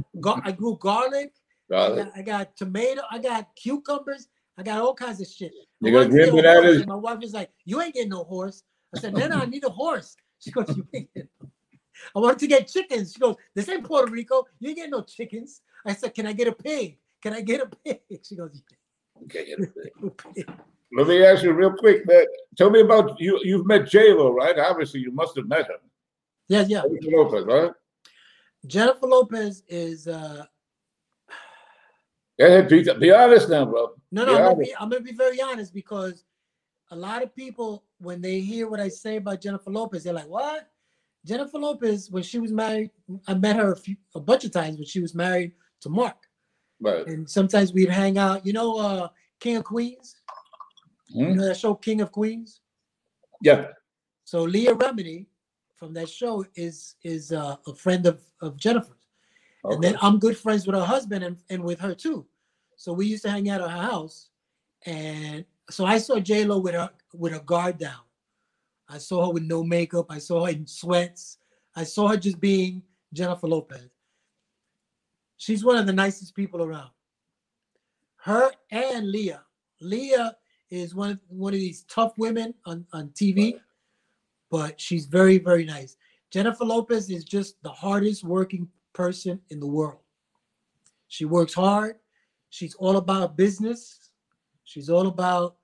I 0.45 0.53
grew 0.53 0.77
garlic. 0.79 1.33
Garlic. 1.71 1.99
I 1.99 2.05
got, 2.05 2.19
I 2.19 2.23
got 2.23 2.57
tomato. 2.57 3.03
I 3.11 3.19
got 3.19 3.55
cucumbers. 3.55 4.29
I 4.59 4.63
got 4.63 4.81
all 4.81 4.95
kinds 4.95 5.21
of 5.21 5.27
shit. 5.27 5.53
You 5.81 5.93
got 5.93 6.11
green 6.11 6.35
bananas. 6.35 6.87
My 6.87 6.95
wife 6.95 7.23
is 7.23 7.33
like, 7.33 7.51
"You 7.65 7.81
ain't 7.81 7.95
getting 7.95 8.11
no 8.11 8.25
horse." 8.25 8.63
I 8.95 9.01
said, 9.01 9.15
"No, 9.15 9.27
no, 9.27 9.39
I 9.39 9.47
need 9.47 9.65
a 9.65 9.71
horse." 9.71 10.17
She 10.39 10.51
goes, 10.51 10.69
"You 10.77 10.87
ain't 10.95 11.13
getting." 11.15 11.29
No. 11.41 11.49
I 12.17 12.19
wanted 12.19 12.39
to 12.41 12.47
get 12.49 12.69
chickens. 12.69 13.13
She 13.13 13.21
goes, 13.21 13.37
"This 13.55 13.69
ain't 13.69 13.85
Puerto 13.85 14.11
Rico. 14.11 14.45
You 14.59 14.69
ain't 14.69 14.77
getting 14.77 14.91
no 14.91 15.03
chickens." 15.03 15.63
I 15.87 15.95
said, 15.95 16.15
"Can 16.15 16.27
I 16.27 16.33
get 16.33 16.49
a 16.49 16.53
pig? 16.53 16.99
Can 17.23 17.33
I 17.33 17.41
get 17.41 17.63
a 17.63 17.67
pig?" 17.67 18.01
She 18.25 18.37
goes, 18.37 18.63
"Okay, 19.25 19.47
get 19.47 19.61
a 19.61 20.11
pig." 20.35 20.51
Let 20.95 21.07
me 21.07 21.25
ask 21.25 21.43
you 21.43 21.53
real 21.53 21.73
quick, 21.73 22.07
man. 22.07 22.27
Tell 22.59 22.69
me 22.69 22.81
about 22.81 23.19
you. 23.19 23.41
You've 23.43 23.67
met 23.67 23.89
J 23.89 24.13
Lo, 24.13 24.31
right? 24.33 24.59
Obviously, 24.59 25.01
you 25.01 25.11
must 25.11 25.37
have 25.37 25.47
met 25.47 25.71
him. 25.71 25.79
Yeah, 26.49 26.65
yeah. 26.69 26.83
Lopez, 27.03 27.45
right? 27.47 27.73
Jennifer 28.67 29.07
Lopez 29.07 29.63
is 29.69 30.07
uh, 30.07 30.45
yeah, 32.39 32.63
be, 32.63 32.83
be 32.99 33.11
honest 33.11 33.49
now, 33.49 33.65
bro. 33.65 33.91
No, 34.11 34.25
no, 34.25 34.35
I'm 34.35 34.43
gonna, 34.43 34.57
be, 34.57 34.75
I'm 34.79 34.89
gonna, 34.89 35.03
be, 35.03 35.13
very 35.13 35.41
honest 35.41 35.75
because 35.75 36.25
a 36.91 36.97
lot 36.97 37.23
of 37.23 37.35
people, 37.35 37.85
when 37.99 38.21
they 38.21 38.41
hear 38.41 38.69
what 38.69 38.81
I 38.81 38.89
say 38.89 39.17
about 39.17 39.41
Jennifer 39.41 39.71
Lopez, 39.71 40.05
they're 40.05 40.13
like, 40.13 40.29
"What?" 40.29 40.69
Jennifer 41.25 41.59
Lopez, 41.59 42.11
when 42.11 42.23
she 42.23 42.39
was 42.39 42.53
married, 42.53 42.91
I 43.29 43.35
met 43.35 43.57
her 43.57 43.73
a, 43.73 43.77
few, 43.77 43.97
a 44.15 44.21
bunch 44.21 44.45
of 44.45 44.51
times 44.51 44.77
when 44.77 44.87
she 44.87 45.01
was 45.01 45.15
married 45.15 45.53
to 45.83 45.89
Marc. 45.89 46.17
Right. 46.81 47.07
And 47.07 47.29
sometimes 47.29 47.73
we'd 47.73 47.89
hang 47.89 48.19
out. 48.19 48.45
You 48.45 48.53
know, 48.53 48.77
uh, 48.77 49.09
King 49.39 49.57
of 49.57 49.65
Queens. 49.65 50.17
Mm-hmm. 51.15 51.31
You 51.31 51.35
know 51.37 51.45
that 51.47 51.57
show, 51.57 51.75
King 51.75 52.01
of 52.01 52.11
Queens. 52.11 52.61
Yeah. 53.41 53.67
So 54.25 54.43
Leah 54.43 54.75
Remini 54.75 55.27
from 55.83 55.93
that 55.95 56.09
show 56.09 56.47
is 56.55 56.95
is 57.03 57.33
uh, 57.33 57.57
a 57.67 57.75
friend 57.75 58.07
of 58.07 58.21
of 58.41 58.57
Jennifer's, 58.57 59.09
okay. 59.65 59.75
and 59.75 59.83
then 59.83 59.97
I'm 60.01 60.21
good 60.21 60.37
friends 60.37 60.65
with 60.65 60.77
her 60.77 60.85
husband 60.85 61.25
and, 61.25 61.37
and 61.51 61.65
with 61.65 61.81
her 61.81 61.93
too. 61.93 62.25
So 62.77 62.93
we 62.93 63.07
used 63.07 63.25
to 63.25 63.31
hang 63.33 63.51
out 63.51 63.61
at 63.61 63.69
her 63.69 63.83
house, 63.83 64.29
and 64.87 65.45
so 65.71 65.85
I 65.85 65.99
saw 65.99 66.21
J 66.21 66.45
Lo 66.45 66.59
with 66.59 66.75
her 66.75 66.89
with 67.15 67.33
her 67.33 67.41
guard 67.41 67.79
down. 67.79 68.05
I 68.89 68.99
saw 68.99 69.27
her 69.27 69.33
with 69.33 69.43
no 69.43 69.65
makeup. 69.65 70.07
I 70.09 70.19
saw 70.19 70.45
her 70.47 70.53
in 70.53 70.69
sweats. 70.69 71.39
I 71.75 71.83
saw 71.83 72.07
her 72.07 72.17
just 72.17 72.39
being 72.39 72.85
Jennifer 73.13 73.49
Lopez. 73.49 73.91
She's 75.37 75.65
one 75.65 75.79
of 75.79 75.87
the 75.87 75.93
nicest 75.93 76.37
people 76.37 76.63
around. 76.63 76.91
Her 78.19 78.53
and 78.71 79.11
Leah. 79.11 79.43
Leah 79.81 80.37
is 80.71 80.95
one, 80.95 81.19
one 81.27 81.55
of 81.55 81.59
these 81.59 81.83
tough 81.89 82.13
women 82.19 82.55
on, 82.67 82.87
on 82.93 83.09
TV, 83.09 83.59
but 84.53 84.79
she's 84.79 85.07
very, 85.07 85.39
very 85.39 85.65
nice. 85.65 85.97
Jennifer 86.31 86.65
Lopez 86.65 87.09
is 87.09 87.25
just 87.25 87.61
the 87.63 87.71
hardest 87.71 88.23
working 88.23 88.69
person 88.93 89.41
in 89.49 89.59
the 89.59 89.67
world. 89.67 90.01
She 91.09 91.25
works 91.25 91.55
hard. 91.55 91.97
She's 92.51 92.75
all 92.75 92.99
about 92.99 93.35
business. 93.35 94.11
She's 94.65 94.91
all 94.91 95.07
about 95.07 95.57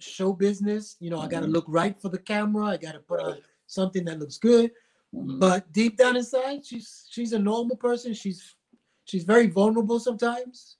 show 0.00 0.32
business. 0.32 0.96
You 0.98 1.10
know, 1.10 1.20
I 1.20 1.28
got 1.28 1.40
to 1.40 1.46
mm-hmm. 1.46 1.52
look 1.54 1.66
right 1.68 1.96
for 2.02 2.08
the 2.08 2.18
camera. 2.18 2.66
I 2.66 2.76
got 2.78 2.92
to 2.92 2.98
put 2.98 3.20
on 3.20 3.38
something 3.68 4.04
that 4.06 4.18
looks 4.18 4.38
good. 4.38 4.72
Mm-hmm. 5.14 5.38
But 5.38 5.72
deep 5.72 5.96
down 5.96 6.16
inside, 6.16 6.66
she's 6.66 7.06
she's 7.10 7.32
a 7.32 7.38
normal 7.38 7.76
person. 7.76 8.12
She's 8.12 8.56
she's 9.04 9.22
very 9.22 9.46
vulnerable 9.46 10.00
sometimes, 10.00 10.78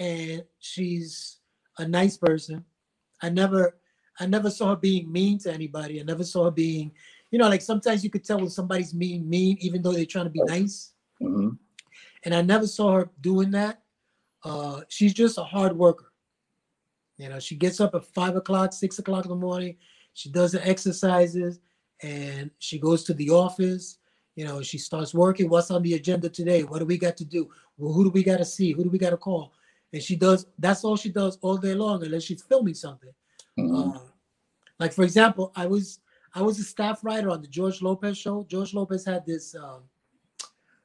and 0.00 0.42
she's 0.58 1.38
a 1.76 1.86
nice 1.86 2.16
person. 2.16 2.64
I 3.20 3.28
never 3.28 3.76
I 4.18 4.26
never 4.26 4.50
saw 4.50 4.70
her 4.70 4.76
being 4.76 5.10
mean 5.10 5.38
to 5.40 5.52
anybody. 5.52 6.00
I 6.00 6.04
never 6.04 6.24
saw 6.24 6.44
her 6.44 6.50
being, 6.50 6.92
you 7.30 7.38
know, 7.38 7.48
like 7.48 7.62
sometimes 7.62 8.04
you 8.04 8.10
could 8.10 8.24
tell 8.24 8.38
when 8.38 8.50
somebody's 8.50 8.94
mean, 8.94 9.28
mean, 9.28 9.56
even 9.60 9.82
though 9.82 9.92
they're 9.92 10.06
trying 10.06 10.26
to 10.26 10.30
be 10.30 10.42
nice. 10.44 10.92
Mm-hmm. 11.20 11.50
And 12.24 12.34
I 12.34 12.42
never 12.42 12.66
saw 12.66 12.92
her 12.92 13.10
doing 13.20 13.50
that. 13.52 13.82
Uh, 14.44 14.82
she's 14.88 15.14
just 15.14 15.38
a 15.38 15.42
hard 15.42 15.76
worker. 15.76 16.12
You 17.18 17.28
know, 17.28 17.38
she 17.38 17.56
gets 17.56 17.80
up 17.80 17.94
at 17.94 18.04
five 18.04 18.36
o'clock, 18.36 18.72
six 18.72 18.98
o'clock 18.98 19.24
in 19.24 19.30
the 19.30 19.36
morning. 19.36 19.76
She 20.14 20.30
does 20.30 20.52
the 20.52 20.66
exercises 20.66 21.60
and 22.02 22.50
she 22.58 22.78
goes 22.78 23.04
to 23.04 23.14
the 23.14 23.30
office. 23.30 23.98
You 24.36 24.44
know, 24.44 24.62
she 24.62 24.78
starts 24.78 25.14
working. 25.14 25.48
What's 25.48 25.70
on 25.70 25.82
the 25.82 25.94
agenda 25.94 26.28
today? 26.28 26.62
What 26.64 26.80
do 26.80 26.86
we 26.86 26.98
got 26.98 27.16
to 27.18 27.24
do? 27.24 27.48
Well, 27.76 27.92
who 27.92 28.04
do 28.04 28.10
we 28.10 28.22
got 28.22 28.38
to 28.38 28.44
see? 28.44 28.72
Who 28.72 28.84
do 28.84 28.90
we 28.90 28.98
got 28.98 29.10
to 29.10 29.16
call? 29.16 29.52
And 29.92 30.02
she 30.02 30.16
does. 30.16 30.46
That's 30.58 30.82
all 30.82 30.96
she 30.96 31.10
does 31.10 31.38
all 31.40 31.56
day 31.56 31.74
long, 31.74 32.02
unless 32.04 32.24
she's 32.24 32.42
filming 32.42 32.74
something. 32.74 33.12
Mm-hmm. 33.58 33.96
Uh, 33.96 34.00
like 34.78 34.92
for 34.92 35.04
example, 35.04 35.52
I 35.54 35.66
was 35.66 36.00
I 36.34 36.42
was 36.42 36.58
a 36.58 36.64
staff 36.64 37.04
writer 37.04 37.30
on 37.30 37.40
the 37.42 37.48
George 37.48 37.82
Lopez 37.82 38.18
show. 38.18 38.44
George 38.48 38.74
Lopez 38.74 39.04
had 39.04 39.24
this 39.24 39.54
um, 39.54 39.82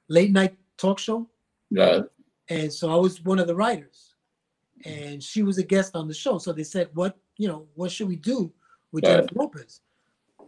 late 0.07 0.31
night 0.31 0.57
talk 0.77 0.99
show. 0.99 1.27
Yeah. 1.71 2.01
And 2.49 2.71
so 2.71 2.91
I 2.91 2.95
was 2.95 3.23
one 3.23 3.39
of 3.39 3.47
the 3.47 3.55
writers, 3.55 4.15
and 4.85 5.21
she 5.23 5.43
was 5.43 5.57
a 5.57 5.63
guest 5.63 5.95
on 5.95 6.07
the 6.07 6.13
show. 6.13 6.37
So 6.37 6.51
they 6.51 6.63
said, 6.63 6.89
"What 6.93 7.17
you 7.37 7.47
know? 7.47 7.67
What 7.75 7.91
should 7.91 8.07
we 8.07 8.15
do 8.15 8.51
with 8.91 9.03
yeah. 9.03 9.17
Jennifer 9.17 9.35
Lopez?" 9.35 9.81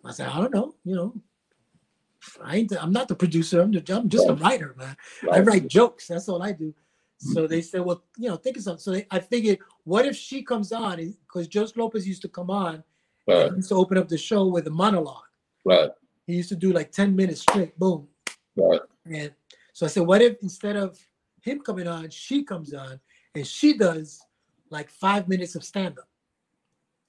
I 0.03 0.11
said, 0.11 0.29
I 0.29 0.37
don't 0.37 0.53
know, 0.53 0.75
you 0.83 0.95
know. 0.95 1.13
I 2.43 2.57
ain't 2.57 2.69
the, 2.69 2.81
I'm 2.81 2.91
not 2.91 3.07
the 3.07 3.15
producer. 3.15 3.61
I'm, 3.61 3.71
the, 3.71 3.83
I'm 3.95 4.09
just 4.09 4.29
a 4.29 4.33
writer, 4.35 4.75
man. 4.77 4.95
Right. 5.23 5.37
I 5.37 5.39
write 5.39 5.67
jokes. 5.67 6.07
That's 6.07 6.29
all 6.29 6.41
I 6.41 6.51
do. 6.51 6.73
So 7.21 7.45
they 7.45 7.61
said, 7.61 7.81
well, 7.81 8.03
you 8.17 8.29
know, 8.29 8.35
think 8.35 8.57
of 8.57 8.63
something. 8.63 8.81
So 8.81 8.91
they, 8.91 9.05
I 9.11 9.19
figured, 9.19 9.59
what 9.83 10.07
if 10.07 10.15
she 10.15 10.41
comes 10.41 10.71
on? 10.71 10.97
Because 11.27 11.47
George 11.47 11.75
Lopez 11.75 12.07
used 12.07 12.23
to 12.23 12.29
come 12.29 12.49
on, 12.49 12.83
right. 13.27 13.49
he 13.49 13.57
used 13.57 13.69
to 13.69 13.75
open 13.75 13.99
up 13.99 14.07
the 14.07 14.17
show 14.17 14.47
with 14.47 14.65
a 14.65 14.71
monologue. 14.71 15.23
Right. 15.63 15.91
He 16.25 16.33
used 16.33 16.49
to 16.49 16.55
do 16.55 16.73
like 16.73 16.91
10 16.91 17.15
minutes 17.15 17.41
straight, 17.41 17.77
boom. 17.77 18.07
Right. 18.55 18.81
And 19.05 19.31
so 19.73 19.85
I 19.85 19.89
said, 19.89 20.07
what 20.07 20.23
if 20.23 20.41
instead 20.41 20.75
of 20.75 20.97
him 21.41 21.59
coming 21.59 21.87
on, 21.87 22.09
she 22.09 22.43
comes 22.43 22.73
on 22.73 22.99
and 23.35 23.45
she 23.45 23.77
does 23.77 24.19
like 24.71 24.89
five 24.89 25.27
minutes 25.27 25.53
of 25.53 25.63
stand 25.63 25.99
up? 25.99 26.07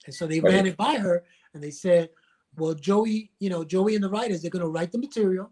And 0.05 0.15
so 0.15 0.27
they 0.27 0.41
right. 0.41 0.53
ran 0.53 0.67
it 0.67 0.77
by 0.77 0.97
her 0.97 1.25
and 1.55 1.63
they 1.63 1.71
said, 1.71 2.11
well, 2.59 2.75
Joey, 2.75 3.31
you 3.39 3.49
know, 3.49 3.65
Joey 3.65 3.95
and 3.95 4.05
the 4.05 4.11
writers, 4.11 4.43
they're 4.43 4.51
going 4.51 4.65
to 4.65 4.69
write 4.69 4.93
the 4.93 4.99
material, 4.99 5.51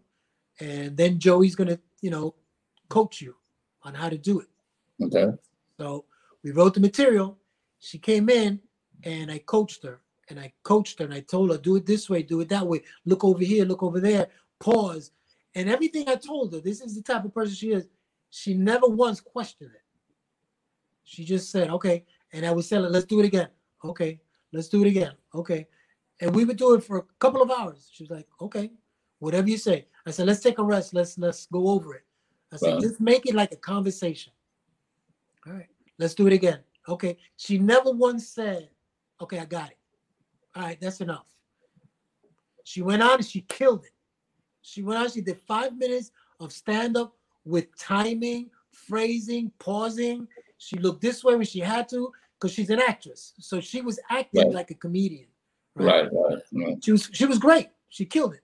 and 0.59 0.95
then 0.95 1.17
Joey's 1.17 1.55
going 1.55 1.69
to, 1.69 1.79
you 2.01 2.11
know, 2.11 2.35
coach 2.89 3.21
you 3.21 3.35
on 3.83 3.93
how 3.93 4.09
to 4.09 4.17
do 4.17 4.39
it. 4.39 4.47
Okay. 5.03 5.27
So 5.77 6.05
we 6.43 6.51
wrote 6.51 6.73
the 6.73 6.79
material. 6.79 7.37
She 7.79 7.97
came 7.97 8.29
in, 8.29 8.59
and 9.03 9.31
I 9.31 9.39
coached 9.39 9.83
her, 9.83 10.01
and 10.29 10.39
I 10.39 10.53
coached 10.63 10.99
her, 10.99 11.05
and 11.05 11.13
I 11.13 11.21
told 11.21 11.51
her, 11.51 11.57
do 11.57 11.75
it 11.75 11.85
this 11.85 12.09
way, 12.09 12.21
do 12.23 12.41
it 12.41 12.49
that 12.49 12.65
way, 12.65 12.83
look 13.05 13.23
over 13.23 13.43
here, 13.43 13.65
look 13.65 13.81
over 13.81 13.99
there, 13.99 14.27
pause, 14.59 15.11
and 15.55 15.69
everything 15.69 16.07
I 16.07 16.15
told 16.15 16.53
her. 16.53 16.59
This 16.59 16.81
is 16.81 16.95
the 16.95 17.01
type 17.01 17.25
of 17.25 17.33
person 17.33 17.55
she 17.55 17.71
is. 17.71 17.87
She 18.29 18.53
never 18.53 18.87
once 18.87 19.19
questioned 19.19 19.71
it. 19.73 19.81
She 21.03 21.25
just 21.25 21.51
said, 21.51 21.69
okay, 21.71 22.05
and 22.31 22.45
I 22.45 22.51
was 22.51 22.69
telling, 22.69 22.91
let's 22.91 23.05
do 23.05 23.19
it 23.19 23.25
again. 23.25 23.49
Okay, 23.83 24.21
let's 24.53 24.69
do 24.69 24.83
it 24.83 24.87
again. 24.87 25.13
Okay. 25.33 25.67
And 26.21 26.35
we 26.35 26.45
would 26.45 26.57
do 26.57 26.75
it 26.75 26.83
for 26.83 26.97
a 26.97 27.03
couple 27.17 27.41
of 27.41 27.49
hours. 27.49 27.89
She 27.91 28.03
was 28.03 28.11
like, 28.11 28.27
okay, 28.39 28.71
whatever 29.19 29.49
you 29.49 29.57
say. 29.57 29.87
I 30.05 30.11
said, 30.11 30.27
let's 30.27 30.39
take 30.39 30.59
a 30.59 30.63
rest. 30.63 30.93
Let's 30.93 31.17
let's 31.17 31.47
go 31.47 31.69
over 31.69 31.95
it. 31.95 32.05
I 32.51 32.57
said, 32.57 32.73
wow. 32.73 32.79
let's 32.79 32.99
make 32.99 33.25
it 33.25 33.35
like 33.35 33.51
a 33.51 33.57
conversation. 33.57 34.33
All 35.47 35.53
right, 35.53 35.69
let's 35.97 36.13
do 36.13 36.27
it 36.27 36.33
again. 36.33 36.59
Okay. 36.87 37.17
She 37.37 37.57
never 37.57 37.91
once 37.91 38.27
said, 38.27 38.69
okay, 39.21 39.39
I 39.39 39.45
got 39.45 39.69
it. 39.69 39.77
All 40.55 40.63
right, 40.63 40.79
that's 40.81 41.01
enough. 41.01 41.25
She 42.63 42.81
went 42.81 43.01
on 43.01 43.15
and 43.15 43.25
she 43.25 43.41
killed 43.41 43.85
it. 43.85 43.91
She 44.61 44.81
went 44.81 44.99
on, 44.99 45.09
she 45.09 45.21
did 45.21 45.39
five 45.47 45.77
minutes 45.77 46.11
of 46.39 46.51
stand-up 46.51 47.15
with 47.45 47.75
timing, 47.77 48.49
phrasing, 48.71 49.51
pausing. 49.59 50.27
She 50.57 50.77
looked 50.77 51.01
this 51.01 51.23
way 51.23 51.35
when 51.35 51.45
she 51.45 51.59
had 51.59 51.89
to, 51.89 52.11
because 52.39 52.53
she's 52.53 52.69
an 52.69 52.81
actress. 52.81 53.33
So 53.39 53.59
she 53.59 53.81
was 53.81 53.99
acting 54.09 54.45
right. 54.45 54.53
like 54.53 54.71
a 54.71 54.75
comedian. 54.75 55.27
Right, 55.75 56.09
right, 56.11 56.39
right. 56.51 56.83
She 56.83 56.91
was 56.91 57.09
she 57.13 57.25
was 57.25 57.39
great. 57.39 57.69
She 57.89 58.05
killed 58.05 58.33
it. 58.33 58.41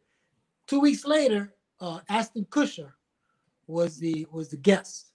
Two 0.66 0.80
weeks 0.80 1.06
later, 1.06 1.54
uh, 1.82 2.00
Ashton 2.08 2.46
Kutcher 2.46 2.92
was 3.68 4.00
the 4.00 4.26
was 4.32 4.50
the 4.50 4.58
guest, 4.58 5.12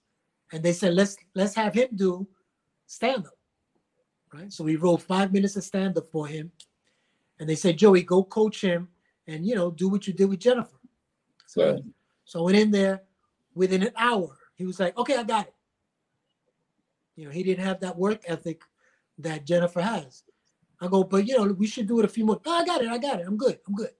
and 0.51 0.63
they 0.63 0.73
said 0.73 0.93
let's 0.93 1.17
let's 1.35 1.55
have 1.55 1.73
him 1.73 1.89
do 1.95 2.27
stand 2.85 3.25
up. 3.25 3.33
Right. 4.33 4.51
So 4.51 4.63
we 4.63 4.75
wrote 4.77 5.01
five 5.01 5.33
minutes 5.33 5.55
of 5.55 5.63
stand 5.63 5.97
up 5.97 6.09
for 6.11 6.27
him, 6.27 6.51
and 7.39 7.49
they 7.49 7.55
said 7.55 7.77
Joey, 7.77 8.03
go 8.03 8.23
coach 8.23 8.61
him, 8.61 8.87
and 9.27 9.45
you 9.45 9.55
know 9.55 9.71
do 9.71 9.89
what 9.89 10.07
you 10.07 10.13
did 10.13 10.29
with 10.29 10.39
Jennifer. 10.39 10.79
So, 11.47 11.73
right. 11.73 11.83
so 12.25 12.39
I 12.39 12.43
went 12.43 12.57
in 12.57 12.71
there 12.71 13.03
within 13.53 13.83
an 13.83 13.91
hour. 13.97 14.37
He 14.55 14.65
was 14.65 14.79
like, 14.79 14.97
okay, 14.97 15.17
I 15.17 15.23
got 15.23 15.47
it. 15.47 15.53
You 17.15 17.25
know, 17.25 17.31
he 17.31 17.43
didn't 17.43 17.63
have 17.63 17.79
that 17.81 17.97
work 17.97 18.21
ethic 18.27 18.61
that 19.19 19.45
Jennifer 19.45 19.81
has. 19.81 20.23
I 20.81 20.87
go, 20.87 21.03
but 21.03 21.27
you 21.27 21.37
know, 21.37 21.53
we 21.53 21.67
should 21.67 21.87
do 21.87 21.99
it 21.99 22.05
a 22.05 22.09
few 22.09 22.25
more. 22.25 22.41
I 22.45 22.65
got 22.65 22.81
it. 22.81 22.89
I 22.89 22.97
got 22.97 23.19
it. 23.19 23.27
I'm 23.27 23.37
good. 23.37 23.59
I'm 23.67 23.75
good. 23.75 23.91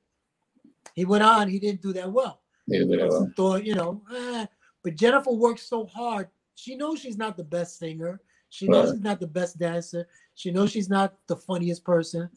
He 0.94 1.06
went 1.06 1.24
on. 1.24 1.48
He 1.48 1.60
didn't 1.60 1.82
do 1.82 1.94
that 1.94 2.12
well. 2.12 2.43
Yeah. 2.68 3.10
Thought, 3.36 3.66
you 3.66 3.76
know, 3.76 4.02
eh. 4.16 4.46
but 4.84 4.96
Jennifer 4.96 5.32
works 5.32 5.64
so 5.64 5.86
hard. 5.86 6.30
She 6.56 6.76
knows 6.76 7.00
she's 7.00 7.18
not 7.18 7.36
the 7.36 7.44
best 7.44 7.80
singer. 7.80 8.22
She 8.50 8.68
knows 8.68 8.90
right. 8.90 8.96
she's 8.96 9.04
not 9.04 9.20
the 9.20 9.28
best 9.28 9.58
dancer. 9.58 10.08
She 10.36 10.52
knows 10.52 10.72
she's 10.72 10.90
not 10.90 11.16
the 11.28 11.36
funniest 11.36 11.84
person. 11.84 12.30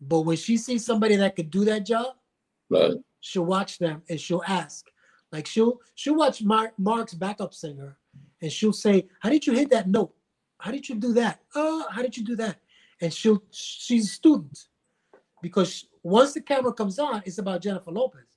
But 0.00 0.20
when 0.20 0.36
she 0.36 0.56
sees 0.56 0.84
somebody 0.84 1.16
that 1.16 1.36
could 1.36 1.50
do 1.50 1.64
that 1.66 1.84
job, 1.84 2.14
right. 2.70 2.94
she'll 3.20 3.44
watch 3.44 3.78
them 3.78 4.02
and 4.08 4.18
she'll 4.18 4.44
ask. 4.46 4.86
Like 5.32 5.46
she'll 5.46 5.80
she'll 5.94 6.16
watch 6.16 6.42
Marc, 6.42 6.72
Marc's 6.78 7.14
backup 7.14 7.52
singer 7.52 7.96
and 8.40 8.50
she'll 8.50 8.72
say, 8.72 9.06
"How 9.20 9.28
did 9.28 9.46
you 9.46 9.52
hit 9.52 9.70
that 9.70 9.88
note? 9.88 10.14
How 10.58 10.70
did 10.70 10.88
you 10.88 10.94
do 10.94 11.12
that? 11.14 11.40
Oh, 11.54 11.86
how 11.90 12.02
did 12.02 12.16
you 12.16 12.24
do 12.24 12.36
that?" 12.36 12.56
and 13.00 13.12
she'll 13.12 13.42
she's 13.50 14.06
a 14.06 14.12
student 14.12 14.66
because 15.42 15.86
once 16.02 16.34
the 16.34 16.40
camera 16.40 16.72
comes 16.72 16.98
on, 16.98 17.22
it's 17.24 17.38
about 17.38 17.62
Jennifer 17.62 17.90
Lopez. 17.90 18.29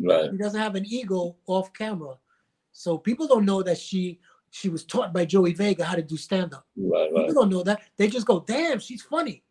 Right. 0.00 0.30
She 0.30 0.36
doesn't 0.36 0.60
have 0.60 0.74
an 0.74 0.84
ego 0.86 1.36
off 1.46 1.72
camera, 1.72 2.14
so 2.72 2.98
people 2.98 3.26
don't 3.26 3.44
know 3.44 3.62
that 3.62 3.78
she 3.78 4.20
she 4.50 4.68
was 4.68 4.84
taught 4.84 5.12
by 5.12 5.24
Joey 5.24 5.52
Vega 5.52 5.84
how 5.84 5.96
to 5.96 6.02
do 6.02 6.16
stand 6.16 6.54
up. 6.54 6.66
Right, 6.76 7.10
right. 7.12 7.26
People 7.26 7.42
don't 7.42 7.50
know 7.50 7.62
that. 7.62 7.82
They 7.96 8.08
just 8.08 8.26
go, 8.26 8.40
"Damn, 8.40 8.78
she's 8.78 9.02
funny." 9.02 9.42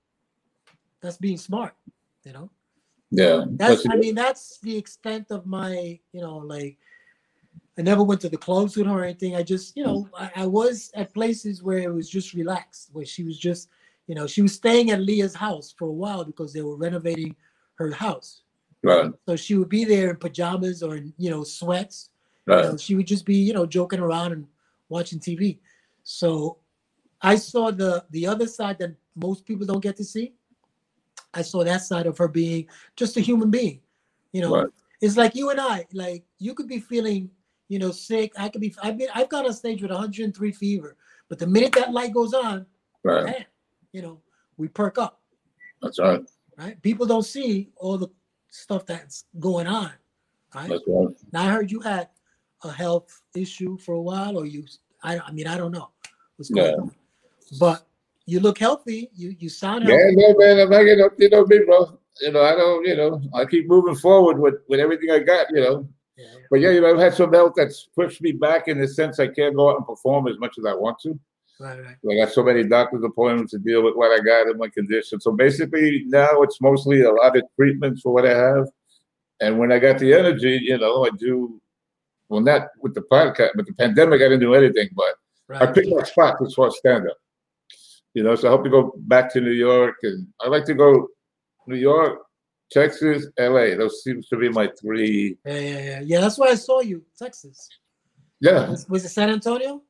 That's 1.01 1.17
being 1.17 1.37
smart, 1.37 1.75
you 2.23 2.33
know. 2.33 2.49
Yeah. 3.11 3.45
That's 3.47 3.85
I 3.89 3.95
mean 3.95 4.15
that's 4.15 4.59
the 4.59 4.75
extent 4.75 5.27
of 5.31 5.45
my 5.45 5.99
you 6.11 6.21
know 6.21 6.37
like. 6.37 6.77
I 7.77 7.81
never 7.81 8.03
went 8.03 8.21
to 8.21 8.29
the 8.29 8.37
clubs 8.37 8.77
with 8.77 8.87
her 8.87 9.01
or 9.01 9.03
anything. 9.03 9.35
I 9.35 9.43
just, 9.43 9.75
you 9.75 9.83
know, 9.83 10.07
I, 10.17 10.31
I 10.37 10.45
was 10.45 10.91
at 10.95 11.13
places 11.13 11.61
where 11.61 11.79
it 11.79 11.93
was 11.93 12.09
just 12.09 12.33
relaxed, 12.33 12.91
where 12.93 13.05
she 13.05 13.21
was 13.25 13.37
just 13.37 13.67
you 14.07 14.15
know, 14.15 14.27
she 14.27 14.41
was 14.41 14.53
staying 14.53 14.91
at 14.91 15.01
Leah's 15.01 15.35
house 15.35 15.73
for 15.77 15.87
a 15.87 15.93
while 15.93 16.23
because 16.23 16.53
they 16.53 16.61
were 16.61 16.75
renovating 16.75 17.35
her 17.75 17.91
house. 17.91 18.41
Right. 18.85 19.11
So 19.27 19.35
she 19.35 19.55
would 19.55 19.69
be 19.69 19.83
there 19.83 20.11
in 20.11 20.17
pajamas 20.17 20.83
or 20.83 20.95
in, 20.95 21.11
you 21.17 21.31
know, 21.31 21.43
sweats. 21.43 22.11
Right. 22.45 22.65
You 22.65 22.71
know, 22.71 22.77
she 22.77 22.93
would 22.93 23.07
just 23.07 23.25
be, 23.25 23.35
you 23.35 23.51
know, 23.51 23.65
joking 23.65 23.99
around 23.99 24.31
and 24.33 24.45
watching 24.89 25.19
TV. 25.19 25.57
So 26.03 26.59
I 27.19 27.35
saw 27.35 27.71
the 27.71 28.05
the 28.11 28.27
other 28.27 28.45
side 28.45 28.77
that 28.77 28.95
most 29.15 29.43
people 29.45 29.65
don't 29.65 29.81
get 29.81 29.97
to 29.97 30.03
see. 30.03 30.33
I 31.33 31.41
saw 31.41 31.63
that 31.63 31.81
side 31.81 32.05
of 32.05 32.17
her 32.19 32.27
being 32.27 32.67
just 32.95 33.17
a 33.17 33.21
human 33.21 33.49
being, 33.49 33.79
you 34.31 34.41
know. 34.41 34.55
Right. 34.55 34.69
It's 35.01 35.17
like 35.17 35.33
you 35.33 35.49
and 35.49 35.59
I. 35.59 35.87
Like 35.91 36.23
you 36.37 36.53
could 36.53 36.67
be 36.67 36.79
feeling, 36.79 37.31
you 37.67 37.79
know, 37.79 37.89
sick. 37.89 38.33
I 38.37 38.49
could 38.49 38.61
be. 38.61 38.75
I've 38.83 38.99
been. 38.99 39.09
I've 39.15 39.29
gone 39.29 39.47
on 39.47 39.53
stage 39.53 39.81
with 39.81 39.89
103 39.89 40.51
fever, 40.51 40.95
but 41.27 41.39
the 41.39 41.47
minute 41.47 41.73
that 41.73 41.91
light 41.91 42.13
goes 42.13 42.35
on, 42.35 42.67
Right. 43.03 43.25
man, 43.25 43.45
you 43.93 44.03
know, 44.03 44.21
we 44.57 44.67
perk 44.67 44.99
up. 44.99 45.21
That's 45.81 45.97
right. 45.97 46.21
Right? 46.57 46.79
People 46.83 47.07
don't 47.07 47.25
see 47.25 47.71
all 47.77 47.97
the 47.97 48.09
stuff 48.55 48.85
that's 48.85 49.25
going 49.39 49.67
on. 49.67 49.91
Right? 50.53 50.79
Now 51.33 51.43
I 51.43 51.49
heard 51.49 51.71
you 51.71 51.79
had 51.79 52.09
a 52.63 52.71
health 52.71 53.21
issue 53.35 53.77
for 53.77 53.93
a 53.95 54.01
while, 54.01 54.37
or 54.37 54.45
you. 54.45 54.65
I. 55.03 55.19
I 55.19 55.31
mean, 55.31 55.47
I 55.47 55.57
don't 55.57 55.71
know 55.71 55.89
what's 56.37 56.49
going 56.49 56.71
Yeah. 56.71 56.77
on, 56.77 56.91
but 57.59 57.85
you 58.25 58.39
look 58.39 58.57
healthy. 58.57 59.09
You 59.13 59.35
you 59.37 59.49
sound 59.49 59.83
healthy. 59.83 60.01
Yeah, 60.01 60.11
no, 60.15 60.35
man. 60.37 60.59
I'm 60.59 60.69
not 60.69 60.83
getting 60.83 61.03
up. 61.03 61.13
You 61.17 61.29
know 61.29 61.45
me, 61.45 61.59
bro. 61.65 61.99
You 62.21 62.31
know, 62.31 62.41
I 62.41 62.55
don't. 62.55 62.85
You 62.87 62.95
know, 62.95 63.21
I 63.33 63.45
keep 63.45 63.67
moving 63.67 63.95
forward 63.95 64.39
with 64.39 64.55
with 64.69 64.79
everything 64.79 65.11
I 65.11 65.19
got. 65.19 65.47
You 65.51 65.61
know, 65.61 65.87
Yeah. 66.17 66.25
but 66.49 66.61
yeah, 66.61 66.69
you 66.71 66.81
know, 66.81 66.91
I've 66.93 66.99
had 66.99 67.13
some 67.13 67.33
health 67.33 67.53
that's 67.57 67.89
pushed 67.93 68.21
me 68.21 68.31
back 68.31 68.69
in 68.69 68.79
the 68.79 68.87
sense 68.87 69.19
I 69.19 69.27
can't 69.27 69.55
go 69.55 69.69
out 69.69 69.77
and 69.77 69.85
perform 69.85 70.27
as 70.27 70.39
much 70.39 70.57
as 70.57 70.65
I 70.65 70.73
want 70.73 70.97
to. 70.99 71.19
Right. 71.59 71.79
Right. 71.79 71.95
I 72.11 72.25
got 72.25 72.33
so 72.33 72.43
many 72.43 72.63
doctor's 72.63 73.03
appointments 73.03 73.51
to 73.51 73.59
deal 73.59 73.83
with 73.83 73.95
what 73.95 74.11
I 74.11 74.21
got 74.23 74.47
in 74.47 74.57
my 74.57 74.67
condition. 74.69 75.19
So 75.21 75.31
basically, 75.31 76.03
now 76.07 76.41
it's 76.41 76.59
mostly 76.61 77.01
a 77.01 77.11
lot 77.11 77.35
of 77.37 77.43
treatments 77.57 78.01
for 78.01 78.13
what 78.13 78.25
I 78.25 78.37
have. 78.37 78.67
And 79.39 79.57
when 79.59 79.71
I 79.71 79.79
got 79.79 79.99
the 79.99 80.13
energy, 80.13 80.59
you 80.63 80.77
know, 80.77 81.05
I 81.05 81.09
do. 81.17 81.61
Well, 82.27 82.41
not 82.41 82.69
with 82.81 82.95
the 82.95 83.01
podcast, 83.01 83.51
but 83.55 83.65
the 83.67 83.73
pandemic, 83.73 84.19
I 84.21 84.25
didn't 84.25 84.39
do 84.39 84.55
anything. 84.55 84.89
But 84.95 85.15
I 85.49 85.65
Right. 85.65 85.75
picked 85.75 85.89
my 85.89 86.03
spot 86.03 86.37
as 86.45 86.53
far 86.55 86.67
as 86.67 86.77
stand 86.77 87.07
up. 87.07 87.17
You 88.15 88.23
know, 88.23 88.35
so 88.35 88.47
I 88.47 88.51
hope 88.51 88.63
to 88.63 88.69
go 88.69 88.93
back 88.97 89.31
to 89.33 89.41
New 89.41 89.51
York, 89.51 89.95
and 90.03 90.25
I 90.41 90.47
like 90.47 90.65
to 90.65 90.73
go 90.73 91.07
New 91.67 91.75
York, 91.75 92.19
Texas, 92.71 93.27
LA. 93.37 93.75
Those 93.75 94.03
seems 94.03 94.27
to 94.29 94.37
be 94.37 94.49
my 94.49 94.71
three. 94.81 95.37
Yeah, 95.45 95.59
yeah, 95.59 95.79
yeah. 95.79 96.01
Yeah, 96.03 96.21
that's 96.21 96.37
why 96.39 96.47
I 96.47 96.55
saw 96.55 96.79
you, 96.81 97.03
Texas. 97.17 97.69
Yeah, 98.39 98.69
Was, 98.69 98.89
was 98.89 99.05
it 99.05 99.09
San 99.09 99.29
Antonio? 99.29 99.83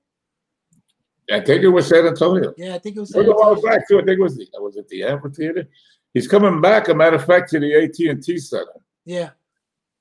I 1.32 1.39
think 1.39 1.63
it 1.63 1.69
was 1.69 1.88
San 1.88 2.05
Antonio. 2.05 2.53
Yeah, 2.57 2.76
I 2.76 2.80
think 2.80 2.97
it 2.97 2.99
was 2.99 3.11
San 3.11 3.26
We're 3.26 3.34
going 3.34 3.57
Antonio. 3.57 3.78
back 3.78 3.88
to. 3.88 3.95
I 3.95 4.05
think 4.05 4.19
it 4.19 4.21
was 4.21 4.38
the 4.38 4.47
was 4.59 4.76
it 4.78 4.88
the 4.89 5.03
amphitheater. 5.03 5.67
He's 6.13 6.28
coming 6.28 6.61
back. 6.61 6.88
A 6.89 6.93
matter 6.93 7.15
of 7.15 7.26
fact, 7.26 7.49
to 7.51 7.59
the 7.59 7.73
AT 7.76 7.99
and 8.09 8.23
T 8.23 8.38
Center 8.38 8.80
Yeah, 9.05 9.32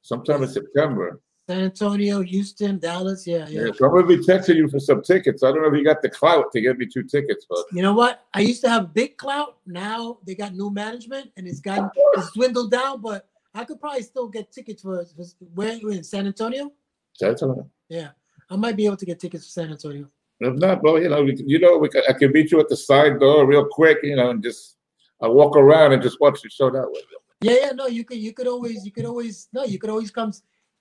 sometime 0.03 0.43
in 0.43 0.49
September. 0.49 1.21
San 1.49 1.61
Antonio, 1.61 2.23
Houston, 2.23 2.79
Dallas. 2.79 3.27
Yeah, 3.27 3.47
yeah. 3.49 3.67
Yeah, 3.67 3.73
so 3.75 3.87
I'm 3.87 3.93
gonna 3.95 4.07
be 4.07 4.17
texting 4.19 4.57
you 4.57 4.69
for 4.69 4.79
some 4.81 5.03
tickets. 5.03 5.43
I 5.43 5.49
don't 5.51 5.61
know 5.63 5.69
if 5.69 5.75
you 5.75 5.85
got 5.85 6.01
the 6.03 6.09
clout 6.09 6.51
to 6.53 6.61
get 6.61 6.79
me 6.79 6.87
two 6.87 7.03
tickets, 7.03 7.45
but 7.49 7.59
You 7.73 7.83
know 7.83 7.93
what? 7.95 8.25
I 8.33 8.41
used 8.41 8.63
to 8.65 8.71
have 8.71 8.95
big 8.95 9.17
clout. 9.19 9.59
Now 9.67 10.19
they 10.27 10.35
got 10.35 10.55
new 10.55 10.71
management, 10.71 11.31
and 11.37 11.47
it's 11.47 11.61
gotten 11.61 11.91
it's 12.15 12.33
dwindled 12.33 12.71
down. 12.71 13.01
But 13.03 13.29
I 13.55 13.65
could 13.65 13.79
probably 13.81 14.03
still 14.03 14.29
get 14.29 14.53
tickets 14.53 14.83
for, 14.83 15.05
for 15.05 15.25
where 15.55 15.75
you 15.75 15.91
in 15.91 16.03
San 16.05 16.27
Antonio. 16.27 16.71
San 17.15 17.31
Antonio. 17.31 17.69
Yeah, 17.91 18.09
I 18.51 18.57
might 18.57 18.77
be 18.77 18.87
able 18.87 18.97
to 18.97 19.07
get 19.07 19.21
tickets 19.21 19.45
for 19.47 19.51
San 19.51 19.71
Antonio. 19.71 20.09
If 20.41 20.55
not, 20.59 20.83
bro, 20.83 20.97
you 20.97 21.09
know, 21.09 21.23
we, 21.23 21.37
can- 21.37 21.49
you 21.49 21.59
know, 21.59 21.79
we 21.79 21.89
I 22.09 22.13
can 22.13 22.33
meet 22.33 22.51
you 22.51 22.61
at 22.61 22.69
the 22.69 22.77
side 22.77 23.21
door 23.21 23.47
real 23.47 23.67
quick, 23.71 23.99
you 24.03 24.17
know, 24.17 24.31
and 24.31 24.43
just 24.43 24.77
I 25.23 25.29
walk 25.29 25.57
around 25.57 25.93
and 25.93 26.03
just 26.03 26.21
watch 26.21 26.43
the 26.43 26.51
show 26.51 26.71
that 26.71 26.87
way. 26.91 27.01
Yeah, 27.41 27.57
yeah. 27.61 27.71
No, 27.73 27.87
you 27.87 28.05
could 28.05 28.19
you 28.19 28.33
could 28.33 28.47
always 28.49 28.85
you 28.85 28.93
could 28.93 29.05
always 29.05 29.49
no 29.53 29.65
you 29.65 29.79
could 29.79 29.91
always 29.91 30.11
come. 30.11 30.33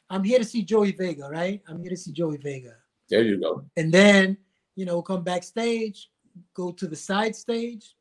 I'm 0.10 0.24
here 0.24 0.40
to 0.40 0.46
see 0.46 0.64
Joey 0.64 0.92
Vega, 0.92 1.30
right? 1.30 1.62
I'm 1.68 1.80
here 1.82 1.90
to 1.92 1.98
see 1.98 2.12
Joey 2.12 2.38
Vega. 2.38 2.76
There 3.10 3.24
you 3.24 3.40
go. 3.40 3.64
and 3.78 3.92
then 3.92 4.38
you 4.76 4.86
know 4.86 5.02
come 5.02 5.24
backstage, 5.24 6.10
go 6.56 6.72
to 6.72 6.88
the 6.88 6.96
side 6.96 7.36
stage. 7.36 7.94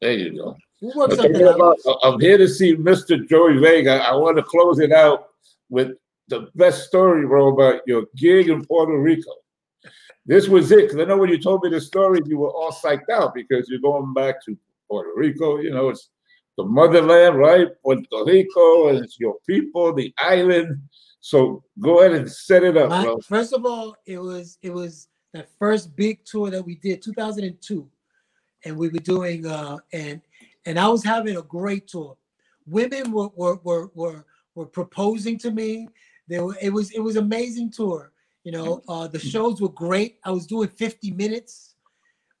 There 0.00 0.12
you 0.12 0.36
go. 0.36 0.56
We'll 0.80 0.94
work 0.96 1.12
something 1.12 1.42
out. 1.42 1.78
I'm 2.02 2.20
here 2.20 2.36
to 2.38 2.46
see 2.48 2.76
Mr. 2.76 3.26
Joey 3.26 3.58
Vega. 3.58 4.02
I 4.06 4.14
want 4.14 4.36
to 4.36 4.42
close 4.42 4.78
it 4.80 4.92
out 4.92 5.28
with 5.70 5.92
the 6.28 6.48
best 6.54 6.84
story, 6.88 7.26
bro, 7.26 7.48
about 7.54 7.80
your 7.86 8.04
gig 8.16 8.48
in 8.48 8.64
Puerto 8.64 8.98
Rico. 8.98 9.32
This 10.26 10.48
was 10.48 10.72
it. 10.72 10.88
Because 10.88 10.98
I 10.98 11.04
know 11.04 11.18
when 11.18 11.30
you 11.30 11.38
told 11.38 11.62
me 11.62 11.70
the 11.70 11.80
story, 11.80 12.20
you 12.26 12.38
were 12.38 12.50
all 12.50 12.72
psyched 12.72 13.10
out 13.10 13.34
because 13.34 13.68
you're 13.68 13.80
going 13.80 14.12
back 14.14 14.44
to 14.44 14.56
Puerto 14.88 15.10
Rico. 15.16 15.58
You 15.58 15.70
know, 15.70 15.90
it's 15.90 16.08
the 16.56 16.64
motherland, 16.64 17.36
right? 17.38 17.68
Puerto 17.82 18.24
Rico, 18.24 18.88
and 18.88 19.04
it's 19.04 19.18
your 19.18 19.36
people, 19.46 19.92
the 19.92 20.14
island. 20.18 20.80
So 21.20 21.62
go 21.80 22.00
ahead 22.00 22.12
and 22.12 22.30
set 22.30 22.64
it 22.64 22.76
up, 22.76 22.90
My- 22.90 23.16
first 23.22 23.52
of 23.52 23.64
all, 23.64 23.96
it 24.06 24.18
was 24.18 24.58
it 24.62 24.70
was 24.70 25.08
that 25.32 25.48
first 25.58 25.96
big 25.96 26.24
tour 26.24 26.50
that 26.50 26.64
we 26.64 26.76
did, 26.76 27.02
2002, 27.02 27.88
and 28.64 28.76
we 28.76 28.88
were 28.88 28.98
doing 28.98 29.46
uh 29.46 29.78
and 29.92 30.20
and 30.66 30.78
I 30.78 30.86
was 30.88 31.02
having 31.02 31.36
a 31.36 31.42
great 31.42 31.88
tour. 31.88 32.16
Women 32.66 33.10
were 33.10 33.28
were 33.36 33.56
were 33.64 33.90
were, 33.94 34.26
were 34.54 34.66
proposing 34.66 35.38
to 35.38 35.50
me. 35.50 35.88
They 36.28 36.40
were, 36.40 36.56
it 36.60 36.70
was 36.70 36.90
it 36.92 37.00
was 37.00 37.16
amazing 37.16 37.70
tour. 37.72 38.12
You 38.44 38.52
know, 38.52 38.82
uh, 38.88 39.08
the 39.08 39.18
shows 39.18 39.60
were 39.60 39.70
great. 39.70 40.18
I 40.24 40.30
was 40.30 40.46
doing 40.46 40.68
50 40.68 41.10
minutes. 41.12 41.74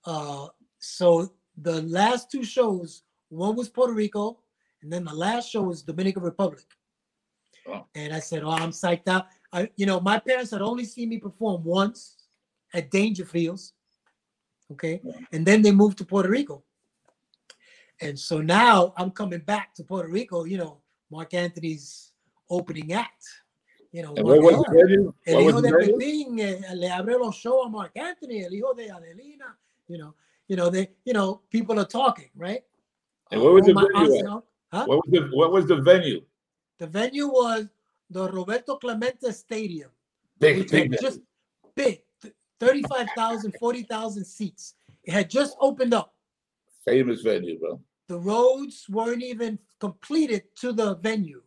Uh, 0.04 0.48
so 0.78 1.32
the 1.56 1.80
last 1.82 2.30
two 2.30 2.44
shows, 2.44 3.02
one 3.30 3.56
was 3.56 3.70
Puerto 3.70 3.94
Rico, 3.94 4.38
and 4.82 4.92
then 4.92 5.04
the 5.04 5.14
last 5.14 5.50
show 5.50 5.62
was 5.62 5.82
Dominican 5.82 6.22
Republic. 6.22 6.64
Oh. 7.66 7.86
And 7.94 8.12
I 8.12 8.20
said, 8.20 8.42
"Oh, 8.42 8.50
I'm 8.50 8.70
psyched 8.70 9.08
out." 9.08 9.28
I, 9.50 9.70
you 9.76 9.86
know, 9.86 9.98
my 9.98 10.18
parents 10.18 10.50
had 10.50 10.60
only 10.60 10.84
seen 10.84 11.08
me 11.08 11.18
perform 11.18 11.64
once 11.64 12.16
at 12.74 12.90
Dangerfields, 12.90 13.72
okay, 14.72 15.00
Yeah. 15.02 15.12
and 15.32 15.46
then 15.46 15.62
they 15.62 15.72
moved 15.72 15.96
to 15.98 16.04
Puerto 16.04 16.28
Rico. 16.28 16.62
And 18.00 18.18
so 18.18 18.42
now 18.42 18.92
I'm 18.98 19.10
coming 19.10 19.40
back 19.40 19.74
to 19.76 19.84
Puerto 19.84 20.08
Rico. 20.08 20.44
You 20.44 20.58
know, 20.58 20.82
Marc 21.10 21.32
Anthony's 21.32 22.12
opening 22.50 22.92
act. 22.92 23.24
You 23.94 24.02
know, 24.02 24.12
what 24.12 24.42
was 24.42 24.56
the 24.56 24.72
venue? 24.74 25.14
El 25.24 25.40
hijo 25.42 25.60
de 25.60 25.68
the? 25.70 25.92
Pepín 25.92 26.40
eh, 26.40 26.74
le 26.74 26.88
abrió 26.88 27.16
los 27.20 27.36
shows 27.36 27.66
a 27.66 27.68
Marc 27.68 27.96
Anthony, 27.96 28.42
el 28.42 28.52
hijo 28.52 28.74
de 28.74 28.90
Adelina. 28.90 29.56
You 29.86 29.98
know, 29.98 30.14
you 30.48 30.56
know, 30.56 30.68
they, 30.68 30.90
you 31.04 31.12
know, 31.12 31.42
people 31.48 31.78
are 31.78 31.84
talking, 31.86 32.28
right? 32.34 32.64
And 33.30 33.40
what 33.40 33.52
was 33.52 33.66
the 33.66 33.70
Omar 33.70 33.86
venue 33.92 34.42
huh? 34.72 34.84
What 34.86 34.96
was 34.96 35.10
the 35.12 35.30
what 35.36 35.52
was 35.52 35.66
the 35.66 35.76
venue? 35.76 36.22
The 36.80 36.88
venue 36.88 37.28
was 37.28 37.68
the 38.10 38.28
Roberto 38.32 38.78
Clemente 38.78 39.30
Stadium, 39.30 39.90
Big, 40.40 40.68
big 40.68 40.96
just 41.00 41.20
big, 41.76 42.02
th- 42.20 42.34
35,000, 42.58 43.54
40,000 43.60 44.24
seats. 44.24 44.74
It 45.04 45.12
had 45.12 45.30
just 45.30 45.56
opened 45.60 45.94
up. 45.94 46.12
famous 46.84 47.22
venue, 47.22 47.60
bro. 47.60 47.80
The 48.08 48.18
roads 48.18 48.86
weren't 48.90 49.22
even 49.22 49.56
completed 49.78 50.42
to 50.62 50.72
the 50.72 50.96
venue, 50.96 51.42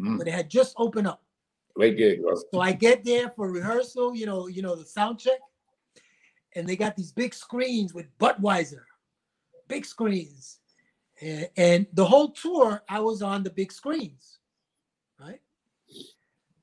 Mm. 0.00 0.16
but 0.16 0.28
it 0.28 0.32
had 0.32 0.48
just 0.48 0.72
opened 0.78 1.06
up. 1.06 1.22
Great 1.74 1.96
gig. 1.96 2.20
So 2.52 2.60
I 2.60 2.72
get 2.72 3.04
there 3.04 3.30
for 3.30 3.50
rehearsal, 3.50 4.14
you 4.14 4.26
know, 4.26 4.48
you 4.48 4.62
know, 4.62 4.74
the 4.74 4.84
sound 4.84 5.18
check, 5.18 5.40
and 6.54 6.68
they 6.68 6.76
got 6.76 6.96
these 6.96 7.12
big 7.12 7.34
screens 7.34 7.94
with 7.94 8.06
Budweiser, 8.18 8.82
big 9.68 9.84
screens. 9.84 10.58
And, 11.20 11.48
and 11.56 11.86
the 11.92 12.04
whole 12.04 12.30
tour, 12.30 12.82
I 12.88 13.00
was 13.00 13.22
on 13.22 13.42
the 13.42 13.50
big 13.50 13.72
screens, 13.72 14.38
right? 15.20 15.40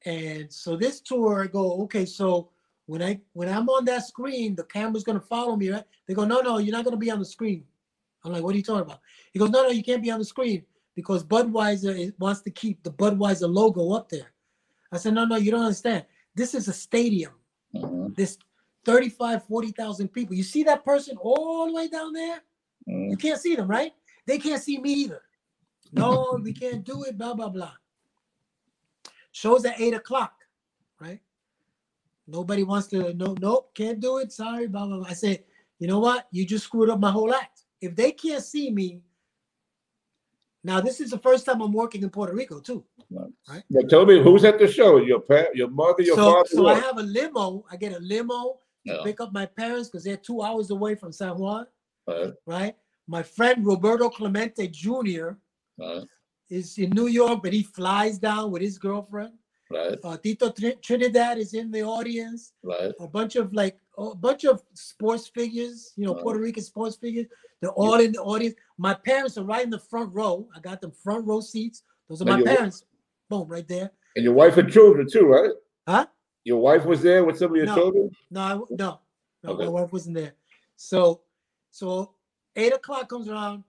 And 0.05 0.51
so 0.51 0.75
this 0.75 1.01
tour, 1.01 1.43
I 1.43 1.47
go, 1.47 1.83
okay, 1.83 2.05
so 2.05 2.49
when 2.85 3.01
I 3.01 3.19
when 3.33 3.49
I'm 3.49 3.69
on 3.69 3.85
that 3.85 4.07
screen, 4.07 4.55
the 4.55 4.63
camera's 4.63 5.03
gonna 5.03 5.19
follow 5.19 5.55
me, 5.55 5.69
right? 5.69 5.83
They 6.07 6.13
go, 6.13 6.25
no, 6.25 6.41
no, 6.41 6.57
you're 6.57 6.75
not 6.75 6.85
gonna 6.85 6.97
be 6.97 7.11
on 7.11 7.19
the 7.19 7.25
screen. 7.25 7.65
I'm 8.23 8.31
like, 8.31 8.43
what 8.43 8.53
are 8.53 8.57
you 8.57 8.63
talking 8.63 8.81
about? 8.81 9.01
He 9.31 9.39
goes, 9.39 9.49
no, 9.49 9.63
no, 9.63 9.69
you 9.69 9.83
can't 9.83 10.01
be 10.01 10.11
on 10.11 10.19
the 10.19 10.25
screen 10.25 10.65
because 10.95 11.23
Budweiser 11.23 12.13
wants 12.17 12.41
to 12.41 12.49
keep 12.49 12.83
the 12.83 12.91
Budweiser 12.91 13.53
logo 13.53 13.91
up 13.93 14.09
there. 14.09 14.31
I 14.91 14.97
said, 14.97 15.13
no, 15.13 15.25
no, 15.25 15.35
you 15.35 15.51
don't 15.51 15.61
understand. 15.63 16.05
This 16.35 16.53
is 16.55 16.67
a 16.67 16.73
stadium. 16.73 17.33
Mhm, 17.75 18.15
This 18.15 18.37
35, 18.85 19.45
40,000 19.45 20.07
people. 20.09 20.35
You 20.35 20.43
see 20.43 20.63
that 20.63 20.85
person 20.85 21.17
all 21.17 21.67
the 21.67 21.73
way 21.73 21.87
down 21.87 22.13
there? 22.13 22.41
mhm. 22.87 23.11
You 23.11 23.17
can't 23.17 23.39
see 23.39 23.55
them, 23.55 23.67
right? 23.67 23.93
They 24.25 24.37
can't 24.39 24.61
see 24.61 24.77
me 24.79 24.93
either. 24.93 25.21
No, 25.91 26.39
we 26.43 26.53
can't 26.53 26.83
do 26.83 27.03
it, 27.03 27.17
blah, 27.17 27.33
blah, 27.33 27.49
blah. 27.49 27.73
Shows 29.31 29.65
at 29.65 29.79
eight 29.79 29.93
o'clock, 29.93 30.33
right? 30.99 31.19
Nobody 32.27 32.63
wants 32.63 32.87
to, 32.87 33.13
no, 33.13 33.35
nope, 33.39 33.73
can't 33.75 33.99
do 33.99 34.17
it. 34.19 34.31
Sorry, 34.31 34.67
blah, 34.67 34.85
blah, 34.85 34.97
blah. 34.97 35.07
I 35.09 35.13
said, 35.13 35.43
you 35.79 35.87
know 35.87 35.99
what? 35.99 36.27
You 36.31 36.45
just 36.45 36.65
screwed 36.65 36.89
up 36.89 36.99
my 36.99 37.11
whole 37.11 37.33
act. 37.33 37.63
If 37.81 37.95
they 37.95 38.11
can't 38.11 38.43
see 38.43 38.71
me, 38.71 39.01
now 40.67 40.79
this 40.87 40.99
is 41.03 41.09
the 41.15 41.21
first 41.27 41.45
time 41.45 41.59
I'm 41.61 41.73
working 41.83 42.01
in 42.03 42.09
Puerto 42.09 42.33
Rico 42.41 42.59
too. 42.59 42.83
Right. 43.09 43.63
Now 43.69 43.87
tell 43.93 44.05
me 44.05 44.15
who's 44.21 44.43
at 44.51 44.59
the 44.59 44.67
show? 44.79 44.91
Your 45.09 45.21
pa- 45.29 45.51
your 45.59 45.69
mother, 45.81 46.03
your 46.09 46.17
so, 46.17 46.25
father. 46.33 46.49
so 46.57 46.67
I 46.67 46.77
have 46.87 46.97
a 46.97 47.03
limo. 47.17 47.47
I 47.71 47.75
get 47.83 47.93
a 47.93 48.01
limo 48.13 48.39
to 48.85 48.93
Yeah. 48.93 49.03
pick 49.07 49.17
up 49.23 49.31
my 49.41 49.45
parents 49.61 49.87
because 49.89 50.03
they're 50.05 50.17
two 50.29 50.41
hours 50.47 50.69
away 50.77 50.93
from 51.01 51.11
San 51.21 51.33
Juan, 51.41 51.65
Uh, 52.07 52.31
right? 52.45 52.75
My 53.07 53.23
friend 53.23 53.65
Roberto 53.65 54.09
Clemente 54.09 54.67
Jr. 54.81 55.27
is 56.49 56.77
in 56.77 56.89
New 56.91 57.07
York, 57.07 57.37
but 57.43 57.53
he 57.53 57.63
flies 57.63 58.17
down 58.17 58.51
with 58.51 58.61
his 58.61 58.77
girlfriend. 58.77 59.33
right, 59.69 59.97
Uh, 60.03 60.15
Tito 60.23 60.49
Tr- 60.57 60.79
Trinidad 60.81 61.37
is 61.37 61.53
in 61.53 61.71
the 61.71 61.83
audience. 61.83 62.53
right. 62.63 62.93
A 63.05 63.07
bunch 63.17 63.35
of 63.35 63.53
like 63.61 63.75
a 63.97 64.15
bunch 64.15 64.43
of 64.45 64.63
sports 64.73 65.27
figures, 65.27 65.91
you 65.97 66.05
know, 66.05 66.13
Wow. 66.13 66.21
Puerto 66.23 66.39
Rican 66.39 66.63
sports 66.63 66.95
figures. 67.03 67.27
They're 67.61 67.71
all 67.71 67.99
in 67.99 68.11
the 68.11 68.19
audience. 68.19 68.55
My 68.77 68.93
parents 68.93 69.37
are 69.37 69.43
right 69.43 69.63
in 69.63 69.69
the 69.69 69.79
front 69.79 70.13
row. 70.13 70.47
I 70.55 70.59
got 70.59 70.81
them 70.81 70.91
front 70.91 71.25
row 71.25 71.41
seats. 71.41 71.83
Those 72.07 72.21
are 72.21 72.25
Now 72.25 72.37
my 72.37 72.43
parents. 72.43 72.83
Boom, 73.29 73.47
right 73.47 73.67
there. 73.67 73.91
And 74.15 74.23
your 74.23 74.33
wife 74.33 74.57
and 74.57 74.71
children 74.71 75.07
too, 75.09 75.25
right? 75.25 75.51
Huh? 75.87 76.05
Your 76.43 76.59
wife 76.59 76.85
was 76.85 77.01
there 77.01 77.25
with 77.25 77.37
some 77.37 77.51
of 77.51 77.57
your 77.57 77.65
No. 77.65 77.75
children? 77.75 78.11
No, 78.31 78.41
I, 78.41 78.53
no, 78.53 78.99
no, 79.43 79.49
Okay. 79.51 79.65
my 79.65 79.69
wife 79.69 79.91
wasn't 79.91 80.15
there. 80.15 80.33
So, 80.75 81.21
so 81.71 82.13
eight 82.55 82.73
o'clock 82.73 83.09
comes 83.09 83.27
around, 83.27 83.63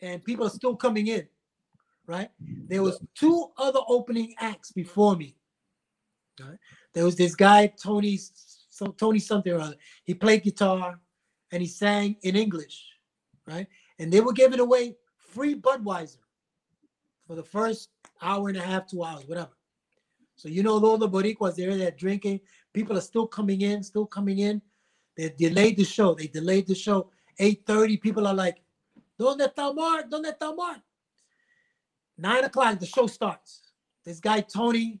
and 0.00 0.24
people 0.24 0.46
are 0.46 0.50
still 0.50 0.76
coming 0.76 1.08
in. 1.08 1.28
Right? 2.06 2.30
There 2.68 2.82
was 2.82 3.00
two 3.14 3.50
other 3.56 3.80
opening 3.86 4.34
acts 4.38 4.72
before 4.72 5.14
me. 5.16 5.36
Right? 6.40 6.58
There 6.94 7.04
was 7.04 7.16
this 7.16 7.34
guy 7.34 7.66
Tony, 7.66 8.18
so 8.18 8.86
Tony 8.92 9.18
something 9.18 9.52
or 9.52 9.60
other. 9.60 9.76
He 10.04 10.14
played 10.14 10.42
guitar, 10.42 10.98
and 11.52 11.60
he 11.62 11.68
sang 11.68 12.16
in 12.22 12.34
English. 12.36 12.86
Right? 13.50 13.66
And 13.98 14.12
they 14.12 14.20
were 14.20 14.32
giving 14.32 14.60
away 14.60 14.96
free 15.16 15.54
Budweiser 15.54 16.18
for 17.26 17.34
the 17.34 17.42
first 17.42 17.90
hour 18.22 18.48
and 18.48 18.56
a 18.56 18.62
half, 18.62 18.86
two 18.86 19.02
hours, 19.02 19.26
whatever. 19.26 19.50
So 20.36 20.48
you 20.48 20.62
know, 20.62 20.82
all 20.84 20.98
the 20.98 21.08
Boricuas 21.08 21.56
there, 21.56 21.76
they're 21.76 21.90
drinking. 21.90 22.40
People 22.72 22.96
are 22.96 23.02
still 23.02 23.26
coming 23.26 23.62
in, 23.62 23.82
still 23.82 24.06
coming 24.06 24.38
in. 24.38 24.62
They 25.16 25.30
delayed 25.36 25.76
the 25.76 25.84
show. 25.84 26.14
They 26.14 26.28
delayed 26.28 26.66
the 26.66 26.74
show. 26.74 27.10
8:30. 27.38 28.00
People 28.00 28.26
are 28.26 28.34
like, 28.34 28.62
"Don't 29.18 29.38
"Donde 29.38 29.52
está 29.52 29.74
Marc? 29.74 30.08
¿Dónde 30.08 30.32
está 30.32 30.54
Marc?" 30.56 30.80
Nine 32.16 32.44
o'clock, 32.44 32.78
the 32.78 32.86
show 32.86 33.06
starts. 33.06 33.72
This 34.04 34.20
guy 34.20 34.42
Tony 34.42 35.00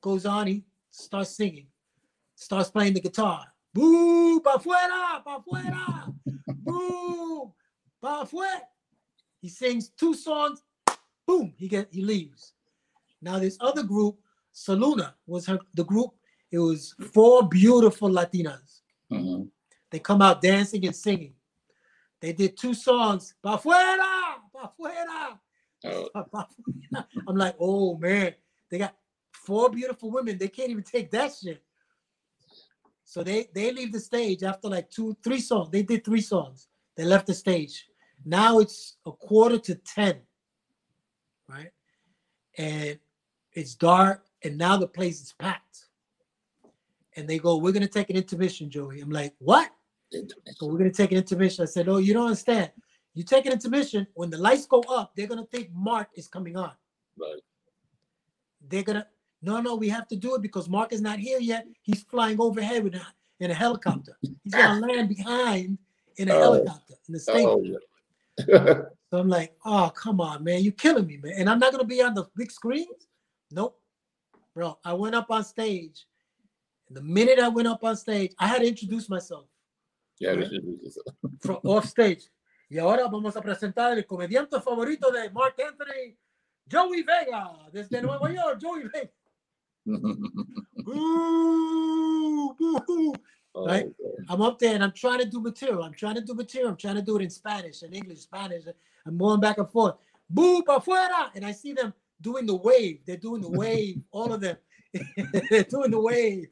goes 0.00 0.26
on. 0.26 0.46
He 0.46 0.64
starts 0.90 1.30
singing, 1.36 1.68
starts 2.34 2.70
playing 2.70 2.94
the 2.94 3.00
guitar. 3.00 3.46
Boo, 3.72 4.40
pa 4.40 4.58
fuera, 4.58 5.22
pa 5.24 5.40
fuera. 5.40 6.14
Boo, 6.64 7.52
pa 8.00 8.24
fuera. 8.24 8.60
He 9.40 9.48
sings 9.48 9.90
two 9.90 10.14
songs. 10.14 10.62
Boom, 11.26 11.52
he 11.56 11.68
get 11.68 11.88
he 11.90 12.02
leaves. 12.02 12.52
Now 13.20 13.38
this 13.38 13.56
other 13.60 13.82
group, 13.82 14.18
Saluna, 14.54 15.14
was 15.26 15.46
her 15.46 15.58
the 15.74 15.84
group. 15.84 16.10
It 16.50 16.58
was 16.58 16.94
four 17.12 17.46
beautiful 17.48 18.08
Latinas. 18.08 18.80
Mhm. 19.12 19.50
They 19.90 19.98
come 19.98 20.22
out 20.22 20.42
dancing 20.42 20.84
and 20.86 20.96
singing. 20.96 21.34
They 22.20 22.32
did 22.32 22.56
two 22.56 22.74
songs. 22.74 23.34
Pa 23.42 23.58
fuera, 23.58 24.40
pa 24.52 24.72
fuera. 24.78 25.38
Oh. 25.84 26.08
I'm 27.28 27.36
like, 27.36 27.56
oh 27.60 27.96
man, 27.96 28.34
they 28.70 28.78
got 28.78 28.94
four 29.32 29.70
beautiful 29.70 30.10
women. 30.10 30.36
They 30.38 30.48
can't 30.48 30.70
even 30.70 30.82
take 30.82 31.10
that 31.12 31.32
shit. 31.34 31.62
So 33.04 33.22
they 33.22 33.48
they 33.54 33.72
leave 33.72 33.92
the 33.92 34.00
stage 34.00 34.42
after 34.42 34.68
like 34.68 34.90
two, 34.90 35.16
three 35.22 35.40
songs. 35.40 35.70
They 35.70 35.82
did 35.82 36.04
three 36.04 36.20
songs. 36.20 36.67
They 36.98 37.04
left 37.04 37.28
the 37.28 37.34
stage. 37.34 37.86
Now 38.24 38.58
it's 38.58 38.96
a 39.06 39.12
quarter 39.12 39.56
to 39.56 39.76
ten, 39.76 40.16
right? 41.48 41.70
And 42.58 42.98
it's 43.52 43.76
dark, 43.76 44.24
and 44.42 44.58
now 44.58 44.76
the 44.76 44.88
place 44.88 45.22
is 45.22 45.32
packed. 45.38 45.86
And 47.14 47.28
they 47.28 47.38
go, 47.38 47.56
"We're 47.56 47.72
gonna 47.72 47.86
take 47.86 48.10
an 48.10 48.16
intermission, 48.16 48.68
Joey." 48.68 49.00
I'm 49.00 49.10
like, 49.10 49.32
"What?" 49.38 49.70
So 50.56 50.66
we're 50.66 50.78
gonna 50.78 50.92
take 50.92 51.12
an 51.12 51.18
intermission. 51.18 51.62
I 51.62 51.66
said, 51.66 51.88
"Oh, 51.88 51.98
you 51.98 52.12
don't 52.12 52.26
understand. 52.26 52.72
You 53.14 53.22
take 53.22 53.46
an 53.46 53.52
intermission 53.52 54.08
when 54.14 54.28
the 54.28 54.38
lights 54.38 54.66
go 54.66 54.80
up. 54.80 55.14
They're 55.14 55.28
gonna 55.28 55.46
think 55.46 55.70
Marc 55.72 56.08
is 56.14 56.26
coming 56.26 56.56
on. 56.56 56.74
right. 57.16 57.42
They're 58.60 58.82
gonna 58.82 59.06
no, 59.40 59.60
no. 59.60 59.76
We 59.76 59.88
have 59.90 60.08
to 60.08 60.16
do 60.16 60.34
it 60.34 60.42
because 60.42 60.68
Marc 60.68 60.92
is 60.92 61.00
not 61.00 61.20
here 61.20 61.38
yet. 61.38 61.68
He's 61.82 62.02
flying 62.02 62.40
overhead 62.40 62.82
with 62.82 63.00
in 63.38 63.52
a 63.52 63.54
helicopter. 63.54 64.18
He's 64.42 64.52
gonna 64.52 64.80
land 64.86 65.08
behind 65.08 65.78
in 66.18 66.28
a 66.28 66.34
Oh. 66.34 66.40
helicopter 66.40 66.94
in 67.08 67.12
the 67.14 67.20
state. 67.20 67.46
Oh. 67.46 67.64
So 69.10 69.16
I'm 69.18 69.28
like, 69.30 69.56
oh, 69.64 69.90
come 69.96 70.20
on, 70.20 70.44
man. 70.44 70.62
You're 70.62 70.74
killing 70.74 71.06
me, 71.06 71.16
man. 71.16 71.32
And 71.38 71.48
I'm 71.48 71.58
not 71.58 71.72
going 71.72 71.82
to 71.82 71.88
be 71.88 72.02
on 72.02 72.12
the 72.12 72.26
big 72.36 72.50
screens? 72.52 73.08
Nope. 73.50 73.80
Bro, 74.54 74.78
I 74.84 74.92
went 74.92 75.14
up 75.14 75.30
on 75.30 75.42
stage. 75.44 76.06
And 76.88 76.96
the 76.98 77.00
minute 77.00 77.38
I 77.38 77.48
went 77.48 77.68
up 77.68 77.82
on 77.82 77.96
stage, 77.96 78.32
I 78.38 78.46
had 78.46 78.60
to 78.60 78.68
introduce 78.68 79.08
myself 79.08 79.46
yeah, 80.20 80.34
this 80.34 80.50
is- 80.52 80.98
from 81.40 81.56
off 81.64 81.86
stage. 81.86 82.28
Y 82.70 82.76
ahora 82.78 83.08
vamos 83.08 83.34
a 83.34 83.40
presentar 83.40 83.96
el 83.96 84.04
comediante 84.04 84.60
favorito 84.60 85.10
de 85.10 85.30
Marc 85.30 85.58
Anthony, 85.58 86.14
Joey 86.70 87.02
Vega, 87.02 87.56
desde 87.72 88.02
Nueva 88.02 88.30
York, 88.34 88.58
Joey 88.60 88.88
Vega. 88.92 89.10
Boo, 90.84 92.54
boo. 92.58 93.14
Oh, 93.58 93.66
Right. 93.66 93.86
okay. 93.86 94.24
I'm 94.28 94.40
up 94.42 94.58
there 94.58 94.74
and 94.74 94.84
I'm 94.84 94.92
trying 94.92 95.18
to 95.18 95.24
do 95.24 95.40
material. 95.40 95.82
I'm 95.82 95.92
trying 95.94 96.14
to 96.14 96.20
do 96.20 96.34
material. 96.34 96.70
I'm 96.70 96.76
trying 96.76 96.94
to 96.96 97.02
do 97.02 97.16
it 97.16 97.22
in 97.22 97.30
Spanish 97.30 97.82
and 97.82 97.94
English, 97.94 98.20
Spanish. 98.20 98.64
I'm 99.06 99.18
going 99.18 99.40
back 99.40 99.58
and 99.58 99.68
forth. 99.68 99.96
Boo, 100.30 100.62
pa 100.62 100.78
fuera. 100.78 101.30
And 101.34 101.44
I 101.44 101.52
see 101.52 101.72
them 101.72 101.92
doing 102.20 102.46
the 102.46 102.54
wave. 102.54 103.00
They're 103.06 103.16
doing 103.16 103.40
the 103.40 103.50
wave, 103.50 104.00
all 104.12 104.32
of 104.32 104.40
them. 104.40 104.56
They're 105.50 105.64
doing 105.64 105.90
the 105.90 106.00
wave. 106.00 106.46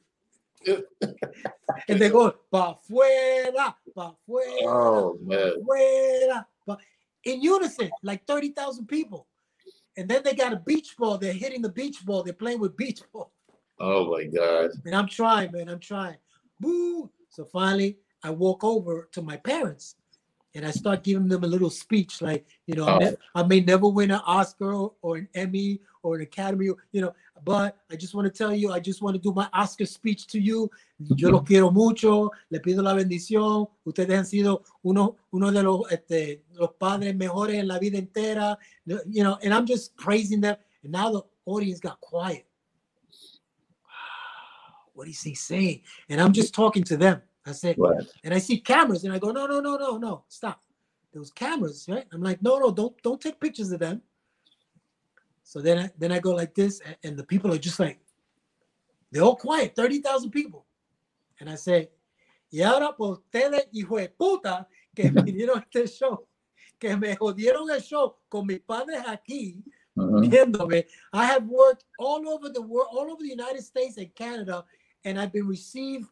and 0.66 2.00
they 2.00 2.08
go, 2.10 2.34
pa 2.50 2.76
fuera, 2.90 3.74
pa 3.94 4.14
fuera, 4.28 4.62
Oh 4.64 5.18
man. 5.22 5.52
fuera. 5.62 6.44
pa-" 6.66 6.78
In 7.24 7.40
unison, 7.42 7.90
like 8.02 8.26
30,000 8.26 8.86
people. 8.86 9.26
And 9.96 10.08
then 10.08 10.22
they 10.24 10.34
got 10.34 10.52
a 10.52 10.56
beach 10.56 10.94
ball. 10.98 11.18
They're 11.18 11.32
hitting 11.32 11.62
the 11.62 11.68
beach 11.70 12.04
ball. 12.04 12.22
They're 12.22 12.32
playing 12.34 12.60
with 12.60 12.76
beach 12.76 13.00
ball. 13.12 13.32
Oh 13.78 14.10
my 14.12 14.24
God. 14.24 14.70
And 14.84 14.94
I'm 14.94 15.08
trying, 15.08 15.52
man. 15.52 15.68
I'm 15.68 15.78
trying. 15.80 16.16
Boo. 16.60 17.10
So 17.28 17.44
finally, 17.44 17.98
I 18.22 18.30
walk 18.30 18.64
over 18.64 19.08
to 19.12 19.22
my 19.22 19.36
parents 19.36 19.96
and 20.54 20.64
I 20.64 20.70
start 20.70 21.04
giving 21.04 21.28
them 21.28 21.44
a 21.44 21.46
little 21.46 21.68
speech 21.68 22.22
like, 22.22 22.46
you 22.66 22.74
know, 22.74 22.86
I, 22.86 22.94
Oh. 22.94 22.98
ne- 22.98 23.16
I 23.34 23.42
may 23.42 23.60
never 23.60 23.88
win 23.88 24.10
an 24.10 24.20
Oscar 24.26 24.72
or 25.02 25.16
an 25.18 25.28
Emmy 25.34 25.80
or 26.02 26.16
an 26.16 26.22
Academy, 26.22 26.70
you 26.92 27.00
know, 27.02 27.12
but 27.44 27.76
I 27.90 27.96
just 27.96 28.14
want 28.14 28.24
to 28.24 28.30
tell 28.36 28.54
you, 28.54 28.72
I 28.72 28.80
just 28.80 29.02
want 29.02 29.14
to 29.16 29.20
do 29.20 29.34
my 29.34 29.48
Oscar 29.52 29.84
speech 29.84 30.26
to 30.28 30.40
you. 30.40 30.70
Yo 30.98 31.28
los 31.28 31.42
quiero 31.42 31.70
mucho, 31.70 32.30
le 32.50 32.60
pido 32.60 32.82
la 32.82 32.94
bendición. 32.94 33.68
Ustedes 33.84 34.16
han 34.16 34.24
sido 34.24 34.62
uno, 34.82 35.16
uno 35.32 35.50
de 35.52 35.62
los, 35.62 35.92
este, 35.92 36.42
los 36.54 36.70
padres 36.78 37.14
mejores 37.14 37.56
en 37.56 37.68
la 37.68 37.78
vida 37.78 37.98
entera, 37.98 38.56
you 38.86 39.22
know, 39.22 39.36
and 39.42 39.52
I'm 39.52 39.66
just 39.66 39.94
praising 39.96 40.40
them. 40.40 40.56
And 40.82 40.92
now 40.92 41.10
the 41.12 41.22
audience 41.44 41.80
got 41.80 42.00
quiet 42.00 42.45
what 44.96 45.08
is 45.08 45.22
he 45.22 45.34
saying? 45.34 45.82
And 46.08 46.20
I'm 46.20 46.32
just 46.32 46.54
talking 46.54 46.82
to 46.84 46.96
them. 46.96 47.20
I 47.44 47.52
said, 47.52 47.76
Right. 47.78 48.04
and 48.24 48.34
I 48.34 48.38
see 48.38 48.58
cameras, 48.58 49.04
and 49.04 49.12
I 49.12 49.18
go, 49.18 49.30
no, 49.30 49.46
no, 49.46 49.60
no, 49.60 49.76
no, 49.76 49.98
no, 49.98 50.24
stop. 50.28 50.60
Was 51.14 51.30
cameras, 51.30 51.86
right? 51.88 52.04
I'm 52.12 52.20
like, 52.20 52.42
no, 52.42 52.58
no, 52.58 52.70
don't, 52.70 52.94
don't 53.02 53.18
take 53.18 53.40
pictures 53.40 53.72
of 53.72 53.80
them. 53.80 54.02
So 55.44 55.62
then, 55.62 55.78
I, 55.78 55.90
then 55.96 56.12
I 56.12 56.18
go 56.18 56.32
like 56.32 56.54
this, 56.54 56.80
and, 56.84 56.96
and 57.04 57.16
the 57.16 57.24
people 57.24 57.50
are 57.54 57.58
just 57.58 57.80
like, 57.80 57.98
they're 59.10 59.22
all 59.22 59.36
quiet, 59.36 59.74
thirty 59.74 60.00
thousand 60.00 60.30
people, 60.30 60.66
and 61.40 61.48
I 61.48 61.54
say, 61.54 61.88
y 62.52 62.60
ahora 62.60 62.92
por 62.94 63.12
ustedes, 63.12 63.66
hijo 63.72 63.96
de 63.96 64.08
puta, 64.10 64.66
que 64.94 65.04
vinieron 65.10 65.58
a 65.58 65.66
este 65.72 65.86
show, 65.86 66.26
que 66.78 66.94
me 66.98 67.16
jodieron 67.16 67.70
el 67.70 67.80
show 67.80 68.16
con 68.28 68.46
mis 68.46 68.60
padres 68.60 69.00
aquí, 69.06 69.62
uh-huh. 69.96 70.20
viéndome. 70.20 70.84
I 71.14 71.24
have 71.24 71.46
worked 71.46 71.84
all 71.98 72.28
over 72.28 72.50
the 72.50 72.60
world, 72.60 72.88
all 72.92 73.10
over 73.10 73.22
the 73.22 73.30
United 73.30 73.62
States 73.62 73.96
and 73.96 74.14
Canada, 74.14 74.64
and 75.06 75.18
I've 75.20 75.32
been 75.32 75.48
received. 75.48 76.08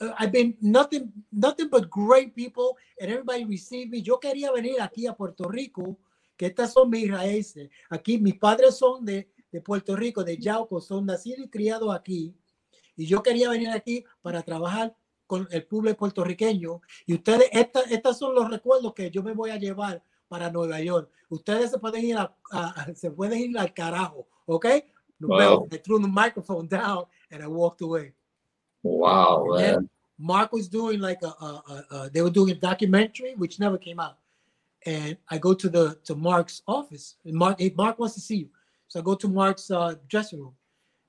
uh, 0.00 0.14
I've 0.18 0.32
been 0.32 0.56
nothing, 0.60 1.12
nothing 1.32 1.68
but 1.70 1.90
great 1.90 2.34
people, 2.34 2.76
and 3.00 3.10
everybody 3.10 3.44
received 3.44 3.90
me. 3.90 4.02
Yo 4.02 4.18
quería 4.20 4.52
venir 4.52 4.80
aquí 4.80 5.06
a 5.08 5.14
Puerto 5.14 5.44
Rico, 5.48 5.98
que 6.36 6.46
estas 6.46 6.72
son 6.72 6.90
mis 6.90 7.10
raíces. 7.10 7.70
Aquí 7.90 8.18
mis 8.18 8.36
padres 8.38 8.76
son 8.76 9.04
de, 9.04 9.28
de 9.52 9.60
Puerto 9.60 9.96
Rico, 9.96 10.24
de 10.24 10.38
Yauco, 10.38 10.80
son 10.80 11.06
nacidos 11.06 11.46
y 11.46 11.50
criados 11.50 11.94
aquí. 11.94 12.34
Y 12.96 13.06
yo 13.06 13.22
quería 13.22 13.50
venir 13.50 13.70
aquí 13.70 14.04
para 14.22 14.42
trabajar 14.42 14.96
con 15.26 15.48
el 15.50 15.66
público 15.66 15.98
puertorriqueño. 15.98 16.80
Y 17.06 17.14
ustedes, 17.14 17.48
estas 17.52 17.90
estos 17.90 18.18
son 18.18 18.34
los 18.34 18.50
recuerdos 18.50 18.94
que 18.94 19.10
yo 19.10 19.22
me 19.22 19.32
voy 19.34 19.50
a 19.50 19.56
llevar 19.58 20.02
para 20.28 20.50
Nueva 20.50 20.80
York. 20.80 21.10
Ustedes 21.28 21.70
se 21.72 21.78
pueden 21.78 22.04
ir, 22.04 22.16
a- 22.16 22.36
se 22.94 23.10
pueden 23.10 23.38
ir 23.52 23.58
al 23.58 23.72
carajo, 23.74 24.28
¿ok? 24.46 24.66
Nos 25.28 25.40
Wow. 25.58 25.68
I 25.72 25.76
threw 25.78 25.98
the 25.98 26.08
microphone 26.08 26.66
down 26.66 27.04
and 27.30 27.42
I 27.42 27.46
walked 27.46 27.80
away. 27.80 28.12
Wow, 28.82 29.44
man. 29.56 29.88
Marc 30.18 30.52
was 30.52 30.68
doing 30.68 31.00
like 31.00 31.20
a, 31.22 31.26
a, 31.26 31.62
a, 31.90 31.96
a- 31.96 32.10
they 32.10 32.22
were 32.22 32.30
doing 32.30 32.50
a 32.50 32.54
documentary 32.54 33.34
which 33.34 33.58
never 33.58 33.78
came 33.78 33.98
out. 33.98 34.18
And 34.86 35.16
I 35.30 35.38
go 35.38 35.54
to 35.54 35.68
the 35.68 35.98
to 36.04 36.14
Marc's 36.14 36.62
office. 36.68 37.16
And 37.24 37.34
Marc, 37.34 37.58
hey, 37.58 37.72
Marc 37.76 37.98
wants 37.98 38.14
to 38.14 38.20
see 38.20 38.36
you. 38.36 38.48
So 38.86 39.00
I 39.00 39.02
go 39.02 39.14
to 39.14 39.28
Marc's 39.28 39.70
uh, 39.70 39.94
dressing 40.08 40.40
room, 40.40 40.54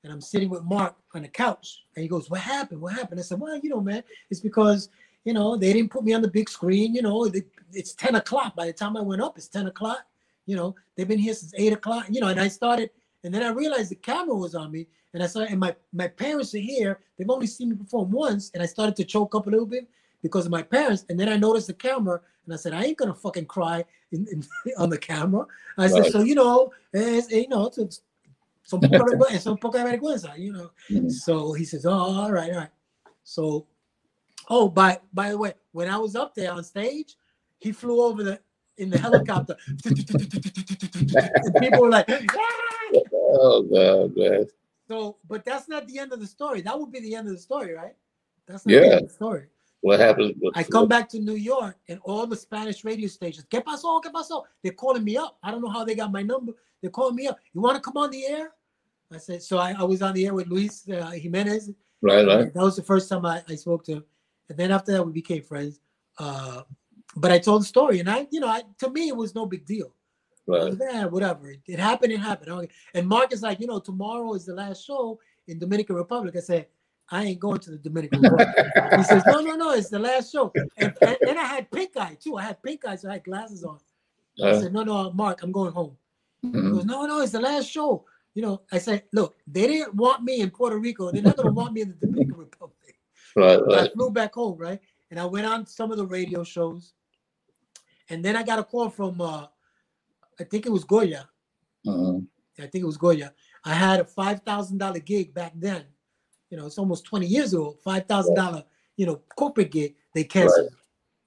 and 0.04 0.14
I'm 0.14 0.22
sitting 0.22 0.50
with 0.50 0.64
Marc 0.64 0.96
on 1.14 1.24
the 1.24 1.28
couch. 1.28 1.84
And 1.96 2.02
he 2.02 2.08
goes, 2.08 2.30
"What 2.30 2.40
happened? 2.40 2.80
What 2.82 2.94
happened?" 2.94 3.20
I 3.20 3.24
said, 3.24 3.40
"Well, 3.40 3.60
you 3.62 3.70
know, 3.70 3.82
man, 3.82 4.02
it's 4.30 4.40
because 4.40 4.88
you 5.26 5.34
know 5.34 5.58
they 5.58 5.74
didn't 5.74 5.92
put 5.92 6.06
me 6.06 6.14
on 6.14 6.22
the 6.22 6.30
big 6.30 6.50
screen. 6.50 6.96
You 6.96 7.02
know, 7.02 7.26
it- 7.26 7.50
it's 7.74 7.94
10 7.94 8.16
o'clock. 8.16 8.56
By 8.56 8.68
the 8.68 8.74
time 8.74 8.96
I 8.96 9.02
went 9.02 9.22
up, 9.22 9.38
it's 9.38 9.50
10 9.50 9.68
o'clock. 9.68 10.06
You 10.46 10.56
know, 10.56 10.74
they've 10.96 11.08
been 11.08 11.20
here 11.20 11.34
since 11.34 11.54
eight 11.58 11.74
o'clock. 11.74 12.06
You 12.10 12.22
know, 12.22 12.28
and 12.30 12.40
I 12.40 12.48
started, 12.48 12.92
and 13.26 13.34
then 13.34 13.44
I 13.44 13.50
realized 13.50 13.90
the 13.90 13.96
camera 13.96 14.36
was 14.36 14.54
on 14.54 14.72
me, 14.72 14.88
and 15.14 15.24
I 15.24 15.28
started, 15.28 15.52
and 15.52 15.60
my 15.60 15.76
my 15.92 16.08
parents 16.08 16.54
are 16.54 16.60
here. 16.60 17.00
They've 17.18 17.30
only 17.30 17.48
seen 17.48 17.70
me 17.70 17.76
perform 17.76 18.12
once, 18.12 18.52
and 18.54 18.62
I 18.62 18.68
started 18.68 18.96
to 18.98 19.04
choke 19.04 19.34
up 19.34 19.48
a 19.48 19.50
little 19.50 19.66
bit 19.66 19.88
because 20.22 20.46
of 20.46 20.52
my 20.52 20.62
parents. 20.62 21.06
And 21.10 21.20
then 21.20 21.28
I 21.28 21.36
noticed 21.36 21.68
the 21.68 21.74
camera, 21.74 22.22
and 22.46 22.54
I 22.54 22.58
said, 22.58 22.74
I 22.74 22.84
ain't 22.84 22.98
gonna 22.98 23.16
fucking 23.16 23.48
cry 23.48 23.84
in, 24.12 24.28
in, 24.32 24.44
on 24.78 24.90
the 24.92 24.98
camera. 24.98 25.46
I 25.78 25.88
said, 25.88 26.06
so 26.12 26.22
you 26.22 26.36
know, 26.36 26.72
it's, 26.94 27.32
you 27.32 27.48
know, 27.48 27.72
it's, 27.76 28.02
Son 28.66 28.80
poca 28.80 28.98
vergüenza, 29.04 29.40
son 29.42 29.58
poca 29.58 29.78
vergüenza, 29.80 30.38
you 30.38 30.54
know. 30.54 30.72
Mm-hmm. 30.90 31.10
So 31.10 31.54
he 31.54 31.66
says, 31.66 31.86
"Oh, 31.86 31.94
all 31.94 32.32
right, 32.32 32.52
all 32.52 32.60
right." 32.60 32.70
So, 33.24 33.68
oh, 34.50 34.70
by 34.70 35.00
by 35.14 35.30
the 35.30 35.38
way, 35.38 35.54
when 35.72 35.90
I 35.90 35.98
was 35.98 36.16
up 36.16 36.34
there 36.36 36.52
on 36.52 36.64
stage, 36.64 37.16
he 37.60 37.72
flew 37.72 38.02
over 38.02 38.24
the 38.24 38.40
in 38.78 38.90
the 38.90 38.98
helicopter, 38.98 39.56
and 39.86 41.56
people 41.60 41.82
were 41.82 41.90
like, 41.90 42.10
ah! 42.10 42.65
"Oh 43.40 43.64
God, 43.64 44.16
man!" 44.16 44.46
So, 44.88 45.18
but 45.28 45.44
that's 45.44 45.68
not 45.68 45.88
the 45.88 46.00
end 46.00 46.14
of 46.14 46.20
the 46.20 46.28
story. 46.28 46.62
That 46.62 46.80
would 46.80 46.92
be 46.92 47.00
the 47.00 47.16
end 47.16 47.28
of 47.28 47.34
the 47.34 47.40
story, 47.40 47.74
right? 47.74 47.96
That's 48.48 48.66
not 48.66 48.74
yeah. 48.74 48.80
the 48.80 48.86
end 48.86 49.02
of 49.02 49.08
the 49.08 49.14
story. 49.14 49.48
What 49.82 50.00
happened? 50.00 50.42
I 50.56 50.64
come 50.64 50.88
back 50.88 51.10
to 51.10 51.20
New 51.20 51.36
York 51.36 51.78
and 51.90 52.00
all 52.04 52.26
the 52.26 52.36
Spanish 52.36 52.84
radio 52.84 53.08
stations, 53.08 53.46
¿Qué 53.48 53.64
pasó? 53.64 54.02
¿Qué 54.02 54.12
pasó? 54.12 54.44
They're 54.64 54.74
calling 54.74 55.04
me 55.04 55.16
up. 55.16 55.38
I 55.44 55.52
don't 55.52 55.62
know 55.62 55.70
how 55.70 55.84
they 55.84 55.94
got 55.94 56.12
my 56.12 56.24
number. 56.24 56.54
They're 56.82 56.90
calling 56.90 57.16
me 57.16 57.28
up. 57.28 57.38
You 57.54 57.62
want 57.62 57.76
to 57.76 57.82
come 57.82 57.98
on 57.98 58.10
the 58.10 58.26
air? 58.26 58.52
I 59.12 59.18
said, 59.18 59.44
so 59.44 59.60
I, 59.60 59.76
I 59.78 59.84
was 59.84 60.02
on 60.02 60.14
the 60.14 60.26
air 60.26 60.34
with 60.34 60.48
Luis 60.48 60.90
uh, 60.90 61.12
Jimenez. 61.12 61.72
Right, 62.02 62.26
right. 62.26 62.54
That 62.54 62.64
was 62.64 62.76
the 62.76 62.84
first 62.84 63.08
time 63.10 63.26
I, 63.26 63.44
I 63.48 63.56
spoke 63.56 63.86
to 63.86 63.94
him. 63.94 64.06
And 64.50 64.58
then 64.58 64.72
after 64.72 64.92
that, 64.92 65.04
we 65.04 65.12
became 65.12 65.44
friends. 65.44 65.80
Uh, 66.18 66.64
but 67.16 67.32
I 67.32 67.40
told 67.40 67.62
the 67.62 67.66
story, 67.66 68.00
and 68.00 68.10
I, 68.10 68.28
you 68.32 68.40
know, 68.40 68.48
I, 68.48 68.64
to 68.80 68.90
me, 68.90 69.08
it 69.10 69.16
was 69.16 69.36
no 69.36 69.46
big 69.46 69.66
deal. 69.66 69.94
Right. 70.48 70.74
yeah, 70.80 71.06
whatever. 71.06 71.50
It, 71.50 71.62
it 71.66 71.80
happened. 71.80 72.14
It 72.14 72.20
happened. 72.20 72.70
And 72.94 73.08
Marc 73.08 73.34
is 73.34 73.42
like, 73.42 73.60
you 73.60 73.68
know, 73.68 73.80
tomorrow 73.80 74.34
is 74.34 74.46
the 74.46 74.54
last 74.54 74.86
show 74.86 75.20
in 75.48 75.60
Dominican 75.60 75.96
Republic. 75.96 76.36
I 76.36 76.40
said, 76.40 76.68
I 77.10 77.24
ain't 77.24 77.40
going 77.40 77.60
to 77.60 77.72
the 77.72 77.78
Dominican 77.78 78.22
Republic. 78.22 78.48
he 78.98 79.04
says, 79.04 79.24
No, 79.28 79.40
no, 79.40 79.56
no, 79.56 79.72
it's 79.74 79.90
the 79.90 80.00
last 80.00 80.32
show. 80.32 80.52
And, 80.78 80.94
and, 81.02 81.18
and, 81.28 81.40
I 81.40 81.46
had 81.46 81.70
pink 81.70 81.96
eye 81.98 82.18
too. 82.20 82.38
I 82.38 82.44
had 82.44 82.64
pink 82.64 82.86
eye, 82.86 82.96
so 82.96 83.10
I 83.10 83.14
had 83.14 83.24
glasses 83.24 83.64
on. 83.64 83.80
Uh, 84.40 84.48
I 84.48 84.62
said, 84.62 84.74
No, 84.74 84.84
no, 84.84 85.12
Marc, 85.12 85.44
I'm 85.44 85.52
going 85.52 85.72
home. 85.72 85.98
Mm-hmm. 86.44 86.66
He 86.66 86.74
goes, 86.74 86.86
No, 86.86 87.06
no, 87.06 87.22
it's 87.22 87.32
the 87.32 87.40
last 87.40 87.70
show. 87.70 88.06
You 88.34 88.42
know, 88.42 88.62
I 88.72 88.80
said, 88.80 89.04
Look, 89.14 89.36
they 89.48 89.68
didn't 89.68 89.96
want 89.96 90.24
me 90.24 90.42
in 90.42 90.50
Puerto 90.50 90.78
Rico. 90.78 91.12
They're 91.12 91.22
not 91.22 91.38
going 91.38 91.48
to 91.48 91.54
want 91.54 91.74
me 91.74 91.82
in 91.82 91.90
the 91.90 92.06
Dominican 92.06 92.38
Republic. 92.38 92.76
Right, 93.36 93.60
right. 93.68 93.90
I 93.92 93.94
flew 93.94 94.10
back 94.10 94.34
home, 94.34 94.58
right? 94.58 94.80
And 95.12 95.20
I 95.20 95.26
went 95.26 95.46
on 95.46 95.66
some 95.68 95.92
of 95.92 95.98
the 95.98 96.06
radio 96.06 96.44
shows. 96.44 96.94
And 98.10 98.24
then 98.24 98.36
I 98.36 98.44
got 98.44 98.60
a 98.60 98.64
call 98.64 98.90
from, 98.90 99.20
uh, 99.20 99.48
I 100.40 100.44
think 100.44 100.66
it 100.66 100.72
was 100.72 100.84
Goya. 100.84 101.30
Uh-huh. 101.88 102.20
I 102.58 102.68
think 102.68 102.84
it 102.84 102.86
was 102.86 102.98
Goya. 102.98 103.34
I 103.64 103.74
had 103.74 104.00
a 104.00 104.04
$5,000 104.04 105.06
gig 105.06 105.34
back 105.34 105.54
then 105.56 105.86
you 106.50 106.58
know, 106.58 106.68
it's 106.68 106.78
almost 106.78 107.06
20 107.06 107.26
years 107.26 107.54
ago, 107.54 107.78
five 107.84 108.06
thousand 108.06 108.36
dollar, 108.36 108.64
you 108.98 109.06
know, 109.06 109.22
corporate 109.36 109.72
gig, 109.72 109.96
they 110.14 110.24
canceled. 110.24 110.70
Right. 110.72 110.80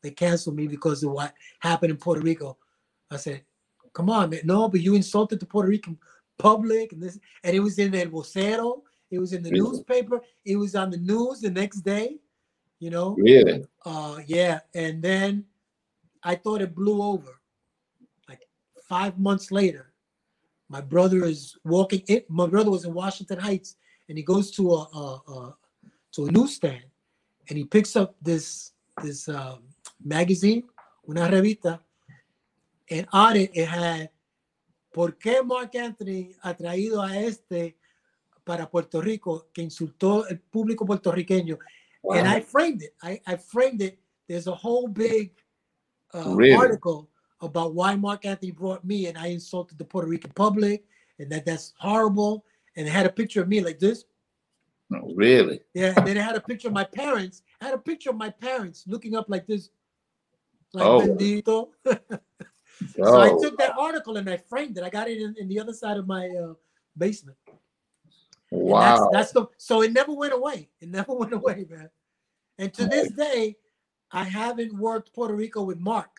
They 0.02 0.11
canceled 0.11 0.56
me 0.56 0.66
because 0.66 1.02
of 1.02 1.11
what 1.11 1.34
happened 1.59 1.90
in 1.90 1.96
Puerto 1.96 2.20
Rico. 2.20 2.56
I 3.11 3.16
said, 3.16 3.42
"Come 3.92 4.11
on, 4.11 4.30
man, 4.30 4.40
no, 4.44 4.68
but 4.68 4.80
you 4.80 4.94
insulted 4.94 5.40
the 5.40 5.46
Puerto 5.46 5.68
Rican 5.68 5.98
public, 6.38 6.92
and 6.92 7.02
this, 7.02 7.18
and 7.42 7.54
it 7.54 7.61
was 7.61 7.78
in 7.78 7.90
the 7.90 8.06
vocero, 8.06 8.82
it 9.11 9.18
was 9.18 9.32
in 9.32 9.42
the 9.42 9.50
really? 9.50 9.68
newspaper, 9.68 10.22
it 10.44 10.56
was 10.56 10.74
on 10.74 10.90
the 10.90 10.98
news 10.98 11.40
the 11.40 11.50
next 11.50 11.80
day, 11.80 12.16
you 12.78 12.90
know. 12.90 13.16
Really? 13.18 13.64
Uh, 13.84 14.20
yeah, 14.26 14.61
and 14.74 15.02
then 15.02 15.44
I 16.22 16.36
thought 16.36 16.62
it 16.62 16.74
blew 16.74 17.02
over. 17.02 17.38
Five 18.89 19.18
months 19.18 19.53
later, 19.53 19.93
my 20.68 20.80
brother 20.80 21.24
is 21.24 21.57
walking. 21.64 22.03
In, 22.09 22.22
my 22.28 22.47
brother 22.47 22.70
was 22.70 22.84
in 22.84 22.95
Washington 22.95 23.39
Heights 23.39 23.76
and 24.09 24.16
he 24.16 24.24
goes 24.24 24.51
to 24.53 24.70
a, 24.72 24.82
a, 24.82 25.32
a 25.32 25.57
to 26.12 26.26
a 26.26 26.30
newsstand 26.32 26.84
and 27.49 27.59
he 27.59 27.64
picks 27.64 27.97
up 27.97 28.16
this 28.22 28.72
this 29.03 29.28
um, 29.28 29.62
magazine, 30.03 30.64
una 31.09 31.28
revista, 31.28 31.80
and 32.91 33.07
on 33.12 33.36
it 33.36 33.51
it 33.55 33.68
had 33.68 34.11
¿Por 34.93 35.16
qué 35.18 35.45
Marc 35.45 35.76
Anthony 35.76 36.34
ha 36.43 36.55
traído 36.57 37.03
a 37.03 37.16
este 37.18 37.76
para 38.43 38.68
Puerto 38.68 39.01
Rico 39.01 39.49
que 39.53 39.62
insultó 39.62 40.26
el 40.26 40.41
público 40.41 40.86
puertorriqueño? 40.86 41.59
Wow. 42.03 42.16
And 42.16 42.28
I 42.28 42.41
framed 42.41 42.82
it. 42.82 42.95
I, 43.03 43.20
I 43.26 43.36
framed 43.36 43.82
it. 43.82 44.01
There's 44.26 44.47
a 44.47 44.55
whole 44.55 44.89
big 44.89 45.32
uh, 46.14 46.34
really? 46.34 46.55
article 46.55 47.09
about 47.41 47.74
why 47.74 47.95
Marc 47.97 48.24
Anthony 48.24 48.51
brought 48.51 48.84
me 48.84 49.07
and 49.07 49.16
I 49.16 49.28
insulted 49.28 49.78
the 49.78 49.84
Puerto 49.84 50.09
Rican 50.09 50.32
public 50.34 50.84
and 51.18 51.30
that 51.30 51.47
that's 51.47 51.72
horrible 51.78 52.45
and 52.76 52.86
it 52.86 52.91
had 52.91 53.07
a 53.07 53.12
picture 53.12 53.43
of 53.43 53.49
me 53.49 53.61
like 53.61 53.78
this. 53.78 54.05
Oh, 54.95 55.12
really? 55.14 55.61
Yeah, 55.74 55.93
and 55.97 56.07
then 56.07 56.16
it 56.16 56.22
had 56.22 56.36
a 56.36 56.41
picture 56.41 56.68
of 56.68 56.74
my 56.74 56.84
parents. 56.84 57.43
I 57.61 57.66
had 57.66 57.74
a 57.74 57.78
picture 57.78 58.11
of 58.11 58.16
my 58.16 58.30
parents 58.30 58.84
looking 58.86 59.14
up 59.16 59.26
like 59.28 59.47
this, 59.47 59.68
like 60.72 60.84
oh. 60.84 61.01
bendito. 61.01 61.68
so 61.84 63.03
oh. 63.03 63.20
I 63.20 63.28
took 63.43 63.59
that 63.59 63.76
article 63.78 64.16
and 64.16 64.30
I 64.30 64.39
framed 64.39 64.78
it. 64.78 64.84
I 64.84 64.91
got 64.91 65.09
it 65.09 65.20
in, 65.20 65.34
in 65.39 65.49
the 65.49 65.61
other 65.61 65.74
side 65.74 65.99
of 65.99 66.07
my 66.07 66.28
uh, 66.28 66.55
basement. 66.97 67.36
Wow. 68.51 69.11
That's, 69.12 69.32
that's, 69.32 69.32
the 69.32 69.47
so 69.59 69.82
it 69.82 69.93
never 69.93 70.14
went 70.14 70.32
away. 70.32 70.70
It 70.80 70.89
never 70.89 71.12
went 71.14 71.34
away, 71.34 71.66
man. 71.68 71.91
And 72.59 72.72
to 72.74 72.86
this 72.86 73.11
day, 73.11 73.57
I 74.11 74.24
haven't 74.24 74.72
worked 74.72 75.12
Puerto 75.12 75.34
Rico 75.34 75.62
with 75.62 75.78
Marc. 75.78 76.11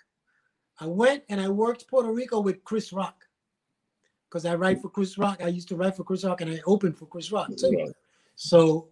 I 0.80 0.88
went 0.88 1.24
and 1.30 1.42
I 1.42 1.50
worked 1.50 1.88
Puerto 1.88 2.12
Rico 2.12 2.40
with 2.40 2.64
Chris 2.64 2.94
Rock 2.94 3.26
because 4.30 4.46
I 4.46 4.56
write 4.56 4.82
for 4.82 4.90
Chris 4.90 5.18
Rock. 5.18 5.42
I 5.44 5.48
used 5.48 5.68
to 5.70 5.76
write 5.76 5.96
for 5.96 6.04
Chris 6.04 6.24
Rock 6.24 6.42
and 6.42 6.52
I 6.52 6.60
opened 6.66 6.98
for 6.98 7.06
Chris 7.06 7.32
Rock 7.32 7.50
too. 7.58 7.94
So 8.36 8.88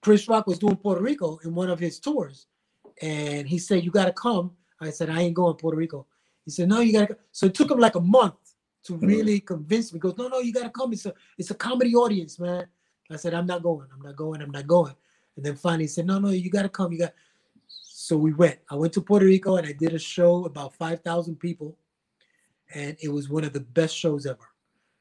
Chris 0.00 0.28
Rock 0.28 0.46
was 0.46 0.58
doing 0.58 0.76
Puerto 0.76 1.02
Rico 1.02 1.38
in 1.44 1.54
one 1.54 1.68
of 1.68 1.78
his 1.78 1.98
tours, 1.98 2.46
and 3.02 3.46
he 3.46 3.58
said, 3.58 3.84
"You 3.84 3.90
got 3.90 4.06
to 4.06 4.12
come." 4.12 4.52
I 4.80 4.90
said, 4.90 5.10
"I 5.10 5.20
ain't 5.20 5.34
going 5.34 5.54
to 5.54 5.60
Puerto 5.60 5.76
Rico." 5.76 6.06
He 6.44 6.50
said, 6.50 6.68
"No, 6.68 6.80
you 6.80 6.92
got 6.92 7.08
to." 7.08 7.16
So 7.32 7.46
it 7.46 7.54
took 7.54 7.70
him 7.70 7.78
like 7.78 7.96
a 7.96 8.00
month 8.00 8.54
to 8.84 8.94
mm-hmm. 8.94 9.06
really 9.06 9.40
convince 9.40 9.92
me. 9.92 9.98
He 9.98 10.00
goes, 10.00 10.16
"No, 10.16 10.28
no, 10.28 10.38
you 10.38 10.52
got 10.52 10.62
to 10.62 10.70
come. 10.70 10.92
It's 10.92 11.06
a 11.06 11.14
it's 11.36 11.50
a 11.50 11.54
comedy 11.54 11.94
audience, 11.94 12.38
man." 12.38 12.66
I 13.10 13.16
said, 13.16 13.34
"I'm 13.34 13.46
not 13.46 13.62
going. 13.62 13.88
I'm 13.92 14.00
not 14.00 14.16
going. 14.16 14.40
I'm 14.40 14.50
not 14.50 14.66
going." 14.66 14.94
And 15.36 15.44
then 15.44 15.56
finally 15.56 15.84
he 15.84 15.88
said, 15.88 16.06
"No, 16.06 16.18
no, 16.18 16.30
you 16.30 16.50
got 16.50 16.62
to 16.62 16.68
come. 16.68 16.92
You 16.92 17.00
got." 17.00 17.12
So 18.06 18.16
we 18.16 18.32
went. 18.32 18.60
I 18.70 18.76
went 18.76 18.92
to 18.92 19.00
Puerto 19.00 19.26
Rico 19.26 19.56
and 19.56 19.66
I 19.66 19.72
did 19.72 19.92
a 19.92 19.98
show 19.98 20.44
about 20.44 20.76
five 20.76 21.00
thousand 21.00 21.40
people, 21.40 21.76
and 22.72 22.96
it 23.02 23.08
was 23.08 23.28
one 23.28 23.42
of 23.42 23.52
the 23.52 23.66
best 23.78 23.96
shows 23.96 24.26
ever. 24.26 24.48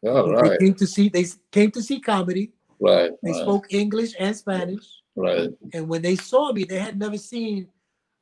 Oh, 0.04 0.32
right. 0.32 0.58
They 0.58 0.66
came 0.66 0.74
to 0.74 0.88
see 0.88 1.10
they 1.10 1.26
came 1.52 1.70
to 1.72 1.84
see 1.84 2.00
comedy. 2.00 2.54
Right. 2.80 3.12
They 3.22 3.30
right. 3.30 3.42
spoke 3.42 3.68
English 3.70 4.16
and 4.18 4.36
Spanish. 4.36 4.88
Right. 5.16 5.52
And 5.72 5.88
when 5.88 6.02
they 6.02 6.16
saw 6.16 6.52
me, 6.52 6.64
they 6.64 6.80
had 6.80 6.98
never 6.98 7.20
seen, 7.20 7.68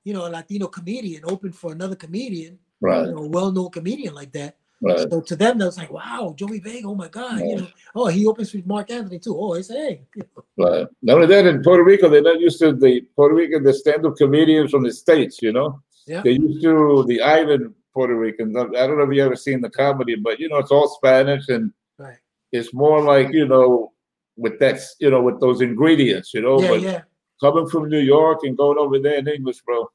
you 0.03 0.13
know, 0.13 0.27
a 0.27 0.29
Latino 0.29 0.67
comedian 0.67 1.23
open 1.25 1.53
for 1.53 1.71
another 1.71 1.95
comedian. 1.95 2.59
Right. 2.81 3.05
You 3.05 3.13
know, 3.13 3.23
a 3.23 3.27
well-known 3.29 3.69
comedian 3.71 4.13
like 4.13 4.33
that. 4.33 4.57
Right. 4.83 5.09
So 5.09 5.21
to 5.21 5.35
them, 5.35 5.57
that 5.59 5.65
was 5.65 5.77
like, 5.77 5.91
wow, 5.91 6.35
Joey 6.37 6.59
Vega, 6.59 6.87
oh 6.87 6.95
my 6.95 7.07
God, 7.07 7.39
right. 7.39 7.45
you 7.49 7.55
know, 7.55 7.67
oh, 7.95 8.07
he 8.07 8.25
opens 8.27 8.53
with 8.53 8.65
Marc 8.65 8.91
Anthony 8.91 9.17
too. 9.17 9.37
Oh, 9.37 9.53
it's 9.53 9.69
hey. 9.69 10.01
Right. 10.55 10.85
Not 11.01 11.15
only 11.15 11.27
that, 11.27 11.47
in 11.47 11.63
Puerto 11.63 11.83
Rico, 11.83 12.09
they're 12.09 12.21
not 12.21 12.39
used 12.39 12.59
to 12.59 12.73
the 12.73 13.01
Puerto 13.15 13.33
Rican, 13.33 13.63
the 13.63 13.73
stand-up 13.73 14.17
comedians 14.17 14.69
from 14.69 14.83
the 14.83 14.93
States, 14.93 15.41
you 15.41 15.51
know? 15.51 15.81
Yeah. 16.05 16.21
They 16.21 16.33
used 16.33 16.61
to 16.61 17.03
the 17.07 17.21
island 17.21 17.73
Puerto 17.93 18.15
Ricans. 18.15 18.55
I 18.55 18.63
don't 18.63 18.97
know 18.97 19.03
if 19.03 19.13
you 19.15 19.23
ever 19.23 19.35
seen 19.35 19.61
the 19.61 19.69
comedy, 19.69 20.15
but 20.15 20.39
you 20.39 20.49
know, 20.49 20.57
it's 20.57 20.71
all 20.71 20.87
Spanish 20.87 21.47
and 21.49 21.71
right. 21.97 22.17
it's 22.51 22.73
more 22.73 23.01
like, 23.01 23.31
you 23.31 23.47
know, 23.47 23.93
with 24.35 24.59
that, 24.59 24.79
you 24.99 25.09
know, 25.09 25.21
with 25.21 25.39
those 25.39 25.61
ingredients, 25.61 26.33
you 26.33 26.41
know. 26.41 26.61
Yeah, 26.61 26.67
but 26.67 26.81
yeah. 26.81 27.01
Coming 27.39 27.67
from 27.67 27.89
New 27.89 27.99
York 27.99 28.39
and 28.43 28.57
going 28.57 28.77
over 28.77 28.99
there 28.99 29.17
in 29.17 29.27
English, 29.27 29.61
bro. 29.61 29.89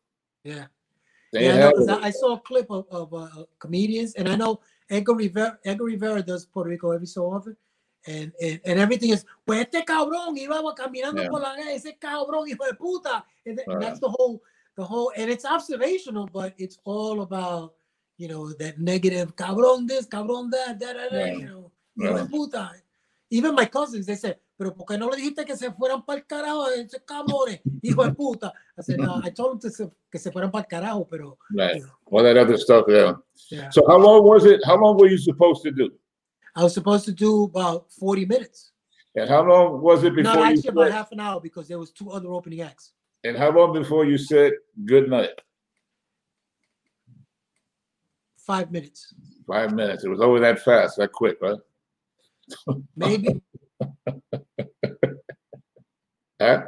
Yeah. 0.44 0.66
yeah, 1.32 1.70
no, 1.70 1.98
I, 1.98 2.06
I, 2.06 2.10
saw 2.10 2.34
a 2.34 2.40
clip 2.40 2.70
of, 2.70 2.86
of 2.90 3.12
uh, 3.12 3.44
comedians, 3.58 4.14
and 4.14 4.28
I 4.28 4.36
know 4.36 4.60
Edgar 4.90 5.14
Rivera, 5.14 5.58
Edgar 5.64 5.84
Rivera 5.84 6.22
does 6.22 6.46
Puerto 6.46 6.70
Rico 6.70 6.90
every 6.92 7.06
so 7.06 7.30
often, 7.32 7.56
and, 8.06 8.32
and, 8.40 8.60
and 8.64 8.78
everything 8.78 9.10
is, 9.10 9.24
pues 9.46 9.60
este 9.60 9.84
cabrón 9.84 10.36
iba 10.36 10.62
caminando 10.74 11.22
yeah. 11.22 11.28
por 11.28 11.40
la 11.40 11.54
calle, 11.54 11.74
ese 11.74 11.98
cabrón 11.98 12.48
hijo 12.48 12.64
de 12.64 12.74
puta, 12.74 13.24
and, 13.46 13.60
and 13.66 13.82
that's 13.82 14.00
the 14.00 14.08
whole, 14.08 14.42
the 14.76 14.84
whole, 14.84 15.12
and 15.16 15.30
it's 15.30 15.44
observational, 15.44 16.28
but 16.32 16.54
it's 16.56 16.78
all 16.84 17.22
about, 17.22 17.74
you 18.16 18.28
know, 18.28 18.52
that 18.54 18.78
negative 18.78 19.34
cabrón 19.36 19.86
this, 19.86 20.06
cabrón 20.06 20.50
that, 20.50 20.78
da, 20.78 20.92
da, 20.92 21.08
da, 21.08 21.16
yeah. 21.16 21.32
you 21.34 21.46
know, 21.46 21.72
hijo 21.96 22.16
de 22.16 22.24
puta. 22.26 22.72
Even 23.30 23.54
my 23.54 23.66
cousins, 23.66 24.06
they 24.06 24.14
said, 24.14 24.38
pero 24.58 24.74
¿por 24.74 24.86
qué 24.86 24.98
no 24.98 25.08
le 25.08 25.16
dijiste 25.16 25.44
que 25.44 25.56
se 25.56 25.70
fueran 25.70 26.04
para 26.04 26.18
el 26.18 26.26
carajo 26.26 26.68
esos 26.70 27.00
cabrones, 27.02 27.60
hijo 27.80 28.04
de 28.04 28.12
puta? 28.12 28.52
I 28.76 28.82
said, 28.82 28.98
no, 28.98 29.20
I 29.24 29.30
told 29.30 29.60
them 29.60 29.72
to 29.72 29.92
que 30.10 30.18
se 30.18 30.32
fueran 30.32 30.50
para 30.50 30.62
el 30.62 30.68
carajo, 30.68 31.06
pero... 31.08 31.38
Right. 31.50 31.76
You 31.76 31.82
know. 31.84 31.92
All 32.10 32.24
that 32.24 32.36
other 32.36 32.58
stuff, 32.58 32.86
yeah. 32.88 33.12
yeah. 33.50 33.70
So 33.70 33.86
how 33.86 33.98
long 33.98 34.24
was 34.24 34.44
it? 34.44 34.60
How 34.66 34.76
long 34.76 34.98
were 34.98 35.08
you 35.08 35.16
supposed 35.16 35.62
to 35.62 35.70
do? 35.70 35.92
I 36.56 36.64
was 36.64 36.74
supposed 36.74 37.04
to 37.04 37.12
do 37.12 37.44
about 37.44 37.92
40 37.92 38.26
minutes. 38.26 38.72
And 39.14 39.30
how 39.30 39.44
long 39.44 39.80
was 39.80 40.02
it 40.02 40.16
before 40.16 40.34
no, 40.34 40.42
actually 40.42 40.62
you 40.64 40.70
about 40.70 40.90
half 40.90 41.12
an 41.12 41.20
hour 41.20 41.40
because 41.40 41.68
there 41.68 41.78
was 41.78 41.92
two 41.92 42.10
other 42.10 42.28
opening 42.32 42.62
acts. 42.62 42.94
And 43.22 43.36
how 43.36 43.52
long 43.52 43.72
before 43.72 44.06
you 44.06 44.18
said 44.18 44.54
good 44.84 45.08
night? 45.08 45.30
Five 48.38 48.72
minutes. 48.72 49.14
Five 49.46 49.72
minutes. 49.72 50.02
It 50.02 50.08
was 50.08 50.20
over 50.20 50.40
that 50.40 50.58
fast, 50.60 50.96
that 50.96 51.12
quick, 51.12 51.36
right? 51.40 51.58
Maybe. 52.96 53.40
huh? 56.40 56.62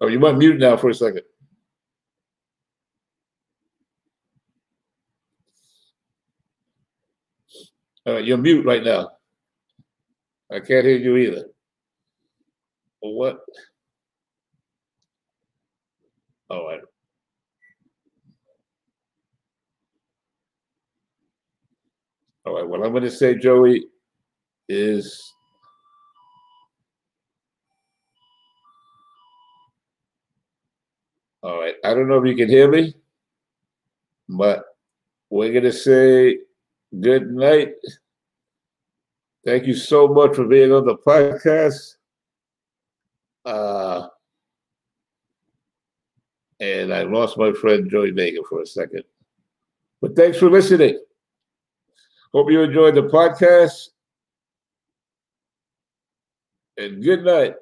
Oh, 0.00 0.08
you 0.08 0.20
went 0.20 0.38
mute 0.38 0.58
now 0.58 0.76
for 0.76 0.90
a 0.90 0.94
second. 0.94 1.22
Right, 8.06 8.24
you're 8.24 8.38
mute 8.38 8.66
right 8.66 8.82
now. 8.82 9.10
I 10.50 10.60
can't 10.60 10.84
hear 10.86 10.96
you 10.98 11.16
either. 11.16 11.44
What? 13.00 13.40
Oh, 16.50 16.56
All 16.58 16.68
right. 16.68 16.80
All 22.44 22.56
right, 22.56 22.68
what 22.68 22.82
I'm 22.84 22.90
going 22.90 23.04
to 23.04 23.10
say, 23.10 23.36
Joey, 23.36 23.86
is 24.68 25.32
all 31.42 31.60
right. 31.60 31.76
I 31.84 31.94
don't 31.94 32.08
know 32.08 32.18
if 32.18 32.28
you 32.28 32.34
can 32.34 32.48
hear 32.48 32.68
me, 32.68 32.94
but 34.28 34.64
we're 35.30 35.52
going 35.52 35.64
to 35.64 35.72
say 35.72 36.38
good 37.00 37.30
night. 37.30 37.74
Thank 39.44 39.66
you 39.66 39.74
so 39.74 40.08
much 40.08 40.34
for 40.34 40.46
being 40.46 40.72
on 40.72 40.84
the 40.84 40.96
podcast. 40.96 41.96
Uh, 43.44 44.08
and 46.60 46.92
I 46.92 47.02
lost 47.02 47.38
my 47.38 47.52
friend 47.52 47.88
Joey 47.90 48.10
Vega 48.10 48.40
for 48.48 48.62
a 48.62 48.66
second. 48.66 49.02
But 50.00 50.16
thanks 50.16 50.38
for 50.38 50.50
listening. 50.50 50.98
Hope 52.32 52.50
you 52.50 52.62
enjoyed 52.62 52.94
the 52.94 53.02
podcast. 53.02 53.90
And 56.78 57.02
good 57.02 57.24
night. 57.24 57.54